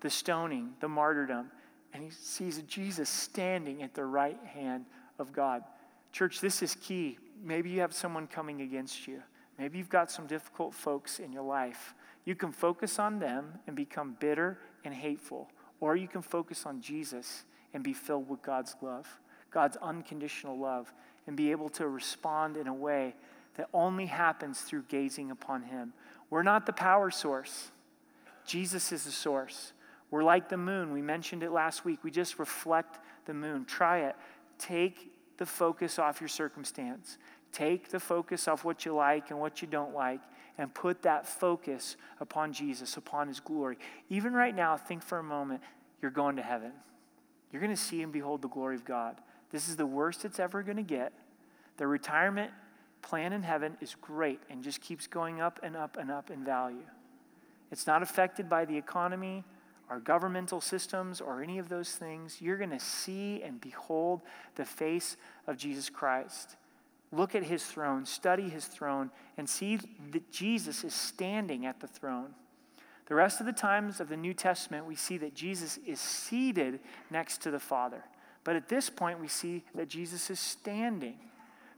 the 0.00 0.08
stoning, 0.08 0.70
the 0.80 0.88
martyrdom, 0.88 1.50
and 1.92 2.02
he 2.02 2.10
sees 2.10 2.62
Jesus 2.62 3.08
standing 3.08 3.82
at 3.82 3.94
the 3.94 4.04
right 4.04 4.38
hand 4.44 4.86
of 5.18 5.32
God. 5.32 5.62
Church, 6.12 6.40
this 6.40 6.62
is 6.62 6.74
key. 6.74 7.18
Maybe 7.42 7.70
you 7.70 7.80
have 7.80 7.92
someone 7.92 8.26
coming 8.26 8.62
against 8.62 9.06
you. 9.06 9.22
Maybe 9.58 9.78
you've 9.78 9.88
got 9.88 10.10
some 10.10 10.26
difficult 10.26 10.74
folks 10.74 11.18
in 11.18 11.32
your 11.32 11.42
life. 11.42 11.94
You 12.24 12.34
can 12.34 12.52
focus 12.52 12.98
on 12.98 13.18
them 13.18 13.58
and 13.66 13.76
become 13.76 14.16
bitter 14.20 14.58
and 14.84 14.94
hateful, 14.94 15.50
or 15.80 15.96
you 15.96 16.08
can 16.08 16.22
focus 16.22 16.66
on 16.66 16.80
Jesus 16.80 17.44
and 17.74 17.82
be 17.82 17.92
filled 17.92 18.28
with 18.28 18.42
God's 18.42 18.76
love, 18.80 19.06
God's 19.50 19.76
unconditional 19.82 20.58
love, 20.58 20.92
and 21.26 21.36
be 21.36 21.50
able 21.50 21.68
to 21.70 21.88
respond 21.88 22.56
in 22.56 22.66
a 22.66 22.74
way 22.74 23.14
that 23.56 23.68
only 23.74 24.06
happens 24.06 24.60
through 24.60 24.84
gazing 24.88 25.30
upon 25.30 25.62
Him. 25.62 25.92
We're 26.30 26.42
not 26.42 26.66
the 26.66 26.72
power 26.72 27.10
source, 27.10 27.70
Jesus 28.46 28.92
is 28.92 29.04
the 29.04 29.12
source. 29.12 29.72
We're 30.12 30.22
like 30.22 30.50
the 30.50 30.58
moon. 30.58 30.92
We 30.92 31.00
mentioned 31.00 31.42
it 31.42 31.50
last 31.50 31.86
week. 31.86 32.04
We 32.04 32.10
just 32.10 32.38
reflect 32.38 32.98
the 33.24 33.32
moon. 33.32 33.64
Try 33.64 34.00
it. 34.00 34.16
Take 34.58 35.10
the 35.38 35.46
focus 35.46 35.98
off 35.98 36.20
your 36.20 36.28
circumstance. 36.28 37.16
Take 37.50 37.88
the 37.88 37.98
focus 37.98 38.46
off 38.46 38.62
what 38.62 38.84
you 38.84 38.94
like 38.94 39.30
and 39.30 39.40
what 39.40 39.62
you 39.62 39.68
don't 39.68 39.94
like 39.94 40.20
and 40.58 40.72
put 40.72 41.02
that 41.02 41.26
focus 41.26 41.96
upon 42.20 42.52
Jesus, 42.52 42.98
upon 42.98 43.26
his 43.26 43.40
glory. 43.40 43.78
Even 44.10 44.34
right 44.34 44.54
now, 44.54 44.76
think 44.76 45.02
for 45.02 45.18
a 45.18 45.22
moment 45.22 45.62
you're 46.02 46.10
going 46.10 46.36
to 46.36 46.42
heaven. 46.42 46.72
You're 47.50 47.62
going 47.62 47.74
to 47.74 47.82
see 47.82 48.02
and 48.02 48.12
behold 48.12 48.42
the 48.42 48.48
glory 48.48 48.76
of 48.76 48.84
God. 48.84 49.16
This 49.50 49.66
is 49.66 49.76
the 49.76 49.86
worst 49.86 50.26
it's 50.26 50.38
ever 50.38 50.62
going 50.62 50.76
to 50.76 50.82
get. 50.82 51.14
The 51.78 51.86
retirement 51.86 52.50
plan 53.00 53.32
in 53.32 53.42
heaven 53.42 53.78
is 53.80 53.96
great 54.00 54.40
and 54.50 54.62
just 54.62 54.82
keeps 54.82 55.06
going 55.06 55.40
up 55.40 55.58
and 55.62 55.74
up 55.74 55.96
and 55.96 56.10
up 56.10 56.30
in 56.30 56.44
value. 56.44 56.84
It's 57.70 57.86
not 57.86 58.02
affected 58.02 58.50
by 58.50 58.66
the 58.66 58.76
economy, 58.76 59.44
our 59.90 60.00
governmental 60.00 60.60
systems, 60.60 61.20
or 61.20 61.42
any 61.42 61.58
of 61.58 61.68
those 61.68 61.92
things. 61.92 62.40
You're 62.40 62.56
going 62.56 62.70
to 62.70 62.80
see 62.80 63.42
and 63.42 63.60
behold 63.60 64.22
the 64.54 64.64
face 64.64 65.16
of 65.46 65.56
Jesus 65.56 65.90
Christ. 65.90 66.56
Look 67.12 67.34
at 67.34 67.42
his 67.44 67.64
throne, 67.64 68.06
study 68.06 68.48
his 68.48 68.64
throne, 68.64 69.10
and 69.36 69.48
see 69.48 69.76
that 70.12 70.32
Jesus 70.32 70.82
is 70.82 70.94
standing 70.94 71.66
at 71.66 71.80
the 71.80 71.86
throne. 71.86 72.34
The 73.06 73.14
rest 73.14 73.40
of 73.40 73.46
the 73.46 73.52
times 73.52 74.00
of 74.00 74.08
the 74.08 74.16
New 74.16 74.32
Testament, 74.32 74.86
we 74.86 74.94
see 74.94 75.18
that 75.18 75.34
Jesus 75.34 75.78
is 75.86 76.00
seated 76.00 76.80
next 77.10 77.42
to 77.42 77.50
the 77.50 77.60
Father. 77.60 78.02
But 78.44 78.56
at 78.56 78.68
this 78.68 78.88
point, 78.88 79.20
we 79.20 79.28
see 79.28 79.64
that 79.74 79.88
Jesus 79.88 80.30
is 80.30 80.40
standing. 80.40 81.16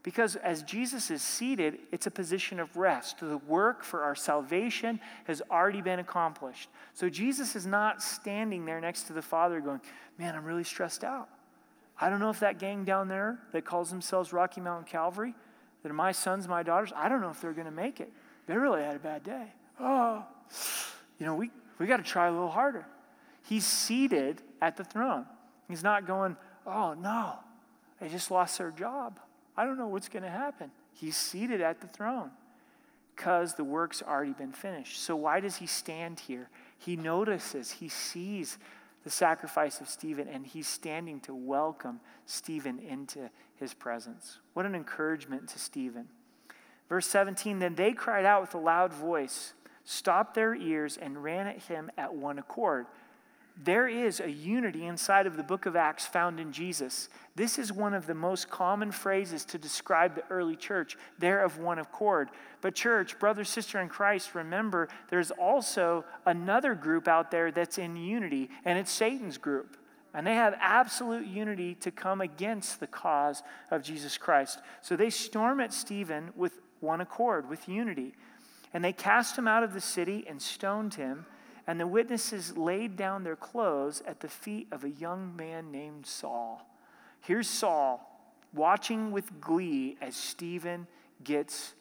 Because 0.05 0.37
as 0.37 0.63
Jesus 0.63 1.11
is 1.11 1.23
seated, 1.23 1.79
it's 1.91 2.07
a 2.07 2.11
position 2.11 2.61
of 2.61 2.77
rest. 2.77 3.21
The 3.21 3.39
work 3.39 3.83
for 3.83 4.03
our 4.03 4.15
salvation 4.15 5.01
has 5.25 5.43
already 5.51 5.81
been 5.81 5.99
accomplished. 5.99 6.69
So 6.93 7.09
Jesus 7.09 7.57
is 7.57 7.67
not 7.67 8.03
standing 8.03 8.67
there 8.67 8.83
next 8.83 9.05
to 9.05 9.15
the 9.15 9.23
Father 9.23 9.61
going, 9.61 9.81
Man, 10.19 10.37
I'm 10.37 10.45
really 10.45 10.63
stressed 10.63 11.03
out. 11.03 11.29
I 11.99 12.11
don't 12.11 12.21
know 12.21 12.31
if 12.31 12.41
that 12.41 12.59
gang 12.59 12.85
down 12.85 13.09
there 13.09 13.39
that 13.53 13.65
calls 13.65 13.91
themselves 13.91 14.33
Rocky 14.33 14.61
Mountain 14.61 14.87
Calvary, 14.87 15.35
that 15.83 15.91
are 15.91 15.95
my 15.95 16.13
sons, 16.13 16.47
my 16.47 16.63
daughters, 16.63 16.93
I 16.95 17.09
don't 17.09 17.21
know 17.21 17.31
if 17.31 17.41
they're 17.41 17.53
going 17.53 17.67
to 17.67 17.73
make 17.73 17.99
it. 17.99 18.13
They 18.47 18.57
really 18.57 18.83
had 18.83 18.97
a 18.97 19.01
bad 19.01 19.25
day. 19.25 19.53
Oh, 19.81 20.25
you 21.19 21.27
know, 21.27 21.35
we, 21.35 21.51
we 21.79 21.87
got 21.87 21.97
to 21.97 22.03
try 22.03 22.29
a 22.29 22.31
little 22.31 22.51
harder. 22.51 22.87
He's 23.43 23.65
seated 23.65 24.43
at 24.61 24.77
the 24.77 24.85
throne. 24.85 25.27
He's 25.69 25.83
not 25.83 26.07
going, 26.07 26.37
oh, 26.67 26.95
no, 26.95 27.35
they 28.01 28.09
just 28.09 28.31
lost 28.31 28.59
their 28.59 28.71
job. 28.71 29.19
I 29.57 29.65
don't 29.65 29.79
know 29.79 29.89
what's 29.89 30.09
going 30.09 30.23
to 30.23 30.31
happen. 30.31 30.71
He's 30.93 31.17
seated 31.17 31.61
at 31.61 31.81
the 31.81 31.87
throne 31.87 32.31
because 33.15 33.55
the 33.55 33.65
work's 33.65 34.03
already 34.03 34.33
been 34.33 34.53
finished. 34.53 35.01
So, 35.01 35.15
why 35.17 35.41
does 35.41 35.57
he 35.57 35.67
stand 35.67 36.21
here? 36.21 36.49
He 36.79 36.97
notices, 36.97 37.73
he 37.73 37.89
sees 37.89 38.59
the 39.05 39.11
sacrifice 39.11 39.81
of 39.81 39.89
Stephen, 39.89 40.29
and 40.29 40.47
he's 40.47 40.67
standing 40.67 41.21
to 41.21 41.35
welcome 41.35 42.01
Stephen 42.27 42.79
into 42.79 43.31
his 43.57 43.75
presence. 43.75 44.39
What 44.55 44.67
an 44.67 44.75
encouragement 44.75 45.49
to 45.51 45.59
Stephen. 45.59 46.09
Verse 46.89 47.07
17 47.07 47.59
Then 47.59 47.75
they 47.75 47.93
cried 47.93 48.25
out 48.25 48.41
with 48.41 48.55
a 48.55 48.59
loud 48.59 48.93
voice, 48.93 49.53
stopped 49.85 50.35
their 50.35 50.55
ears, 50.55 50.97
and 50.97 51.23
ran 51.23 51.47
at 51.47 51.63
him 51.65 51.91
at 51.97 52.15
one 52.15 52.39
accord 52.39 52.87
there 53.63 53.87
is 53.87 54.19
a 54.19 54.31
unity 54.31 54.85
inside 54.85 55.27
of 55.27 55.37
the 55.37 55.43
book 55.45 55.65
of 55.65 55.77
Acts 55.77 56.05
found 56.05 56.41
in 56.41 56.53
Jesus. 56.53 57.09
This 57.37 57.57
is 57.57 57.73
one 57.73 57.95
of 57.95 58.07
the 58.07 58.15
most 58.15 58.51
common 58.51 58.91
phrases 58.91 59.45
to 59.47 59.59
describe 59.59 60.17
the 60.17 60.25
early 60.29 60.57
church. 60.57 60.97
They're 61.19 61.45
of 61.45 61.59
one 61.59 61.79
accord. 61.79 62.31
But, 62.61 62.75
church, 62.75 63.19
brother, 63.21 63.45
sister 63.45 63.81
in 63.81 63.89
Christ, 63.89 64.35
remember 64.35 64.89
there's 65.09 65.31
also 65.31 66.05
another 66.27 66.75
group 66.75 67.07
out 67.07 67.31
there 67.31 67.53
that's 67.53 67.79
in 67.79 67.97
unity, 67.97 68.51
and 68.65 68.77
it's 68.77 68.91
Satan's 68.91 69.39
group. 69.39 69.77
And 70.13 70.27
they 70.27 70.35
have 70.35 70.57
absolute 70.61 71.27
unity 71.27 71.75
to 71.77 71.91
come 71.91 72.21
against 72.21 72.81
the 72.81 72.87
cause 72.87 73.43
of 73.71 73.83
Jesus 73.83 74.19
Christ. 74.19 74.61
So 74.81 74.97
they 74.97 75.11
storm 75.11 75.61
at 75.61 75.73
Stephen 75.73 76.31
with 76.37 76.61
one 76.81 77.01
accord, 77.01 77.49
with 77.49 77.69
unity. 77.69 78.15
And 78.73 78.85
they 78.85 78.93
cast 78.93 79.39
him 79.39 79.47
out 79.47 79.63
of 79.63 79.75
the 79.75 79.81
city 79.81 80.25
and 80.29 80.41
stoned 80.41 80.95
him. 80.95 81.27
And 81.67 81.81
the 81.81 81.87
witnesses 81.87 82.57
laid 82.57 82.97
down 82.97 83.25
their 83.25 83.37
clothes 83.37 84.03
at 84.07 84.21
the 84.21 84.29
feet 84.29 84.69
of 84.71 84.85
a 84.85 84.91
young 84.91 85.35
man 85.37 85.71
named 85.71 86.07
Saul. 86.07 86.69
Here's 87.21 87.49
Saul 87.49 88.11
watching 88.53 89.11
with 89.11 89.41
glee 89.41 89.97
as 90.01 90.15
Stephen 90.15 90.87
gets 91.23 91.75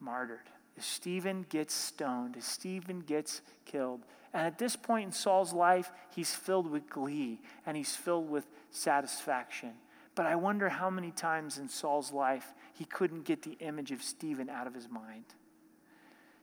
martyred, 0.00 0.48
as 0.76 0.84
Stephen 0.84 1.44
gets 1.48 1.74
stoned, 1.74 2.36
as 2.36 2.44
Stephen 2.44 3.00
gets 3.00 3.42
killed. 3.64 4.00
And 4.32 4.46
at 4.46 4.58
this 4.58 4.76
point 4.76 5.06
in 5.06 5.12
Saul's 5.12 5.52
life, 5.52 5.90
he's 6.14 6.34
filled 6.34 6.70
with 6.70 6.88
glee 6.90 7.40
and 7.64 7.76
he's 7.76 7.94
filled 7.94 8.28
with 8.28 8.46
satisfaction. 8.70 9.72
But 10.14 10.26
I 10.26 10.34
wonder 10.34 10.68
how 10.68 10.90
many 10.90 11.10
times 11.10 11.58
in 11.58 11.68
Saul's 11.68 12.10
life 12.10 12.54
he 12.72 12.84
couldn't 12.84 13.24
get 13.24 13.42
the 13.42 13.56
image 13.60 13.92
of 13.92 14.02
Stephen 14.02 14.48
out 14.48 14.66
of 14.66 14.74
his 14.74 14.88
mind. 14.88 15.24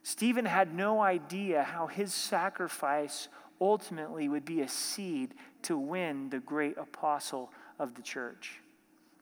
Stephen 0.04 0.44
had 0.44 0.74
no 0.74 1.00
idea 1.00 1.62
how 1.62 1.86
his 1.86 2.12
sacrifice 2.12 3.28
ultimately 3.58 4.28
would 4.28 4.44
be 4.44 4.60
a 4.60 4.68
seed 4.68 5.34
to 5.62 5.78
win 5.78 6.28
the 6.28 6.40
great 6.40 6.76
apostle 6.76 7.50
of 7.78 7.94
the 7.94 8.02
church. 8.02 8.60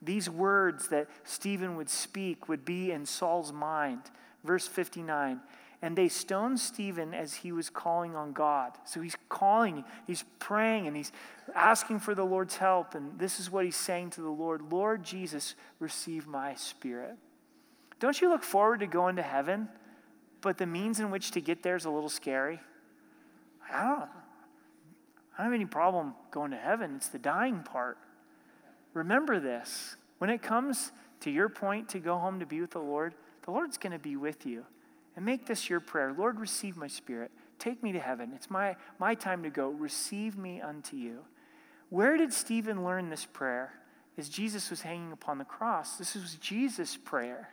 These 0.01 0.29
words 0.29 0.89
that 0.89 1.07
Stephen 1.23 1.77
would 1.77 1.89
speak 1.89 2.49
would 2.49 2.65
be 2.65 2.91
in 2.91 3.05
Saul's 3.05 3.53
mind. 3.53 4.01
Verse 4.43 4.67
59 4.67 5.39
And 5.81 5.97
they 5.97 6.09
stoned 6.09 6.59
Stephen 6.59 7.13
as 7.13 7.35
he 7.35 7.53
was 7.53 7.69
calling 7.69 8.13
on 8.13 8.33
God. 8.33 8.73
So 8.83 8.99
he's 8.99 9.15
calling, 9.29 9.85
he's 10.05 10.25
praying, 10.39 10.85
and 10.85 10.97
he's 10.97 11.13
asking 11.55 11.99
for 11.99 12.13
the 12.13 12.25
Lord's 12.25 12.57
help. 12.57 12.93
And 12.93 13.17
this 13.17 13.39
is 13.39 13.49
what 13.49 13.63
he's 13.63 13.77
saying 13.77 14.09
to 14.11 14.21
the 14.21 14.27
Lord 14.27 14.61
Lord 14.69 15.05
Jesus, 15.05 15.55
receive 15.79 16.27
my 16.27 16.55
spirit. 16.55 17.15
Don't 18.01 18.19
you 18.19 18.27
look 18.27 18.43
forward 18.43 18.81
to 18.81 18.87
going 18.87 19.15
to 19.15 19.21
heaven? 19.23 19.69
But 20.43 20.57
the 20.57 20.67
means 20.67 20.99
in 20.99 21.09
which 21.09 21.31
to 21.31 21.41
get 21.41 21.63
there 21.63 21.75
is 21.75 21.85
a 21.85 21.89
little 21.89 22.09
scary. 22.09 22.59
I 23.71 23.81
don't, 23.81 24.09
I 25.37 25.37
don't 25.37 25.45
have 25.45 25.53
any 25.53 25.65
problem 25.65 26.13
going 26.29 26.51
to 26.51 26.57
heaven. 26.57 26.95
It's 26.97 27.07
the 27.07 27.17
dying 27.17 27.63
part. 27.63 27.97
Remember 28.93 29.39
this. 29.39 29.95
When 30.19 30.29
it 30.29 30.43
comes 30.43 30.91
to 31.21 31.31
your 31.31 31.49
point 31.49 31.89
to 31.89 31.99
go 31.99 32.17
home 32.17 32.39
to 32.41 32.45
be 32.45 32.61
with 32.61 32.71
the 32.71 32.79
Lord, 32.79 33.15
the 33.43 33.51
Lord's 33.51 33.77
going 33.77 33.93
to 33.93 33.99
be 33.99 34.15
with 34.17 34.45
you. 34.45 34.65
And 35.15 35.25
make 35.25 35.45
this 35.45 35.69
your 35.69 35.79
prayer 35.79 36.13
Lord, 36.15 36.39
receive 36.39 36.75
my 36.75 36.87
spirit. 36.87 37.31
Take 37.57 37.81
me 37.81 37.93
to 37.93 37.99
heaven. 37.99 38.33
It's 38.35 38.49
my, 38.49 38.75
my 38.99 39.15
time 39.15 39.43
to 39.43 39.49
go. 39.49 39.69
Receive 39.69 40.37
me 40.37 40.59
unto 40.59 40.97
you. 40.97 41.19
Where 41.89 42.17
did 42.17 42.33
Stephen 42.33 42.83
learn 42.83 43.09
this 43.09 43.25
prayer? 43.25 43.73
As 44.17 44.27
Jesus 44.27 44.69
was 44.69 44.81
hanging 44.81 45.11
upon 45.11 45.37
the 45.37 45.45
cross. 45.45 45.97
This 45.97 46.15
was 46.15 46.35
Jesus' 46.35 46.97
prayer. 46.97 47.49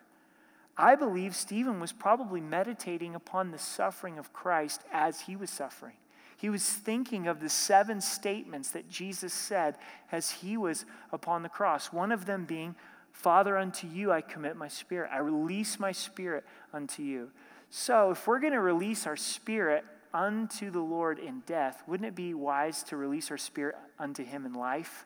I 0.80 0.94
believe 0.94 1.36
Stephen 1.36 1.78
was 1.78 1.92
probably 1.92 2.40
meditating 2.40 3.14
upon 3.14 3.50
the 3.50 3.58
suffering 3.58 4.18
of 4.18 4.32
Christ 4.32 4.82
as 4.90 5.20
he 5.20 5.36
was 5.36 5.50
suffering. 5.50 5.96
He 6.38 6.48
was 6.48 6.64
thinking 6.64 7.26
of 7.26 7.40
the 7.40 7.50
seven 7.50 8.00
statements 8.00 8.70
that 8.70 8.88
Jesus 8.88 9.34
said 9.34 9.76
as 10.10 10.30
he 10.30 10.56
was 10.56 10.86
upon 11.12 11.42
the 11.42 11.50
cross. 11.50 11.92
One 11.92 12.10
of 12.10 12.24
them 12.24 12.46
being, 12.46 12.76
Father, 13.12 13.58
unto 13.58 13.86
you 13.86 14.10
I 14.10 14.22
commit 14.22 14.56
my 14.56 14.68
spirit. 14.68 15.10
I 15.12 15.18
release 15.18 15.78
my 15.78 15.92
spirit 15.92 16.44
unto 16.72 17.02
you. 17.02 17.30
So, 17.68 18.12
if 18.12 18.26
we're 18.26 18.40
going 18.40 18.54
to 18.54 18.60
release 18.60 19.06
our 19.06 19.18
spirit 19.18 19.84
unto 20.14 20.70
the 20.70 20.80
Lord 20.80 21.18
in 21.18 21.40
death, 21.44 21.82
wouldn't 21.86 22.08
it 22.08 22.14
be 22.14 22.32
wise 22.32 22.82
to 22.84 22.96
release 22.96 23.30
our 23.30 23.38
spirit 23.38 23.76
unto 23.98 24.24
him 24.24 24.46
in 24.46 24.54
life? 24.54 25.04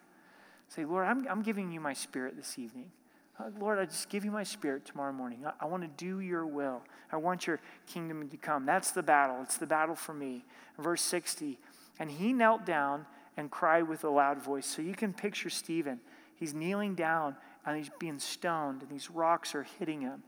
Say, 0.68 0.84
Lord, 0.84 1.08
I'm, 1.08 1.26
I'm 1.28 1.42
giving 1.42 1.72
you 1.72 1.80
my 1.80 1.94
spirit 1.94 2.36
this 2.36 2.60
evening. 2.60 2.92
Uh, 3.38 3.50
Lord, 3.58 3.78
I 3.78 3.84
just 3.84 4.08
give 4.08 4.24
you 4.24 4.30
my 4.30 4.44
spirit 4.44 4.84
tomorrow 4.84 5.12
morning. 5.12 5.44
I, 5.44 5.52
I 5.60 5.66
want 5.66 5.82
to 5.82 6.04
do 6.04 6.20
your 6.20 6.46
will. 6.46 6.82
I 7.10 7.16
want 7.16 7.46
your 7.46 7.60
kingdom 7.86 8.28
to 8.28 8.36
come. 8.36 8.64
That's 8.64 8.92
the 8.92 9.02
battle. 9.02 9.38
It's 9.42 9.56
the 9.56 9.66
battle 9.66 9.96
for 9.96 10.14
me. 10.14 10.44
Verse 10.78 11.02
60 11.02 11.58
And 11.98 12.10
he 12.10 12.32
knelt 12.32 12.64
down 12.64 13.06
and 13.36 13.50
cried 13.50 13.88
with 13.88 14.04
a 14.04 14.08
loud 14.08 14.40
voice. 14.40 14.66
So 14.66 14.82
you 14.82 14.94
can 14.94 15.12
picture 15.12 15.50
Stephen. 15.50 16.00
He's 16.36 16.54
kneeling 16.54 16.94
down 16.94 17.36
and 17.66 17.76
he's 17.76 17.90
being 17.98 18.18
stoned, 18.18 18.82
and 18.82 18.90
these 18.90 19.10
rocks 19.10 19.54
are 19.54 19.62
hitting 19.78 20.02
him. 20.02 20.22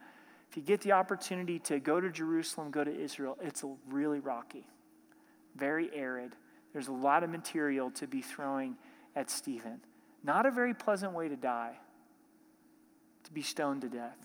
If 0.51 0.57
you 0.57 0.63
get 0.63 0.81
the 0.81 0.93
opportunity 0.93 1.59
to 1.61 1.79
go 1.79 2.01
to 2.01 2.11
Jerusalem, 2.11 2.71
go 2.71 2.83
to 2.83 2.91
Israel, 2.91 3.37
it's 3.43 3.63
really 3.91 4.21
rocky, 4.21 4.67
very 5.55 5.91
arid. 5.95 6.33
There's 6.73 6.89
a 6.89 6.93
lot 6.93 7.23
of 7.23 7.31
material 7.31 7.91
to 7.91 8.07
be 8.07 8.23
throwing 8.23 8.77
at 9.15 9.29
Stephen. 9.29 9.81
Not 10.25 10.47
a 10.47 10.51
very 10.51 10.73
pleasant 10.73 11.13
way 11.13 11.29
to 11.29 11.37
die 11.37 11.77
to 13.27 13.33
be 13.33 13.43
stoned 13.43 13.83
to 13.83 13.89
death. 13.89 14.17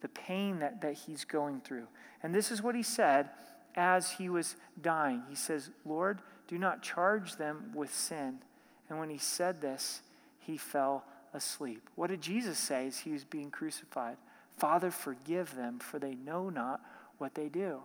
The 0.00 0.08
pain 0.08 0.60
that, 0.60 0.80
that 0.80 0.94
he's 0.94 1.24
going 1.24 1.60
through. 1.60 1.86
And 2.22 2.34
this 2.34 2.50
is 2.50 2.62
what 2.62 2.74
he 2.74 2.82
said 2.82 3.30
as 3.74 4.12
he 4.12 4.28
was 4.28 4.56
dying. 4.80 5.22
He 5.28 5.34
says, 5.34 5.70
Lord, 5.84 6.20
do 6.48 6.58
not 6.58 6.82
charge 6.82 7.36
them 7.36 7.72
with 7.74 7.94
sin. 7.94 8.38
And 8.88 8.98
when 8.98 9.10
he 9.10 9.18
said 9.18 9.60
this, 9.60 10.02
he 10.38 10.56
fell 10.56 11.04
asleep. 11.32 11.88
What 11.94 12.10
did 12.10 12.20
Jesus 12.20 12.58
say 12.58 12.86
as 12.86 12.98
he 12.98 13.12
was 13.12 13.24
being 13.24 13.50
crucified? 13.50 14.16
Father, 14.56 14.90
forgive 14.90 15.54
them, 15.54 15.78
for 15.78 15.98
they 15.98 16.14
know 16.14 16.50
not 16.50 16.80
what 17.18 17.34
they 17.34 17.48
do. 17.48 17.80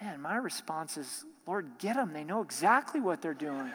Man, 0.00 0.20
my 0.20 0.36
response 0.36 0.96
is, 0.96 1.24
Lord, 1.46 1.70
get 1.78 1.96
them. 1.96 2.12
They 2.12 2.24
know 2.24 2.42
exactly 2.42 3.00
what 3.00 3.22
they're 3.22 3.34
doing. 3.34 3.70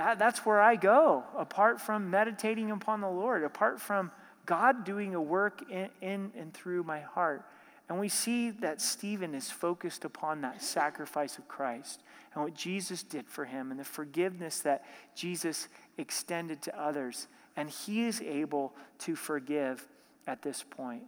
That, 0.00 0.18
that's 0.18 0.46
where 0.46 0.62
I 0.62 0.76
go, 0.76 1.24
apart 1.36 1.78
from 1.78 2.08
meditating 2.08 2.70
upon 2.70 3.02
the 3.02 3.10
Lord, 3.10 3.44
apart 3.44 3.82
from 3.82 4.10
God 4.46 4.82
doing 4.82 5.14
a 5.14 5.20
work 5.20 5.62
in, 5.70 5.90
in 6.00 6.32
and 6.38 6.54
through 6.54 6.84
my 6.84 7.00
heart. 7.00 7.44
And 7.86 8.00
we 8.00 8.08
see 8.08 8.48
that 8.50 8.80
Stephen 8.80 9.34
is 9.34 9.50
focused 9.50 10.06
upon 10.06 10.40
that 10.40 10.62
sacrifice 10.62 11.36
of 11.36 11.46
Christ 11.48 12.00
and 12.32 12.42
what 12.42 12.54
Jesus 12.54 13.02
did 13.02 13.28
for 13.28 13.44
him 13.44 13.70
and 13.70 13.78
the 13.78 13.84
forgiveness 13.84 14.60
that 14.60 14.86
Jesus 15.14 15.68
extended 15.98 16.62
to 16.62 16.80
others. 16.80 17.26
And 17.54 17.68
he 17.68 18.06
is 18.06 18.22
able 18.22 18.72
to 19.00 19.14
forgive 19.14 19.86
at 20.26 20.40
this 20.40 20.62
point. 20.62 21.02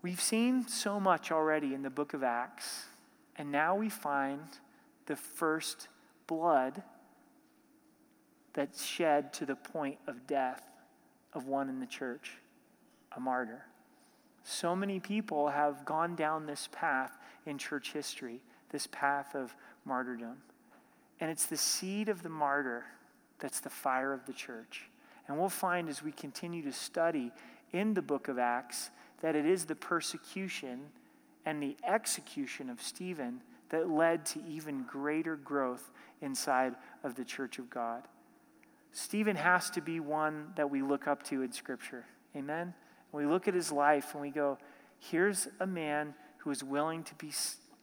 We've 0.00 0.18
seen 0.18 0.66
so 0.66 0.98
much 0.98 1.30
already 1.30 1.74
in 1.74 1.82
the 1.82 1.90
book 1.90 2.14
of 2.14 2.22
Acts, 2.22 2.86
and 3.36 3.52
now 3.52 3.76
we 3.76 3.90
find 3.90 4.40
the 5.04 5.16
first 5.16 5.88
blood 6.26 6.82
that's 8.56 8.84
shed 8.84 9.32
to 9.34 9.46
the 9.46 9.54
point 9.54 9.98
of 10.06 10.26
death 10.26 10.62
of 11.34 11.46
one 11.46 11.68
in 11.68 11.78
the 11.78 11.86
church, 11.86 12.32
a 13.14 13.20
martyr. 13.20 13.66
So 14.42 14.74
many 14.74 14.98
people 14.98 15.48
have 15.48 15.84
gone 15.84 16.16
down 16.16 16.46
this 16.46 16.68
path 16.72 17.18
in 17.44 17.58
church 17.58 17.92
history, 17.92 18.40
this 18.70 18.86
path 18.86 19.34
of 19.34 19.54
martyrdom. 19.84 20.38
And 21.20 21.30
it's 21.30 21.46
the 21.46 21.56
seed 21.56 22.08
of 22.08 22.22
the 22.22 22.30
martyr 22.30 22.84
that's 23.38 23.60
the 23.60 23.70
fire 23.70 24.14
of 24.14 24.24
the 24.24 24.32
church. 24.32 24.88
And 25.28 25.38
we'll 25.38 25.50
find 25.50 25.88
as 25.88 26.02
we 26.02 26.12
continue 26.12 26.62
to 26.62 26.72
study 26.72 27.32
in 27.72 27.92
the 27.92 28.02
book 28.02 28.28
of 28.28 28.38
Acts 28.38 28.90
that 29.20 29.36
it 29.36 29.44
is 29.44 29.66
the 29.66 29.74
persecution 29.74 30.80
and 31.44 31.62
the 31.62 31.76
execution 31.86 32.70
of 32.70 32.80
Stephen 32.80 33.42
that 33.68 33.90
led 33.90 34.24
to 34.24 34.40
even 34.48 34.84
greater 34.84 35.36
growth 35.36 35.90
inside 36.22 36.74
of 37.04 37.16
the 37.16 37.24
church 37.24 37.58
of 37.58 37.68
God. 37.68 38.02
Stephen 38.96 39.36
has 39.36 39.68
to 39.68 39.82
be 39.82 40.00
one 40.00 40.46
that 40.56 40.70
we 40.70 40.80
look 40.80 41.06
up 41.06 41.22
to 41.22 41.42
in 41.42 41.52
Scripture. 41.52 42.06
Amen? 42.34 42.72
we 43.12 43.26
look 43.26 43.46
at 43.46 43.52
his 43.52 43.70
life 43.70 44.14
and 44.14 44.22
we 44.22 44.30
go, 44.30 44.56
here's 44.98 45.48
a 45.60 45.66
man 45.66 46.14
who 46.38 46.50
is 46.50 46.64
willing 46.64 47.04
to 47.04 47.14
be 47.16 47.30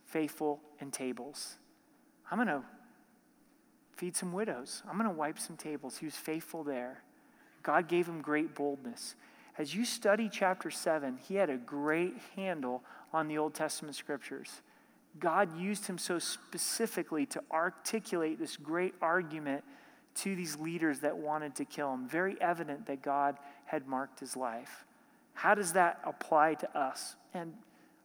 faithful 0.08 0.60
in 0.80 0.90
tables. 0.90 1.58
I'm 2.32 2.40
going 2.40 2.48
to 2.48 2.64
feed 3.96 4.16
some 4.16 4.34
widows. 4.34 4.82
I'm 4.90 4.98
going 4.98 5.08
to 5.08 5.16
wipe 5.16 5.38
some 5.38 5.56
tables. 5.56 5.98
He 5.98 6.06
was 6.06 6.16
faithful 6.16 6.64
there. 6.64 7.04
God 7.62 7.88
gave 7.88 8.08
him 8.08 8.20
great 8.20 8.56
boldness. 8.56 9.14
As 9.60 9.76
you 9.76 9.86
study 9.86 10.30
chapter 10.32 10.72
7, 10.72 11.20
he 11.28 11.36
had 11.36 11.52
a 11.52 11.58
great 11.58 12.16
handle 12.36 12.82
on 13.14 13.28
the 13.28 13.38
Old 13.38 13.54
Testament 13.54 13.96
scriptures. 13.96 14.62
God 15.20 15.60
used 15.60 15.86
him 15.86 16.00
so 16.00 16.18
specifically 16.18 17.28
to 17.28 17.44
articulate 17.52 18.40
this 18.40 18.58
great 18.58 18.96
argument 19.00 19.64
to 20.16 20.36
these 20.36 20.58
leaders 20.58 21.00
that 21.00 21.18
wanted 21.18 21.56
to 21.56 21.66
kill 21.66 21.94
him. 21.94 22.08
Very 22.08 22.40
evident 22.42 22.86
that 22.88 23.02
God 23.02 23.38
had 23.66 23.88
marked 23.88 24.20
his 24.20 24.36
life. 24.36 24.86
How 25.34 25.56
does 25.56 25.74
that 25.74 26.00
apply 26.06 26.56
to 26.56 26.78
us? 26.78 27.16
And 27.34 27.54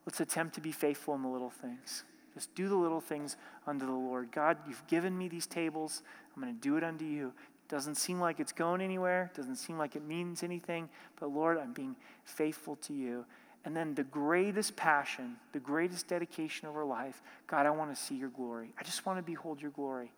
let's 0.07 0.21
attempt 0.21 0.55
to 0.55 0.61
be 0.61 0.73
faithful 0.73 1.15
in 1.15 1.23
the 1.23 1.29
little 1.29 1.51
things. 1.51 2.05
Just 2.35 2.55
do 2.55 2.69
the 2.69 2.77
little 2.77 3.01
things 3.01 3.37
unto 3.67 3.85
the 3.85 3.93
Lord. 3.93 4.31
God, 4.33 4.59
you've 4.67 4.87
given 4.87 5.17
me 5.17 5.29
these 5.29 5.47
tables. 5.47 6.03
I'm 6.35 6.43
going 6.43 6.55
to 6.55 6.61
do 6.61 6.77
it 6.77 6.85
unto 6.85 7.05
you. 7.05 7.33
Doesn't 7.69 7.97
seem 7.97 8.19
like 8.19 8.41
it's 8.41 8.53
going 8.53 8.81
anywhere, 8.81 9.31
doesn't 9.37 9.57
seem 9.57 9.77
like 9.77 9.95
it 9.95 10.03
means 10.03 10.43
anything, 10.43 10.89
but 11.21 11.29
Lord, 11.29 11.59
I'm 11.59 11.75
being 11.75 11.97
faithful 12.25 12.77
to 12.77 12.95
you. 12.95 13.27
And 13.65 13.77
then 13.77 13.95
the 13.95 14.05
greatest 14.05 14.75
passion, 14.77 15.37
the 15.53 15.59
greatest 15.59 16.09
dedication 16.09 16.69
of 16.69 16.77
our 16.77 16.85
life 16.85 17.21
God, 17.47 17.67
I 17.67 17.71
want 17.71 17.95
to 17.95 18.01
see 18.01 18.15
your 18.15 18.31
glory. 18.31 18.71
I 18.79 18.85
just 18.85 19.05
want 19.05 19.19
to 19.19 19.23
behold 19.23 19.61
your 19.61 19.73
glory. 19.73 20.11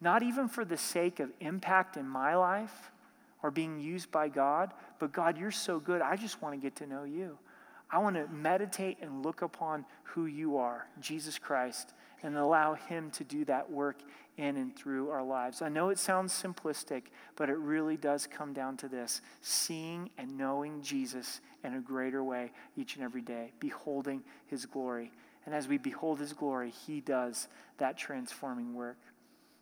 Not 0.00 0.22
even 0.22 0.48
for 0.48 0.64
the 0.64 0.76
sake 0.76 1.20
of 1.20 1.30
impact 1.40 1.96
in 1.96 2.08
my 2.08 2.36
life, 2.36 2.92
or 3.42 3.50
being 3.50 3.78
used 3.78 4.10
by 4.10 4.28
God, 4.28 4.72
but 4.98 5.12
God, 5.12 5.38
you're 5.38 5.50
so 5.50 5.78
good. 5.78 6.02
I 6.02 6.16
just 6.16 6.42
want 6.42 6.54
to 6.54 6.60
get 6.60 6.76
to 6.76 6.86
know 6.86 7.04
you. 7.04 7.38
I 7.90 7.98
want 7.98 8.16
to 8.16 8.28
meditate 8.28 8.98
and 9.00 9.24
look 9.24 9.42
upon 9.42 9.84
who 10.02 10.26
you 10.26 10.58
are, 10.58 10.86
Jesus 11.00 11.38
Christ, 11.38 11.94
and 12.22 12.36
allow 12.36 12.74
Him 12.74 13.10
to 13.12 13.24
do 13.24 13.44
that 13.46 13.70
work 13.70 13.96
in 14.36 14.56
and 14.56 14.74
through 14.76 15.10
our 15.10 15.22
lives. 15.22 15.62
I 15.62 15.68
know 15.68 15.88
it 15.88 15.98
sounds 15.98 16.32
simplistic, 16.32 17.04
but 17.36 17.48
it 17.48 17.56
really 17.56 17.96
does 17.96 18.26
come 18.26 18.52
down 18.52 18.76
to 18.78 18.88
this 18.88 19.22
seeing 19.40 20.10
and 20.18 20.36
knowing 20.36 20.82
Jesus 20.82 21.40
in 21.64 21.74
a 21.74 21.80
greater 21.80 22.22
way 22.22 22.52
each 22.76 22.96
and 22.96 23.04
every 23.04 23.22
day, 23.22 23.52
beholding 23.58 24.22
His 24.46 24.66
glory. 24.66 25.10
And 25.46 25.54
as 25.54 25.66
we 25.66 25.78
behold 25.78 26.18
His 26.18 26.32
glory, 26.32 26.72
He 26.86 27.00
does 27.00 27.48
that 27.78 27.96
transforming 27.96 28.74
work. 28.74 28.98